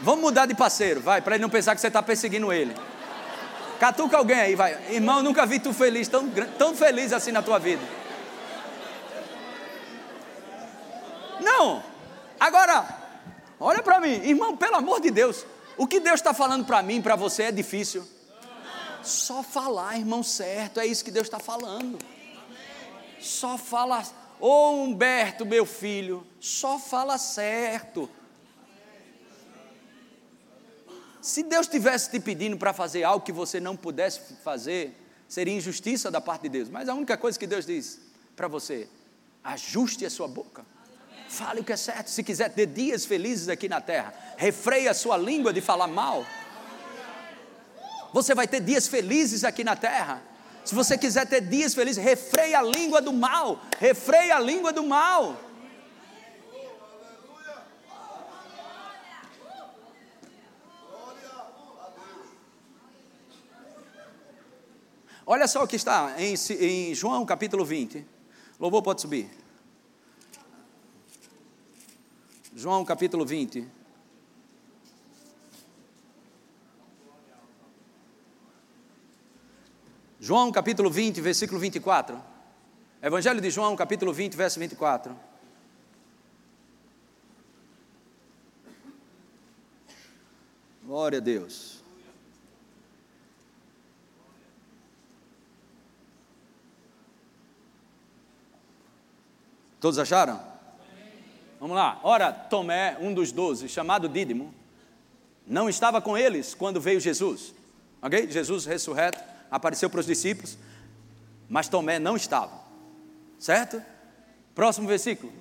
Vamos 0.00 0.20
mudar 0.20 0.46
de 0.46 0.54
parceiro, 0.54 1.00
vai, 1.00 1.20
para 1.20 1.34
ele 1.34 1.42
não 1.42 1.50
pensar 1.50 1.74
que 1.74 1.80
você 1.80 1.86
está 1.86 2.02
perseguindo 2.02 2.52
ele. 2.52 2.74
Catuca 3.82 4.16
alguém 4.16 4.38
aí, 4.38 4.54
vai. 4.54 4.94
Irmão, 4.94 5.24
nunca 5.24 5.44
vi 5.44 5.58
tu 5.58 5.72
feliz, 5.72 6.06
tão, 6.06 6.30
tão 6.56 6.72
feliz 6.72 7.12
assim 7.12 7.32
na 7.32 7.42
tua 7.42 7.58
vida. 7.58 7.82
Não. 11.40 11.82
Agora, 12.38 12.86
olha 13.58 13.82
para 13.82 13.98
mim, 13.98 14.22
irmão, 14.22 14.56
pelo 14.56 14.76
amor 14.76 15.00
de 15.00 15.10
Deus. 15.10 15.44
O 15.76 15.84
que 15.84 15.98
Deus 15.98 16.20
está 16.20 16.32
falando 16.32 16.64
para 16.64 16.80
mim, 16.80 17.02
para 17.02 17.16
você 17.16 17.42
é 17.42 17.50
difícil. 17.50 18.06
Só 19.02 19.42
falar, 19.42 19.98
irmão, 19.98 20.22
certo. 20.22 20.78
É 20.78 20.86
isso 20.86 21.04
que 21.04 21.10
Deus 21.10 21.26
está 21.26 21.40
falando. 21.40 21.98
Só 23.18 23.58
fala, 23.58 24.04
ô 24.38 24.74
Humberto, 24.74 25.44
meu 25.44 25.66
filho, 25.66 26.24
só 26.38 26.78
fala 26.78 27.18
certo. 27.18 28.08
Se 31.22 31.44
Deus 31.44 31.66
estivesse 31.66 32.10
te 32.10 32.18
pedindo 32.18 32.56
para 32.56 32.72
fazer 32.72 33.04
algo 33.04 33.24
que 33.24 33.30
você 33.30 33.60
não 33.60 33.76
pudesse 33.76 34.20
fazer, 34.42 34.92
seria 35.28 35.54
injustiça 35.54 36.10
da 36.10 36.20
parte 36.20 36.42
de 36.42 36.48
Deus. 36.48 36.68
Mas 36.68 36.88
a 36.88 36.94
única 36.94 37.16
coisa 37.16 37.38
que 37.38 37.46
Deus 37.46 37.64
diz 37.64 38.00
para 38.34 38.48
você, 38.48 38.88
ajuste 39.44 40.04
a 40.04 40.10
sua 40.10 40.26
boca. 40.26 40.66
Fale 41.28 41.60
o 41.60 41.64
que 41.64 41.72
é 41.72 41.76
certo. 41.76 42.10
Se 42.10 42.24
quiser 42.24 42.50
ter 42.50 42.66
dias 42.66 43.06
felizes 43.06 43.48
aqui 43.48 43.68
na 43.68 43.80
terra, 43.80 44.12
refreie 44.36 44.88
a 44.88 44.94
sua 44.94 45.16
língua 45.16 45.52
de 45.52 45.60
falar 45.60 45.86
mal. 45.86 46.26
Você 48.12 48.34
vai 48.34 48.48
ter 48.48 48.60
dias 48.60 48.88
felizes 48.88 49.44
aqui 49.44 49.62
na 49.62 49.76
terra. 49.76 50.20
Se 50.64 50.74
você 50.74 50.98
quiser 50.98 51.24
ter 51.26 51.40
dias 51.40 51.72
felizes, 51.72 52.02
refreie 52.02 52.54
a 52.54 52.62
língua 52.62 53.00
do 53.00 53.12
mal. 53.12 53.62
Refreie 53.78 54.32
a 54.32 54.40
língua 54.40 54.72
do 54.72 54.82
mal. 54.82 55.40
Olha 65.32 65.48
só 65.48 65.64
o 65.64 65.66
que 65.66 65.76
está 65.76 66.14
em, 66.18 66.34
em 66.60 66.94
João 66.94 67.24
capítulo 67.24 67.64
20. 67.64 68.06
Louvor 68.60 68.82
pode 68.82 69.00
subir. 69.00 69.30
João 72.54 72.84
capítulo 72.84 73.24
20. 73.24 73.66
João 80.20 80.52
capítulo 80.52 80.90
20, 80.90 81.22
versículo 81.22 81.58
24. 81.58 82.22
Evangelho 83.00 83.40
de 83.40 83.48
João, 83.48 83.74
capítulo 83.74 84.12
20, 84.12 84.36
verso 84.36 84.60
24. 84.60 85.16
Glória 90.84 91.16
a 91.16 91.22
Deus. 91.22 91.81
Todos 99.82 99.98
acharam? 99.98 100.40
Vamos 101.58 101.74
lá. 101.74 101.98
Ora, 102.04 102.30
Tomé, 102.32 102.96
um 103.00 103.12
dos 103.12 103.32
doze, 103.32 103.68
chamado 103.68 104.08
Dídimo, 104.08 104.54
não 105.44 105.68
estava 105.68 106.00
com 106.00 106.16
eles 106.16 106.54
quando 106.54 106.80
veio 106.80 107.00
Jesus. 107.00 107.52
Ok? 108.00 108.30
Jesus 108.30 108.64
ressurreto 108.64 109.18
apareceu 109.50 109.90
para 109.90 109.98
os 109.98 110.06
discípulos, 110.06 110.56
mas 111.48 111.68
Tomé 111.68 111.98
não 111.98 112.14
estava. 112.14 112.62
Certo? 113.40 113.82
Próximo 114.54 114.86
versículo. 114.86 115.32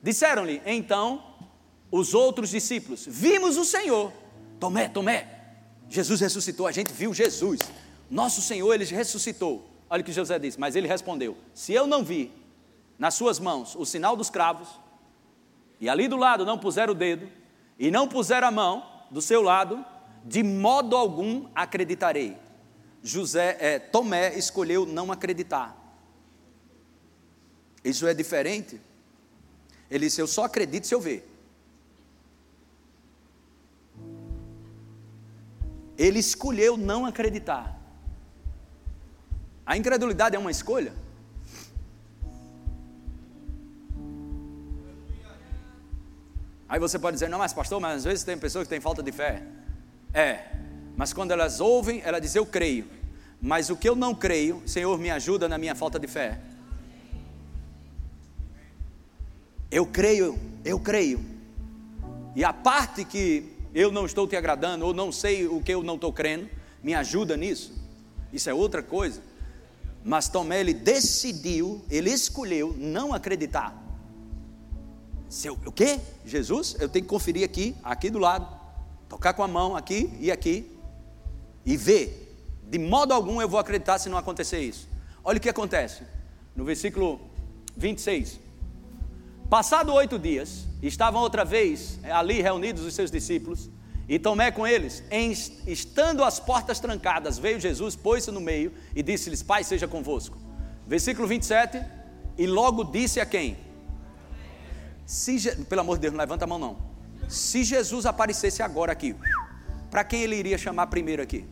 Disseram-lhe 0.00 0.62
então 0.64 1.20
os 1.90 2.14
outros 2.14 2.50
discípulos: 2.50 3.04
Vimos 3.08 3.56
o 3.56 3.64
Senhor. 3.64 4.12
Tomé, 4.60 4.88
Tomé, 4.88 5.26
Jesus 5.88 6.20
ressuscitou, 6.20 6.68
a 6.68 6.72
gente 6.72 6.92
viu 6.92 7.12
Jesus. 7.12 7.58
Nosso 8.08 8.40
Senhor, 8.40 8.72
ele 8.72 8.84
ressuscitou. 8.84 9.68
Olha 9.88 10.02
o 10.02 10.04
que 10.04 10.12
José 10.12 10.38
disse, 10.38 10.60
mas 10.60 10.76
ele 10.76 10.86
respondeu: 10.86 11.36
Se 11.52 11.72
eu 11.72 11.88
não 11.88 12.04
vi 12.04 12.30
nas 13.00 13.14
suas 13.14 13.40
mãos 13.40 13.74
o 13.74 13.86
sinal 13.86 14.14
dos 14.14 14.28
cravos, 14.28 14.68
e 15.80 15.88
ali 15.88 16.06
do 16.06 16.18
lado 16.18 16.44
não 16.44 16.58
puser 16.58 16.90
o 16.90 16.94
dedo, 16.94 17.26
e 17.78 17.90
não 17.90 18.06
puser 18.06 18.44
a 18.44 18.50
mão 18.50 18.86
do 19.10 19.22
seu 19.22 19.40
lado, 19.40 19.82
de 20.22 20.42
modo 20.42 20.94
algum 20.94 21.48
acreditarei. 21.54 22.36
José, 23.02 23.56
é, 23.58 23.78
Tomé 23.78 24.36
escolheu 24.36 24.84
não 24.84 25.10
acreditar. 25.10 25.74
Isso 27.82 28.06
é 28.06 28.12
diferente. 28.12 28.78
Ele 29.90 30.04
disse: 30.04 30.20
Eu 30.20 30.26
só 30.26 30.44
acredito 30.44 30.86
se 30.86 30.94
eu 30.94 31.00
ver. 31.00 31.26
Ele 35.96 36.18
escolheu 36.18 36.76
não 36.76 37.06
acreditar. 37.06 37.80
A 39.64 39.78
incredulidade 39.78 40.36
é 40.36 40.38
uma 40.38 40.50
escolha. 40.50 40.92
Aí 46.70 46.78
você 46.78 47.00
pode 47.00 47.16
dizer, 47.16 47.28
não, 47.28 47.38
mas 47.38 47.52
pastor, 47.52 47.80
mas 47.80 47.96
às 47.96 48.04
vezes 48.04 48.22
tem 48.22 48.38
pessoas 48.38 48.62
que 48.62 48.70
têm 48.70 48.80
falta 48.80 49.02
de 49.02 49.10
fé. 49.10 49.42
É, 50.14 50.44
mas 50.96 51.12
quando 51.12 51.32
elas 51.32 51.60
ouvem, 51.60 52.00
ela 52.04 52.20
diz, 52.20 52.36
eu 52.36 52.46
creio. 52.46 52.86
Mas 53.42 53.70
o 53.70 53.76
que 53.76 53.88
eu 53.88 53.96
não 53.96 54.14
creio, 54.14 54.62
Senhor, 54.64 54.96
me 54.96 55.10
ajuda 55.10 55.48
na 55.48 55.58
minha 55.58 55.74
falta 55.74 55.98
de 55.98 56.06
fé. 56.06 56.38
Eu 59.68 59.84
creio, 59.84 60.38
eu 60.64 60.78
creio. 60.78 61.20
E 62.36 62.44
a 62.44 62.52
parte 62.52 63.04
que 63.04 63.52
eu 63.74 63.90
não 63.90 64.06
estou 64.06 64.28
te 64.28 64.36
agradando, 64.36 64.86
ou 64.86 64.94
não 64.94 65.10
sei 65.10 65.48
o 65.48 65.60
que 65.60 65.74
eu 65.74 65.82
não 65.82 65.96
estou 65.96 66.12
crendo, 66.12 66.48
me 66.84 66.94
ajuda 66.94 67.36
nisso. 67.36 67.72
Isso 68.32 68.48
é 68.48 68.54
outra 68.54 68.80
coisa. 68.80 69.20
Mas 70.04 70.28
Tomé, 70.28 70.60
ele 70.60 70.72
decidiu, 70.72 71.84
ele 71.90 72.10
escolheu 72.10 72.76
não 72.78 73.12
acreditar. 73.12 73.89
Seu, 75.30 75.56
o 75.64 75.70
quê? 75.70 76.00
Jesus? 76.26 76.76
Eu 76.80 76.88
tenho 76.88 77.04
que 77.04 77.08
conferir 77.08 77.44
aqui, 77.44 77.76
aqui 77.84 78.10
do 78.10 78.18
lado, 78.18 78.48
tocar 79.08 79.32
com 79.32 79.44
a 79.44 79.48
mão 79.48 79.76
aqui 79.76 80.12
e 80.18 80.28
aqui, 80.28 80.76
e 81.64 81.76
ver. 81.76 82.60
De 82.64 82.80
modo 82.80 83.14
algum 83.14 83.40
eu 83.40 83.48
vou 83.48 83.60
acreditar 83.60 84.00
se 84.00 84.08
não 84.08 84.18
acontecer 84.18 84.58
isso. 84.58 84.88
Olha 85.22 85.38
o 85.38 85.40
que 85.40 85.48
acontece, 85.48 86.02
no 86.56 86.64
versículo 86.64 87.20
26. 87.76 88.40
Passado 89.48 89.94
oito 89.94 90.18
dias, 90.18 90.66
estavam 90.82 91.22
outra 91.22 91.44
vez 91.44 92.00
ali 92.02 92.42
reunidos 92.42 92.84
os 92.84 92.92
seus 92.92 93.08
discípulos, 93.08 93.70
e 94.08 94.18
Tomé 94.18 94.50
com 94.50 94.66
eles, 94.66 95.04
estando 95.64 96.24
as 96.24 96.40
portas 96.40 96.80
trancadas, 96.80 97.38
veio 97.38 97.60
Jesus, 97.60 97.94
pôs-se 97.94 98.32
no 98.32 98.40
meio 98.40 98.72
e 98.96 99.00
disse-lhes: 99.00 99.44
Pai, 99.44 99.62
seja 99.62 99.86
convosco. 99.86 100.36
Versículo 100.88 101.28
27, 101.28 101.80
e 102.36 102.48
logo 102.48 102.82
disse 102.82 103.20
a 103.20 103.26
quem? 103.26 103.69
Se, 105.10 105.56
pelo 105.64 105.80
amor 105.80 105.96
de 105.96 106.02
Deus, 106.02 106.12
não 106.12 106.20
levanta 106.20 106.44
a 106.44 106.46
mão 106.46 106.56
não. 106.56 106.76
Se 107.28 107.64
Jesus 107.64 108.06
aparecesse 108.06 108.62
agora 108.62 108.92
aqui, 108.92 109.16
para 109.90 110.04
quem 110.04 110.22
ele 110.22 110.36
iria 110.36 110.56
chamar 110.56 110.86
primeiro 110.86 111.20
aqui? 111.20 111.44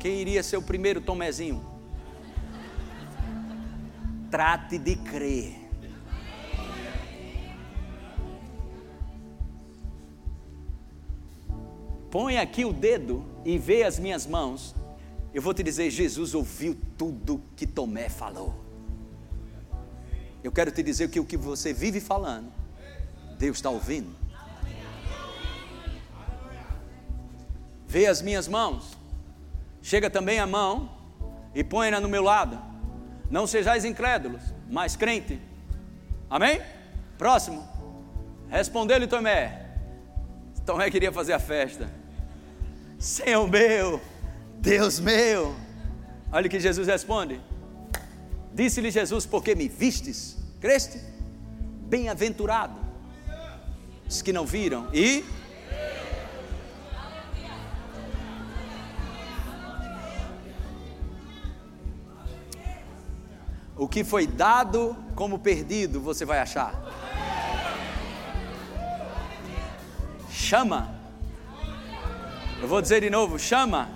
Quem 0.00 0.20
iria 0.20 0.42
ser 0.42 0.56
o 0.56 0.62
primeiro 0.62 1.00
Tomezinho? 1.00 1.64
Trate 4.32 4.78
de 4.78 4.96
crer. 4.96 5.54
Põe 12.10 12.38
aqui 12.38 12.64
o 12.64 12.72
dedo 12.72 13.24
e 13.44 13.56
vê 13.58 13.84
as 13.84 13.96
minhas 13.96 14.26
mãos. 14.26 14.74
Eu 15.32 15.40
vou 15.40 15.54
te 15.54 15.62
dizer, 15.62 15.88
Jesus 15.88 16.34
ouviu 16.34 16.76
tudo 16.98 17.40
que 17.54 17.64
Tomé 17.64 18.08
falou. 18.08 18.71
Eu 20.42 20.50
quero 20.50 20.70
te 20.72 20.82
dizer 20.82 21.08
que 21.08 21.20
o 21.20 21.24
que 21.24 21.36
você 21.36 21.72
vive 21.72 22.00
falando, 22.00 22.52
Deus 23.38 23.58
está 23.58 23.70
ouvindo. 23.70 24.14
Vê 27.86 28.06
as 28.06 28.22
minhas 28.22 28.48
mãos, 28.48 28.96
chega 29.82 30.08
também 30.08 30.38
a 30.38 30.46
mão 30.46 30.90
e 31.54 31.62
põe-na 31.62 32.00
no 32.00 32.08
meu 32.08 32.22
lado. 32.22 32.58
Não 33.30 33.46
sejais 33.46 33.84
incrédulos, 33.84 34.42
mas 34.68 34.96
crente. 34.96 35.40
Amém? 36.28 36.60
Próximo. 37.18 37.68
Respondeu-lhe 38.48 39.06
Tomé. 39.06 39.66
Tomé 40.66 40.90
queria 40.90 41.12
fazer 41.12 41.34
a 41.34 41.38
festa. 41.38 41.90
Senhor 42.98 43.48
meu, 43.48 44.00
Deus 44.58 44.98
meu. 44.98 45.54
Olha 46.30 46.46
o 46.46 46.50
que 46.50 46.58
Jesus 46.58 46.88
responde. 46.88 47.40
Disse-lhe 48.54 48.90
Jesus: 48.90 49.26
Porque 49.26 49.54
me 49.54 49.68
vistes, 49.68 50.36
creste? 50.60 51.00
Bem-aventurado. 51.88 52.74
Os 54.08 54.20
que 54.20 54.32
não 54.32 54.44
viram 54.44 54.88
e. 54.92 55.24
O 63.74 63.88
que 63.88 64.04
foi 64.04 64.26
dado 64.26 64.96
como 65.14 65.38
perdido, 65.38 66.00
você 66.00 66.24
vai 66.24 66.38
achar. 66.38 66.74
Chama. 70.30 70.94
Eu 72.60 72.68
vou 72.68 72.82
dizer 72.82 73.00
de 73.00 73.08
novo: 73.08 73.38
chama. 73.38 73.88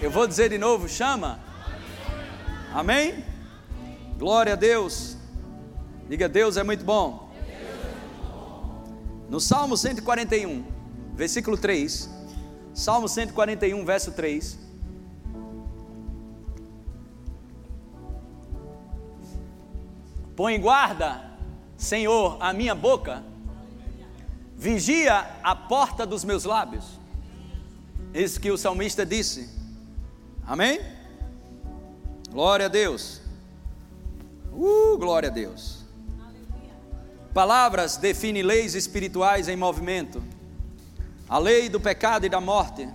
Eu 0.00 0.10
vou 0.10 0.26
dizer 0.26 0.48
de 0.48 0.58
novo: 0.58 0.88
chama. 0.88 1.38
Amém? 2.72 3.29
Glória 4.20 4.52
a 4.52 4.56
Deus. 4.56 5.16
Diga, 6.06 6.28
Deus 6.28 6.58
é 6.58 6.62
muito 6.62 6.84
bom. 6.84 7.32
No 9.30 9.40
Salmo 9.40 9.78
141, 9.78 10.62
versículo 11.14 11.56
3. 11.56 12.10
Salmo 12.74 13.08
141, 13.08 13.82
verso 13.82 14.12
3. 14.12 14.58
Põe 20.36 20.60
guarda, 20.60 21.24
Senhor, 21.78 22.36
a 22.40 22.52
minha 22.52 22.74
boca, 22.74 23.24
vigia 24.54 25.30
a 25.42 25.56
porta 25.56 26.04
dos 26.04 26.24
meus 26.24 26.44
lábios. 26.44 27.00
Isso 28.12 28.38
que 28.38 28.50
o 28.50 28.58
salmista 28.58 29.06
disse. 29.06 29.48
Amém? 30.46 30.78
Glória 32.30 32.66
a 32.66 32.68
Deus. 32.68 33.29
Uh, 34.52 34.98
glória 34.98 35.28
a 35.28 35.32
Deus. 35.32 35.80
Palavras 37.32 37.96
definem 37.96 38.42
leis 38.42 38.74
espirituais 38.74 39.48
em 39.48 39.56
movimento. 39.56 40.22
A 41.28 41.38
lei 41.38 41.68
do 41.68 41.78
pecado 41.78 42.26
e 42.26 42.28
da 42.28 42.40
morte. 42.40 42.88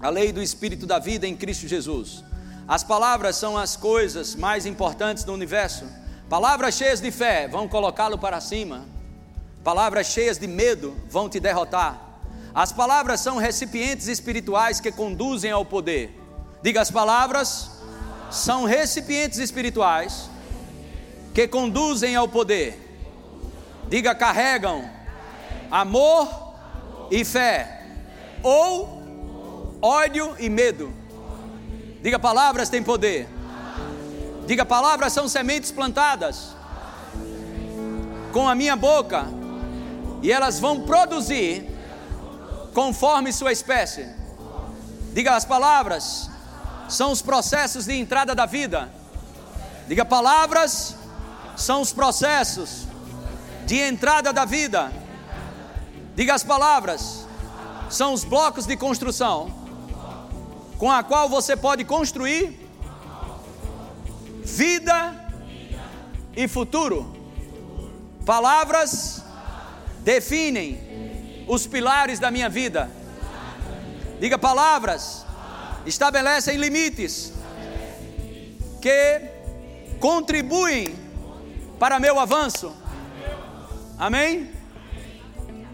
A 0.00 0.08
lei 0.08 0.32
do 0.32 0.40
espírito 0.40 0.86
da 0.86 0.98
vida 0.98 1.26
em 1.26 1.36
Cristo 1.36 1.66
Jesus. 1.66 2.22
As 2.66 2.84
palavras 2.84 3.36
são 3.36 3.58
as 3.58 3.76
coisas 3.76 4.34
mais 4.36 4.66
importantes 4.66 5.24
do 5.24 5.32
universo. 5.32 5.84
Palavras 6.28 6.74
cheias 6.76 7.00
de 7.00 7.10
fé 7.10 7.48
vão 7.48 7.68
colocá-lo 7.68 8.18
para 8.18 8.40
cima. 8.40 8.84
Palavras 9.64 10.06
cheias 10.06 10.38
de 10.38 10.46
medo 10.46 10.96
vão 11.08 11.28
te 11.28 11.40
derrotar. 11.40 12.20
As 12.54 12.72
palavras 12.72 13.20
são 13.20 13.36
recipientes 13.36 14.06
espirituais 14.06 14.78
que 14.78 14.92
conduzem 14.92 15.50
ao 15.50 15.64
poder. 15.64 16.16
Diga 16.62 16.80
as 16.80 16.90
palavras 16.90 17.70
são 18.30 18.64
recipientes 18.64 19.38
espirituais 19.38 20.30
que 21.34 21.48
conduzem 21.48 22.14
ao 22.14 22.28
poder. 22.28 22.80
Diga 23.88 24.14
carregam 24.14 24.88
amor 25.70 26.28
e 27.10 27.24
fé 27.24 27.82
ou 28.42 29.02
ódio 29.82 30.36
e 30.38 30.48
medo. 30.48 30.92
Diga 32.00 32.18
palavras 32.18 32.68
têm 32.68 32.82
poder. 32.82 33.28
Diga 34.46 34.64
palavras 34.64 35.12
são 35.12 35.28
sementes 35.28 35.72
plantadas 35.72 36.54
com 38.32 38.48
a 38.48 38.54
minha 38.54 38.76
boca 38.76 39.26
e 40.22 40.30
elas 40.30 40.60
vão 40.60 40.82
produzir 40.82 41.68
conforme 42.72 43.32
sua 43.32 43.52
espécie. 43.52 44.06
Diga 45.12 45.34
as 45.34 45.44
palavras 45.44 46.30
são 46.88 47.10
os 47.10 47.22
processos 47.22 47.86
de 47.86 47.94
entrada 47.94 48.34
da 48.34 48.46
vida. 48.46 48.88
Diga 49.88 50.04
palavras 50.04 50.96
são 51.56 51.80
os 51.80 51.92
processos 51.92 52.86
de 53.66 53.78
entrada 53.78 54.32
da 54.32 54.44
vida. 54.44 54.92
Diga 56.14 56.34
as 56.34 56.44
palavras 56.44 57.24
são 57.90 58.12
os 58.12 58.24
blocos 58.24 58.66
de 58.66 58.76
construção 58.76 59.52
com 60.78 60.90
a 60.90 61.02
qual 61.02 61.28
você 61.28 61.56
pode 61.56 61.84
construir 61.84 62.58
vida 64.42 65.14
e 66.36 66.48
futuro. 66.48 67.14
Palavras 68.26 69.22
definem 70.00 71.44
os 71.46 71.66
pilares 71.66 72.18
da 72.18 72.30
minha 72.30 72.48
vida. 72.48 72.90
Diga 74.20 74.38
palavras, 74.38 75.24
estabelecem 75.86 76.56
limites 76.56 77.32
que 78.80 79.20
contribuem 80.00 80.94
para 81.78 81.98
meu 82.00 82.18
avanço. 82.18 82.72
Amém? 83.98 84.50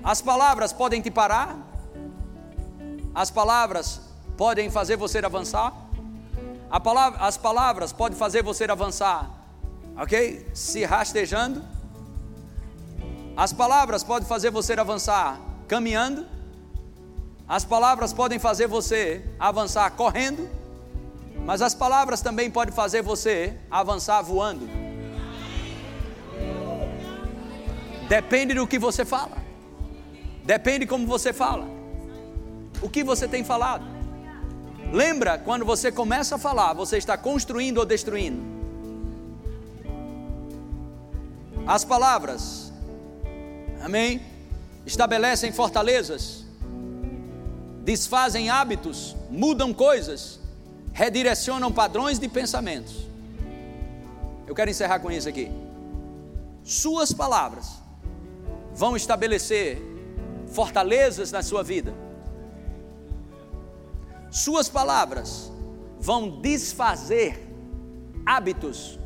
As 0.03 0.20
palavras 0.20 0.72
podem 0.72 1.01
te 1.01 1.11
parar, 1.11 1.57
as 3.14 3.30
palavras 3.30 4.01
podem 4.36 4.70
fazer 4.70 4.96
você 4.96 5.18
avançar, 5.18 5.72
palavra, 6.82 7.20
as 7.20 7.36
palavras 7.36 7.92
podem 7.92 8.16
fazer 8.16 8.42
você 8.42 8.64
avançar, 8.64 9.28
ok? 9.96 10.46
Se 10.55 10.84
rastejando 10.84 11.62
as 13.36 13.55
palavras 13.55 14.05
podem 14.05 14.28
fazer 14.28 14.51
você 14.51 14.74
avançar 14.74 15.40
caminhando. 15.66 16.26
As 17.48 17.64
palavras 17.64 18.12
podem 18.12 18.38
fazer 18.38 18.66
você 18.66 19.24
avançar 19.38 19.90
correndo. 19.92 20.46
Mas 21.46 21.62
as 21.62 21.74
palavras 21.74 22.20
também 22.20 22.51
podem 22.51 22.74
fazer 22.74 23.03
você 23.03 23.57
avançar 23.70 24.20
voando. 24.20 24.68
Depende 28.11 28.54
do 28.54 28.66
que 28.66 28.76
você 28.76 29.04
fala. 29.04 29.36
Depende 30.44 30.84
como 30.84 31.06
você 31.06 31.32
fala. 31.32 31.64
O 32.82 32.88
que 32.88 33.04
você 33.04 33.28
tem 33.28 33.44
falado. 33.44 33.84
Lembra, 34.92 35.38
quando 35.38 35.64
você 35.64 35.92
começa 35.92 36.34
a 36.34 36.38
falar, 36.38 36.72
você 36.72 36.98
está 36.98 37.16
construindo 37.16 37.78
ou 37.78 37.86
destruindo. 37.86 38.42
As 41.64 41.84
palavras 41.84 42.72
amém? 43.80 44.20
Estabelecem 44.84 45.52
fortalezas, 45.52 46.44
desfazem 47.84 48.50
hábitos, 48.50 49.14
mudam 49.30 49.72
coisas, 49.72 50.40
redirecionam 50.92 51.70
padrões 51.70 52.18
de 52.18 52.28
pensamentos. 52.28 53.06
Eu 54.48 54.54
quero 54.56 54.68
encerrar 54.68 54.98
com 54.98 55.12
isso 55.12 55.28
aqui. 55.28 55.48
Suas 56.64 57.12
palavras 57.12 57.79
vão 58.80 58.96
estabelecer 58.96 59.80
fortalezas 60.58 61.30
na 61.30 61.42
sua 61.42 61.62
vida. 61.62 61.92
Suas 64.30 64.68
palavras 64.68 65.52
vão 65.98 66.40
desfazer 66.40 67.32
hábitos. 68.24 68.98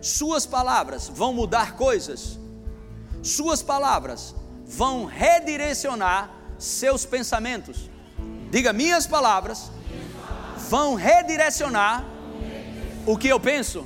Suas 0.00 0.44
palavras 0.46 1.08
vão 1.08 1.32
mudar 1.32 1.76
coisas 1.76 2.38
suas 3.22 3.62
palavras 3.62 4.34
vão 4.64 5.04
redirecionar 5.04 6.30
seus 6.58 7.04
pensamentos. 7.04 7.90
Diga, 8.50 8.72
minhas 8.72 9.06
palavras 9.06 9.70
vão 10.68 10.94
redirecionar 10.94 12.04
o 13.06 13.16
que 13.16 13.28
eu 13.28 13.40
penso. 13.40 13.84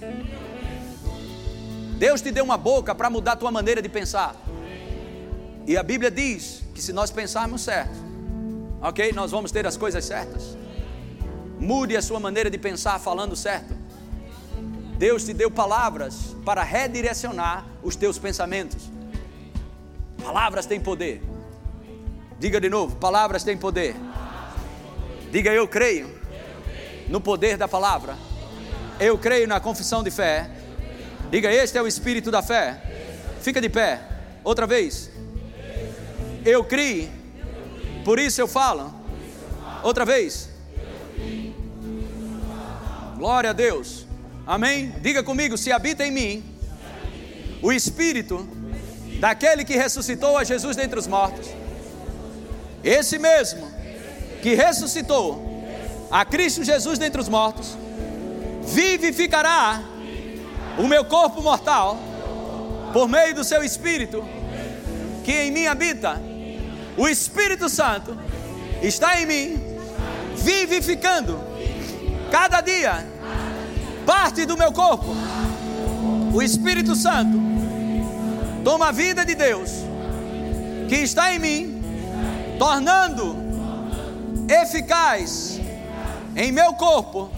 Deus 2.03 2.21
te 2.21 2.33
deu 2.33 2.43
uma 2.43 2.57
boca 2.57 2.97
para 2.97 3.09
mudar 3.09 3.35
a 3.35 3.37
tua 3.37 3.53
maneira 3.53 3.81
de 3.81 3.89
pensar. 3.89 4.35
E 5.65 5.77
a 5.77 5.85
Bíblia 5.85 6.11
diz 6.11 6.65
que 6.75 6.83
se 6.83 6.93
nós 6.93 7.13
pensarmos 7.13 7.63
certo, 7.63 7.95
ok, 8.81 9.13
nós 9.13 9.31
vamos 9.31 9.53
ter 9.53 9.65
as 9.69 9.77
coisas 9.77 10.05
certas. 10.05 10.59
Mude 11.61 11.97
a 11.97 12.03
sua 12.03 12.19
maneira 12.19 12.51
de 12.51 12.59
pensar 12.59 12.99
falando 12.99 13.37
certo. 13.37 13.73
Deus 14.99 15.23
te 15.23 15.33
deu 15.33 15.49
palavras 15.49 16.35
para 16.45 16.65
redirecionar 16.65 17.65
os 17.85 17.95
teus 17.95 18.19
pensamentos. 18.19 18.91
Palavras 20.21 20.67
têm 20.67 20.81
poder. 20.81 21.23
Diga 22.37 22.61
de 22.61 22.69
novo: 22.69 22.97
palavras 22.97 23.45
têm 23.45 23.57
poder. 23.57 23.95
Diga 25.31 25.53
eu 25.53 25.69
creio 25.69 26.11
no 27.09 27.21
poder 27.21 27.57
da 27.57 27.69
palavra. 27.69 28.17
Eu 28.99 29.17
creio 29.17 29.47
na 29.47 29.61
confissão 29.61 30.03
de 30.03 30.11
fé. 30.11 30.62
Diga: 31.33 31.51
Este 31.51 31.79
é 31.79 31.83
o 31.83 31.87
espírito 31.87 32.31
da 32.31 32.43
fé. 32.43 32.79
Fica 33.41 33.59
de 33.59 33.71
pé. 33.71 34.01
Outra 34.45 34.67
vez. 34.67 35.11
Eu 36.45 36.63
criei. 36.63 37.11
Por 38.05 38.19
isso 38.19 38.39
eu 38.39 38.47
falo. 38.47 38.95
Outra 39.83 40.05
vez. 40.05 40.51
Glória 43.17 43.49
a 43.49 43.53
Deus. 43.55 44.07
Amém? 44.47 44.95
Diga 45.01 45.23
comigo: 45.23 45.57
se 45.57 45.73
habita 45.73 46.07
em 46.07 46.11
mim 46.11 46.45
o 47.63 47.73
espírito 47.73 48.47
daquele 49.19 49.65
que 49.65 49.75
ressuscitou 49.75 50.37
a 50.37 50.45
Jesus 50.45 50.77
dentre 50.77 50.99
os 50.99 51.07
mortos, 51.07 51.49
esse 52.85 53.19
mesmo 53.19 53.71
que 54.43 54.55
ressuscitou 54.55 55.65
a 56.11 56.27
Cristo 56.27 56.63
Jesus 56.63 56.99
dentre 56.99 57.21
os 57.21 57.29
mortos, 57.29 57.79
vivificará 58.65 59.92
o 60.79 60.87
meu 60.87 61.05
corpo 61.05 61.43
mortal 61.43 61.99
por 62.93 63.09
meio 63.09 63.35
do 63.35 63.45
seu 63.45 63.63
Espírito 63.63 64.25
que 65.25 65.33
em 65.33 65.51
mim 65.51 65.67
habita. 65.67 66.21
O 66.97 67.09
Espírito 67.09 67.69
Santo 67.69 68.17
está 68.83 69.21
em 69.21 69.27
mim, 69.27 69.63
vivificando 70.37 71.41
cada 72.31 72.61
dia 72.61 73.07
parte 74.05 74.45
do 74.45 74.57
meu 74.57 74.73
corpo. 74.73 75.15
O 76.35 76.43
Espírito 76.43 76.95
Santo 76.95 77.39
toma 78.65 78.89
a 78.89 78.93
vida 78.93 79.25
de 79.25 79.35
Deus 79.35 79.71
que 80.89 80.97
está 80.97 81.35
em 81.35 81.39
mim, 81.39 81.83
tornando 82.59 83.37
eficaz 84.49 85.61
em 86.37 86.53
meu 86.53 86.75
corpo, 86.75 87.31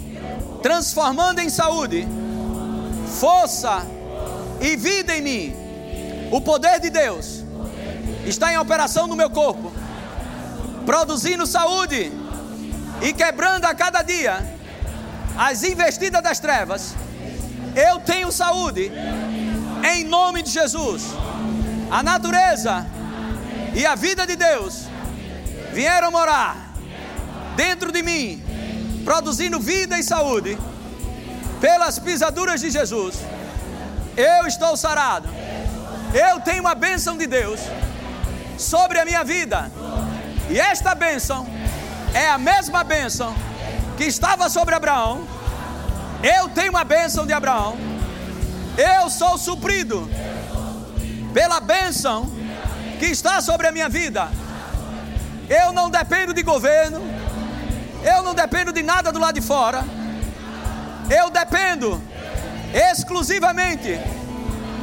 transformando 0.63 1.41
em 1.41 1.49
saúde, 1.49 2.07
força 3.21 3.87
e 4.61 4.77
vida 4.77 5.17
em 5.17 5.23
mim. 5.23 5.57
O 6.31 6.41
poder 6.41 6.81
de 6.81 6.91
Deus 6.91 7.45
está 8.27 8.53
em 8.53 8.59
operação 8.59 9.07
no 9.07 9.17
meu 9.17 9.31
corpo, 9.31 9.73
produzindo 10.85 11.47
saúde 11.47 12.13
e 13.03 13.13
quebrando 13.13 13.65
a 13.65 13.75
cada 13.75 14.03
dia 14.03 14.55
as 15.37 15.65
investidas 15.65 16.23
das 16.23 16.39
trevas 16.39 16.95
Eu 17.75 17.99
tenho 18.01 18.31
saúde. 18.31 18.91
Em 19.93 20.05
nome 20.05 20.43
de 20.43 20.51
Jesus. 20.51 21.03
A 21.91 22.03
natureza 22.03 22.87
e 23.75 23.85
a 23.85 23.97
vida 23.97 24.25
de 24.27 24.37
Deus 24.37 24.87
vieram 25.73 26.11
morar 26.13 26.73
dentro 27.57 27.91
de 27.91 28.03
mim, 28.03 28.43
produzindo 29.05 29.59
vida 29.59 29.99
e 29.99 30.03
saúde. 30.03 30.57
Pelas 31.65 31.99
pisaduras 31.99 32.61
de 32.61 32.71
Jesus, 32.71 33.15
eu 34.19 34.47
estou 34.47 34.77
sarado. 34.77 35.31
Eu 36.13 36.39
tenho 36.43 36.61
uma 36.61 36.75
bênção 36.75 37.17
de 37.17 37.27
Deus 37.27 37.59
sobre 38.59 38.99
a 38.99 39.05
minha 39.07 39.25
vida. 39.25 39.73
E 40.51 40.61
esta 40.61 40.95
bênção 40.95 41.47
é 42.13 42.29
a 42.29 42.37
mesma 42.37 42.85
bênção 42.85 43.35
que 43.97 44.05
estava 44.05 44.51
sobre 44.51 44.75
Abraão. 44.75 45.27
Eu 46.23 46.51
tenho 46.51 46.69
uma 46.69 46.85
bênção 46.85 47.27
de 47.27 47.33
Abraão. 47.33 47.79
Eu 48.77 49.09
sou 49.09 49.39
suprido 49.39 50.07
pela 51.33 51.61
bênção 51.61 52.31
que 52.99 53.07
está 53.07 53.41
sobre 53.41 53.67
a 53.69 53.73
minha 53.73 53.89
vida. 53.89 54.29
Eu 55.49 55.73
não 55.73 55.89
dependo 55.89 56.35
de 56.35 56.43
governo. 56.43 57.01
Eu 58.03 58.23
não 58.23 58.35
dependo 58.35 58.71
de 58.71 58.83
nada 58.83 59.11
do 59.11 59.19
lado 59.19 59.41
de 59.41 59.41
fora. 59.41 59.83
Eu 61.11 61.31
dependo 61.31 62.01
exclusivamente 62.73 64.01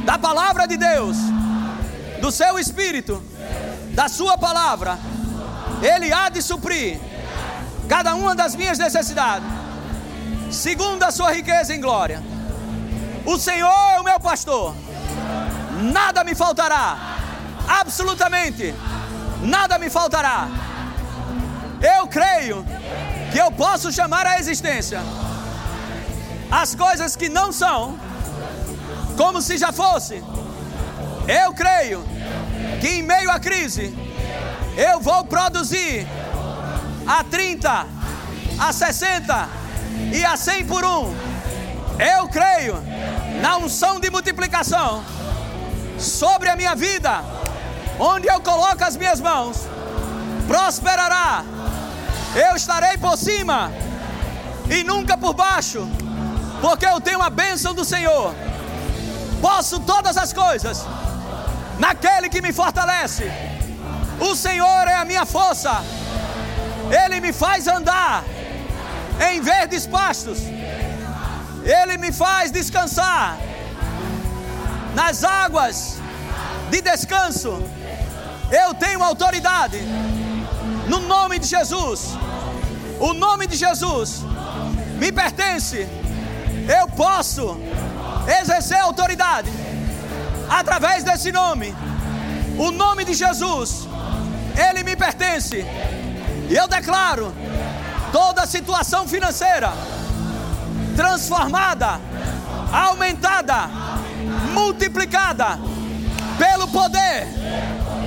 da 0.04 0.18
palavra 0.18 0.66
de 0.66 0.76
Deus, 0.76 1.16
do 2.20 2.30
seu 2.30 2.58
espírito, 2.58 3.22
da 3.90 4.08
sua 4.08 4.38
palavra. 4.38 4.98
Ele 5.82 6.12
há 6.12 6.28
de 6.28 6.40
suprir 6.40 6.98
cada 7.88 8.14
uma 8.14 8.34
das 8.34 8.54
minhas 8.54 8.78
necessidades, 8.78 9.46
segundo 10.50 11.02
a 11.02 11.10
sua 11.10 11.32
riqueza 11.32 11.74
em 11.74 11.80
glória. 11.80 12.22
O 13.24 13.38
Senhor 13.38 13.90
é 13.94 14.00
o 14.00 14.04
meu 14.04 14.18
pastor, 14.18 14.74
nada 15.80 16.24
me 16.24 16.34
faltará, 16.34 16.96
absolutamente 17.68 18.74
nada 19.42 19.78
me 19.78 19.90
faltará. 19.90 20.48
Eu 21.80 22.06
creio 22.06 22.64
que 23.32 23.38
eu 23.38 23.50
posso 23.50 23.90
chamar 23.92 24.26
à 24.26 24.38
existência 24.38 25.00
as 26.52 26.74
coisas 26.74 27.16
que 27.16 27.30
não 27.30 27.50
são, 27.50 27.98
como 29.16 29.40
se 29.40 29.56
já 29.56 29.72
fosse. 29.72 30.22
Eu 31.26 31.54
creio 31.54 32.04
que 32.78 32.88
em 32.88 33.02
meio 33.02 33.30
à 33.30 33.40
crise, 33.40 33.96
eu 34.76 35.00
vou 35.00 35.24
produzir 35.24 36.06
a 37.06 37.24
30, 37.24 37.86
a 38.58 38.72
60 38.72 39.48
e 40.12 40.22
a 40.22 40.36
100 40.36 40.66
por 40.66 40.84
um. 40.84 41.14
Eu 41.98 42.28
creio 42.28 42.76
na 43.40 43.56
unção 43.56 43.98
de 43.98 44.10
multiplicação 44.10 45.02
sobre 45.98 46.50
a 46.50 46.56
minha 46.56 46.74
vida, 46.74 47.24
onde 47.98 48.28
eu 48.28 48.40
coloco 48.42 48.84
as 48.84 48.96
minhas 48.96 49.22
mãos, 49.22 49.66
prosperará. 50.46 51.44
Eu 52.34 52.56
estarei 52.56 52.98
por 52.98 53.16
cima 53.16 53.72
e 54.70 54.84
nunca 54.84 55.16
por 55.16 55.32
baixo, 55.32 55.88
porque 56.62 56.86
eu 56.86 57.00
tenho 57.00 57.20
a 57.20 57.28
bênção 57.28 57.74
do 57.74 57.84
Senhor. 57.84 58.32
Posso 59.40 59.80
todas 59.80 60.16
as 60.16 60.32
coisas 60.32 60.86
naquele 61.76 62.28
que 62.28 62.40
me 62.40 62.52
fortalece. 62.52 63.24
O 64.20 64.36
Senhor 64.36 64.86
é 64.86 64.94
a 64.94 65.04
minha 65.04 65.26
força. 65.26 65.72
Ele 67.04 67.20
me 67.20 67.32
faz 67.32 67.66
andar 67.66 68.22
em 69.28 69.40
verdes 69.40 69.88
pastos. 69.88 70.38
Ele 71.64 71.98
me 71.98 72.12
faz 72.12 72.52
descansar 72.52 73.36
nas 74.94 75.24
águas 75.24 75.98
de 76.70 76.80
descanso. 76.80 77.60
Eu 78.52 78.72
tenho 78.74 79.02
autoridade 79.02 79.80
no 80.86 81.00
nome 81.00 81.40
de 81.40 81.48
Jesus. 81.48 82.10
O 83.00 83.12
nome 83.12 83.48
de 83.48 83.56
Jesus 83.56 84.20
me 85.00 85.10
pertence. 85.10 86.01
Eu 86.68 86.88
posso 86.88 87.58
exercer 88.40 88.78
autoridade 88.78 89.50
através 90.48 91.02
desse 91.02 91.32
nome. 91.32 91.74
O 92.58 92.70
nome 92.70 93.04
de 93.04 93.14
Jesus, 93.14 93.88
ele 94.56 94.82
me 94.82 94.94
pertence. 94.94 95.64
E 96.48 96.54
eu 96.54 96.68
declaro 96.68 97.32
toda 98.12 98.42
a 98.42 98.46
situação 98.46 99.08
financeira 99.08 99.72
transformada, 100.94 101.98
aumentada, 102.70 103.68
multiplicada 104.52 105.58
pelo 106.38 106.68
poder 106.68 107.26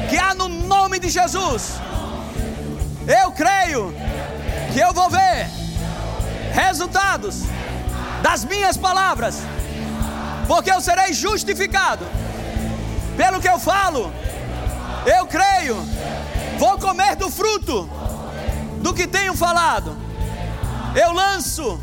que 0.09 0.17
há 0.17 0.33
no 0.33 0.47
nome 0.47 0.99
de 0.99 1.09
Jesus. 1.09 1.73
Eu 3.07 3.31
creio 3.31 3.93
que 4.73 4.79
eu 4.79 4.93
vou 4.93 5.09
ver 5.09 5.47
resultados 6.53 7.43
das 8.25 8.43
minhas 8.43 8.75
palavras, 8.75 9.35
porque 10.47 10.71
eu 10.71 10.81
serei 10.81 11.13
justificado 11.13 12.03
pelo 13.15 13.39
que 13.39 13.47
eu 13.47 13.59
falo. 13.59 14.11
Eu 15.05 15.27
creio, 15.27 15.75
vou 16.57 16.79
comer 16.79 17.15
do 17.17 17.29
fruto 17.29 17.87
do 18.81 18.95
que 18.95 19.05
tenho 19.05 19.35
falado. 19.35 19.95
Eu 20.95 21.13
lanço 21.13 21.79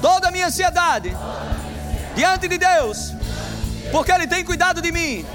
toda 0.00 0.28
a 0.28 0.30
minha 0.30 0.46
ansiedade 0.46 1.14
diante 2.14 2.48
de 2.48 2.56
Deus, 2.56 3.12
porque 3.92 4.10
Ele 4.10 4.26
tem 4.26 4.42
cuidado 4.46 4.80
de 4.80 4.90
mim. 4.90 5.26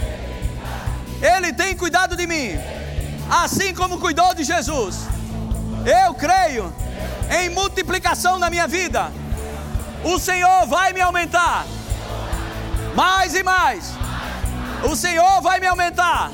Ele 1.21 1.53
tem 1.53 1.77
cuidado 1.77 2.15
de 2.15 2.25
mim, 2.25 2.57
assim 3.29 3.75
como 3.75 3.99
cuidou 3.99 4.33
de 4.33 4.43
Jesus. 4.43 5.01
Eu 5.85 6.15
creio 6.15 6.73
em 7.29 7.47
multiplicação 7.49 8.39
na 8.39 8.49
minha 8.49 8.67
vida. 8.67 9.20
O 10.03 10.17
Senhor 10.17 10.65
vai 10.65 10.93
me 10.93 11.01
aumentar 11.01 11.65
mais 12.95 13.35
e 13.35 13.43
mais. 13.43 13.93
O 14.83 14.95
Senhor 14.95 15.41
vai 15.41 15.59
me 15.59 15.67
aumentar 15.67 16.31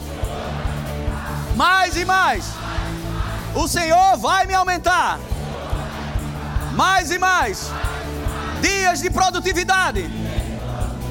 mais 1.55 1.97
e 1.97 2.05
mais. 2.05 2.45
O 3.53 3.67
Senhor 3.67 4.17
vai 4.17 4.45
me 4.45 4.53
aumentar 4.53 5.19
mais 6.73 7.11
e 7.11 7.19
mais. 7.19 7.69
Dias 8.61 9.01
de 9.01 9.09
produtividade 9.09 10.09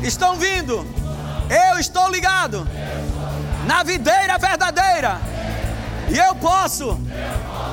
estão 0.03 0.37
vindo. 0.37 0.87
Eu 1.49 1.79
estou 1.79 2.11
ligado 2.11 2.67
na 3.67 3.83
videira 3.83 4.39
verdadeira 4.39 5.21
e 6.09 6.17
eu 6.17 6.35
posso 6.37 6.99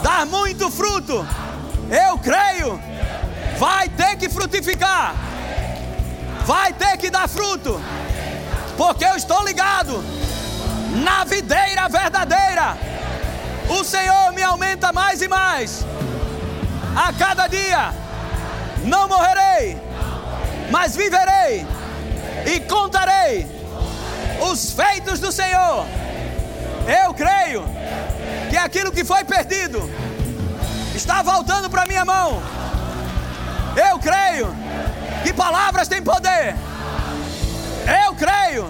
dar 0.03 0.25
muito 0.25 0.69
fruto. 0.69 1.25
Eu 1.89 2.17
creio. 2.17 2.92
Vai 3.57 3.89
ter 3.89 4.17
que 4.17 4.29
frutificar. 4.29 5.15
Vai 6.45 6.73
ter 6.73 6.97
que 6.97 7.09
dar 7.09 7.27
fruto. 7.27 7.81
Porque 8.77 9.05
eu 9.05 9.15
estou 9.15 9.45
ligado 9.45 10.03
na 11.03 11.23
videira 11.23 11.87
verdadeira 11.87 12.93
o 13.69 13.83
Senhor 13.83 14.31
me 14.33 14.43
aumenta 14.43 14.91
mais 14.91 15.21
e 15.21 15.27
mais. 15.27 15.85
A 16.95 17.13
cada 17.13 17.47
dia, 17.47 17.93
não 18.83 19.07
morrerei, 19.07 19.81
mas 20.69 20.95
viverei 20.95 21.65
e 22.45 22.59
contarei 22.61 23.47
os 24.51 24.71
feitos 24.71 25.19
do 25.19 25.31
Senhor. 25.31 25.85
Eu 27.05 27.13
creio 27.13 27.63
que 28.49 28.57
aquilo 28.57 28.91
que 28.91 29.03
foi 29.03 29.23
perdido 29.23 29.89
está 30.93 31.21
voltando 31.21 31.69
para 31.69 31.85
minha 31.85 32.05
mão. 32.05 32.41
Eu 33.75 33.99
creio 33.99 34.53
que 35.23 35.33
palavras 35.33 35.87
têm 35.87 36.01
poder. 36.01 36.55
Eu 38.05 38.15
creio. 38.15 38.69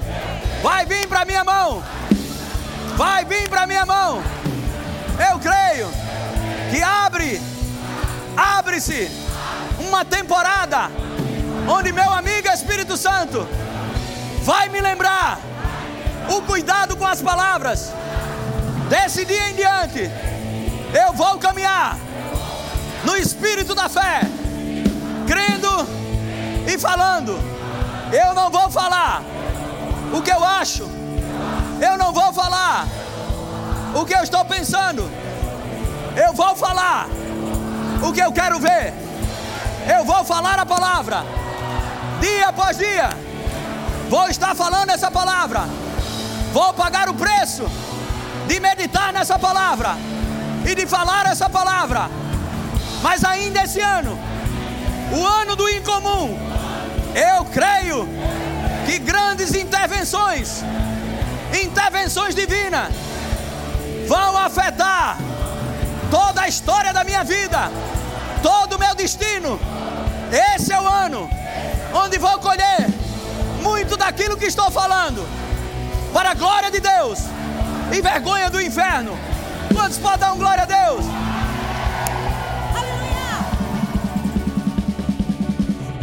Vai 0.62 0.86
vir 0.86 1.08
para 1.08 1.26
minha 1.26 1.43
mão. 1.43 1.84
Vai 2.95 3.26
vir 3.26 3.49
para 3.49 3.68
minha 3.68 3.86
mão. 3.86 4.24
Eu 5.30 5.39
creio 5.39 5.89
que 6.72 6.82
abre, 6.82 7.41
abre-se 8.36 9.10
uma 9.80 10.04
temporada 10.04 10.89
onde 11.68 11.91
meu 11.91 12.12
amigo 12.12 12.47
Espírito 12.47 12.97
Santo 12.97 13.47
vai 14.43 14.70
me 14.70 14.82
lembrar 14.82 15.39
o 16.30 16.41
cuidado 16.41 16.95
com 16.95 17.06
as 17.06 17.22
palavras. 17.22 17.91
Desse 18.89 19.26
dia 19.26 19.49
em 19.49 19.56
diante, 19.56 20.10
eu 20.93 21.14
vou 21.14 21.38
caminhar 21.39 21.97
no 23.04 23.16
espírito 23.16 23.74
da 23.74 23.89
fé, 23.89 24.22
crendo 25.34 25.88
e 26.71 26.77
falando. 26.77 27.34
Eu 28.11 28.34
não 28.36 28.49
vou 28.51 28.69
falar 28.69 29.23
o 30.13 30.21
que 30.21 30.31
eu 30.31 30.43
acho, 30.43 30.84
eu 31.81 31.97
não 31.97 32.13
vou 32.13 32.31
falar 32.31 32.86
o 33.95 34.05
que 34.05 34.13
eu 34.13 34.23
estou 34.23 34.45
pensando. 34.45 35.09
Eu 36.15 36.31
vou 36.34 36.55
falar 36.55 37.07
o 38.07 38.13
que 38.13 38.21
eu 38.21 38.31
quero 38.31 38.59
ver. 38.59 38.93
Eu 39.95 40.05
vou 40.05 40.23
falar 40.23 40.59
a 40.59 40.65
palavra 40.65 41.23
dia 42.21 42.47
após 42.49 42.77
dia, 42.77 43.09
vou 44.09 44.29
estar 44.29 44.55
falando 44.55 44.91
essa 44.91 45.11
palavra, 45.11 45.61
vou 46.53 46.73
pagar 46.73 47.09
o 47.09 47.13
preço 47.13 47.65
de 48.47 48.59
meditar 48.61 49.11
nessa 49.11 49.38
palavra 49.38 49.97
e 50.65 50.73
de 50.73 50.86
falar 50.86 51.25
essa 51.25 51.49
palavra. 51.49 52.09
Mas 53.01 53.25
ainda 53.25 53.63
esse 53.63 53.81
ano, 53.81 54.17
o 55.12 55.26
ano 55.26 55.56
do 55.56 55.70
incomum, 55.70 56.38
eu 57.16 57.45
creio 57.45 58.08
que 58.86 58.99
grandes 58.99 59.54
intervenções, 59.54 60.64
intervenções 61.64 62.34
divinas, 62.34 62.89
vão 64.08 64.38
afetar 64.38 65.18
toda 66.10 66.41
a 66.41 66.47
história 66.47 66.93
da 66.93 67.04
minha 67.04 67.24
vida, 67.24 67.72
todo 68.41 68.76
o 68.76 68.80
meu 68.80 68.95
destino. 68.95 69.60
Esse 70.56 70.74
é 70.74 70.80
o 70.80 70.88
ano 70.88 71.30
onde 71.93 72.18
vou 72.18 72.39
colher 72.39 72.88
muito 73.62 73.95
daquilo 73.95 74.36
que 74.36 74.45
estou 74.45 74.70
falando, 74.72 75.28
para 76.12 76.32
a 76.32 76.34
glória 76.34 76.70
de 76.70 76.80
Deus 76.80 77.20
e 77.91 78.01
vergonha 78.01 78.49
do 78.49 78.62
inferno. 78.62 79.18
Quantos 79.74 79.97
podem 79.97 80.20
dar 80.20 80.34
um 80.34 80.38
glória 80.38 80.64
a 80.64 80.66
Deus? 80.66 81.06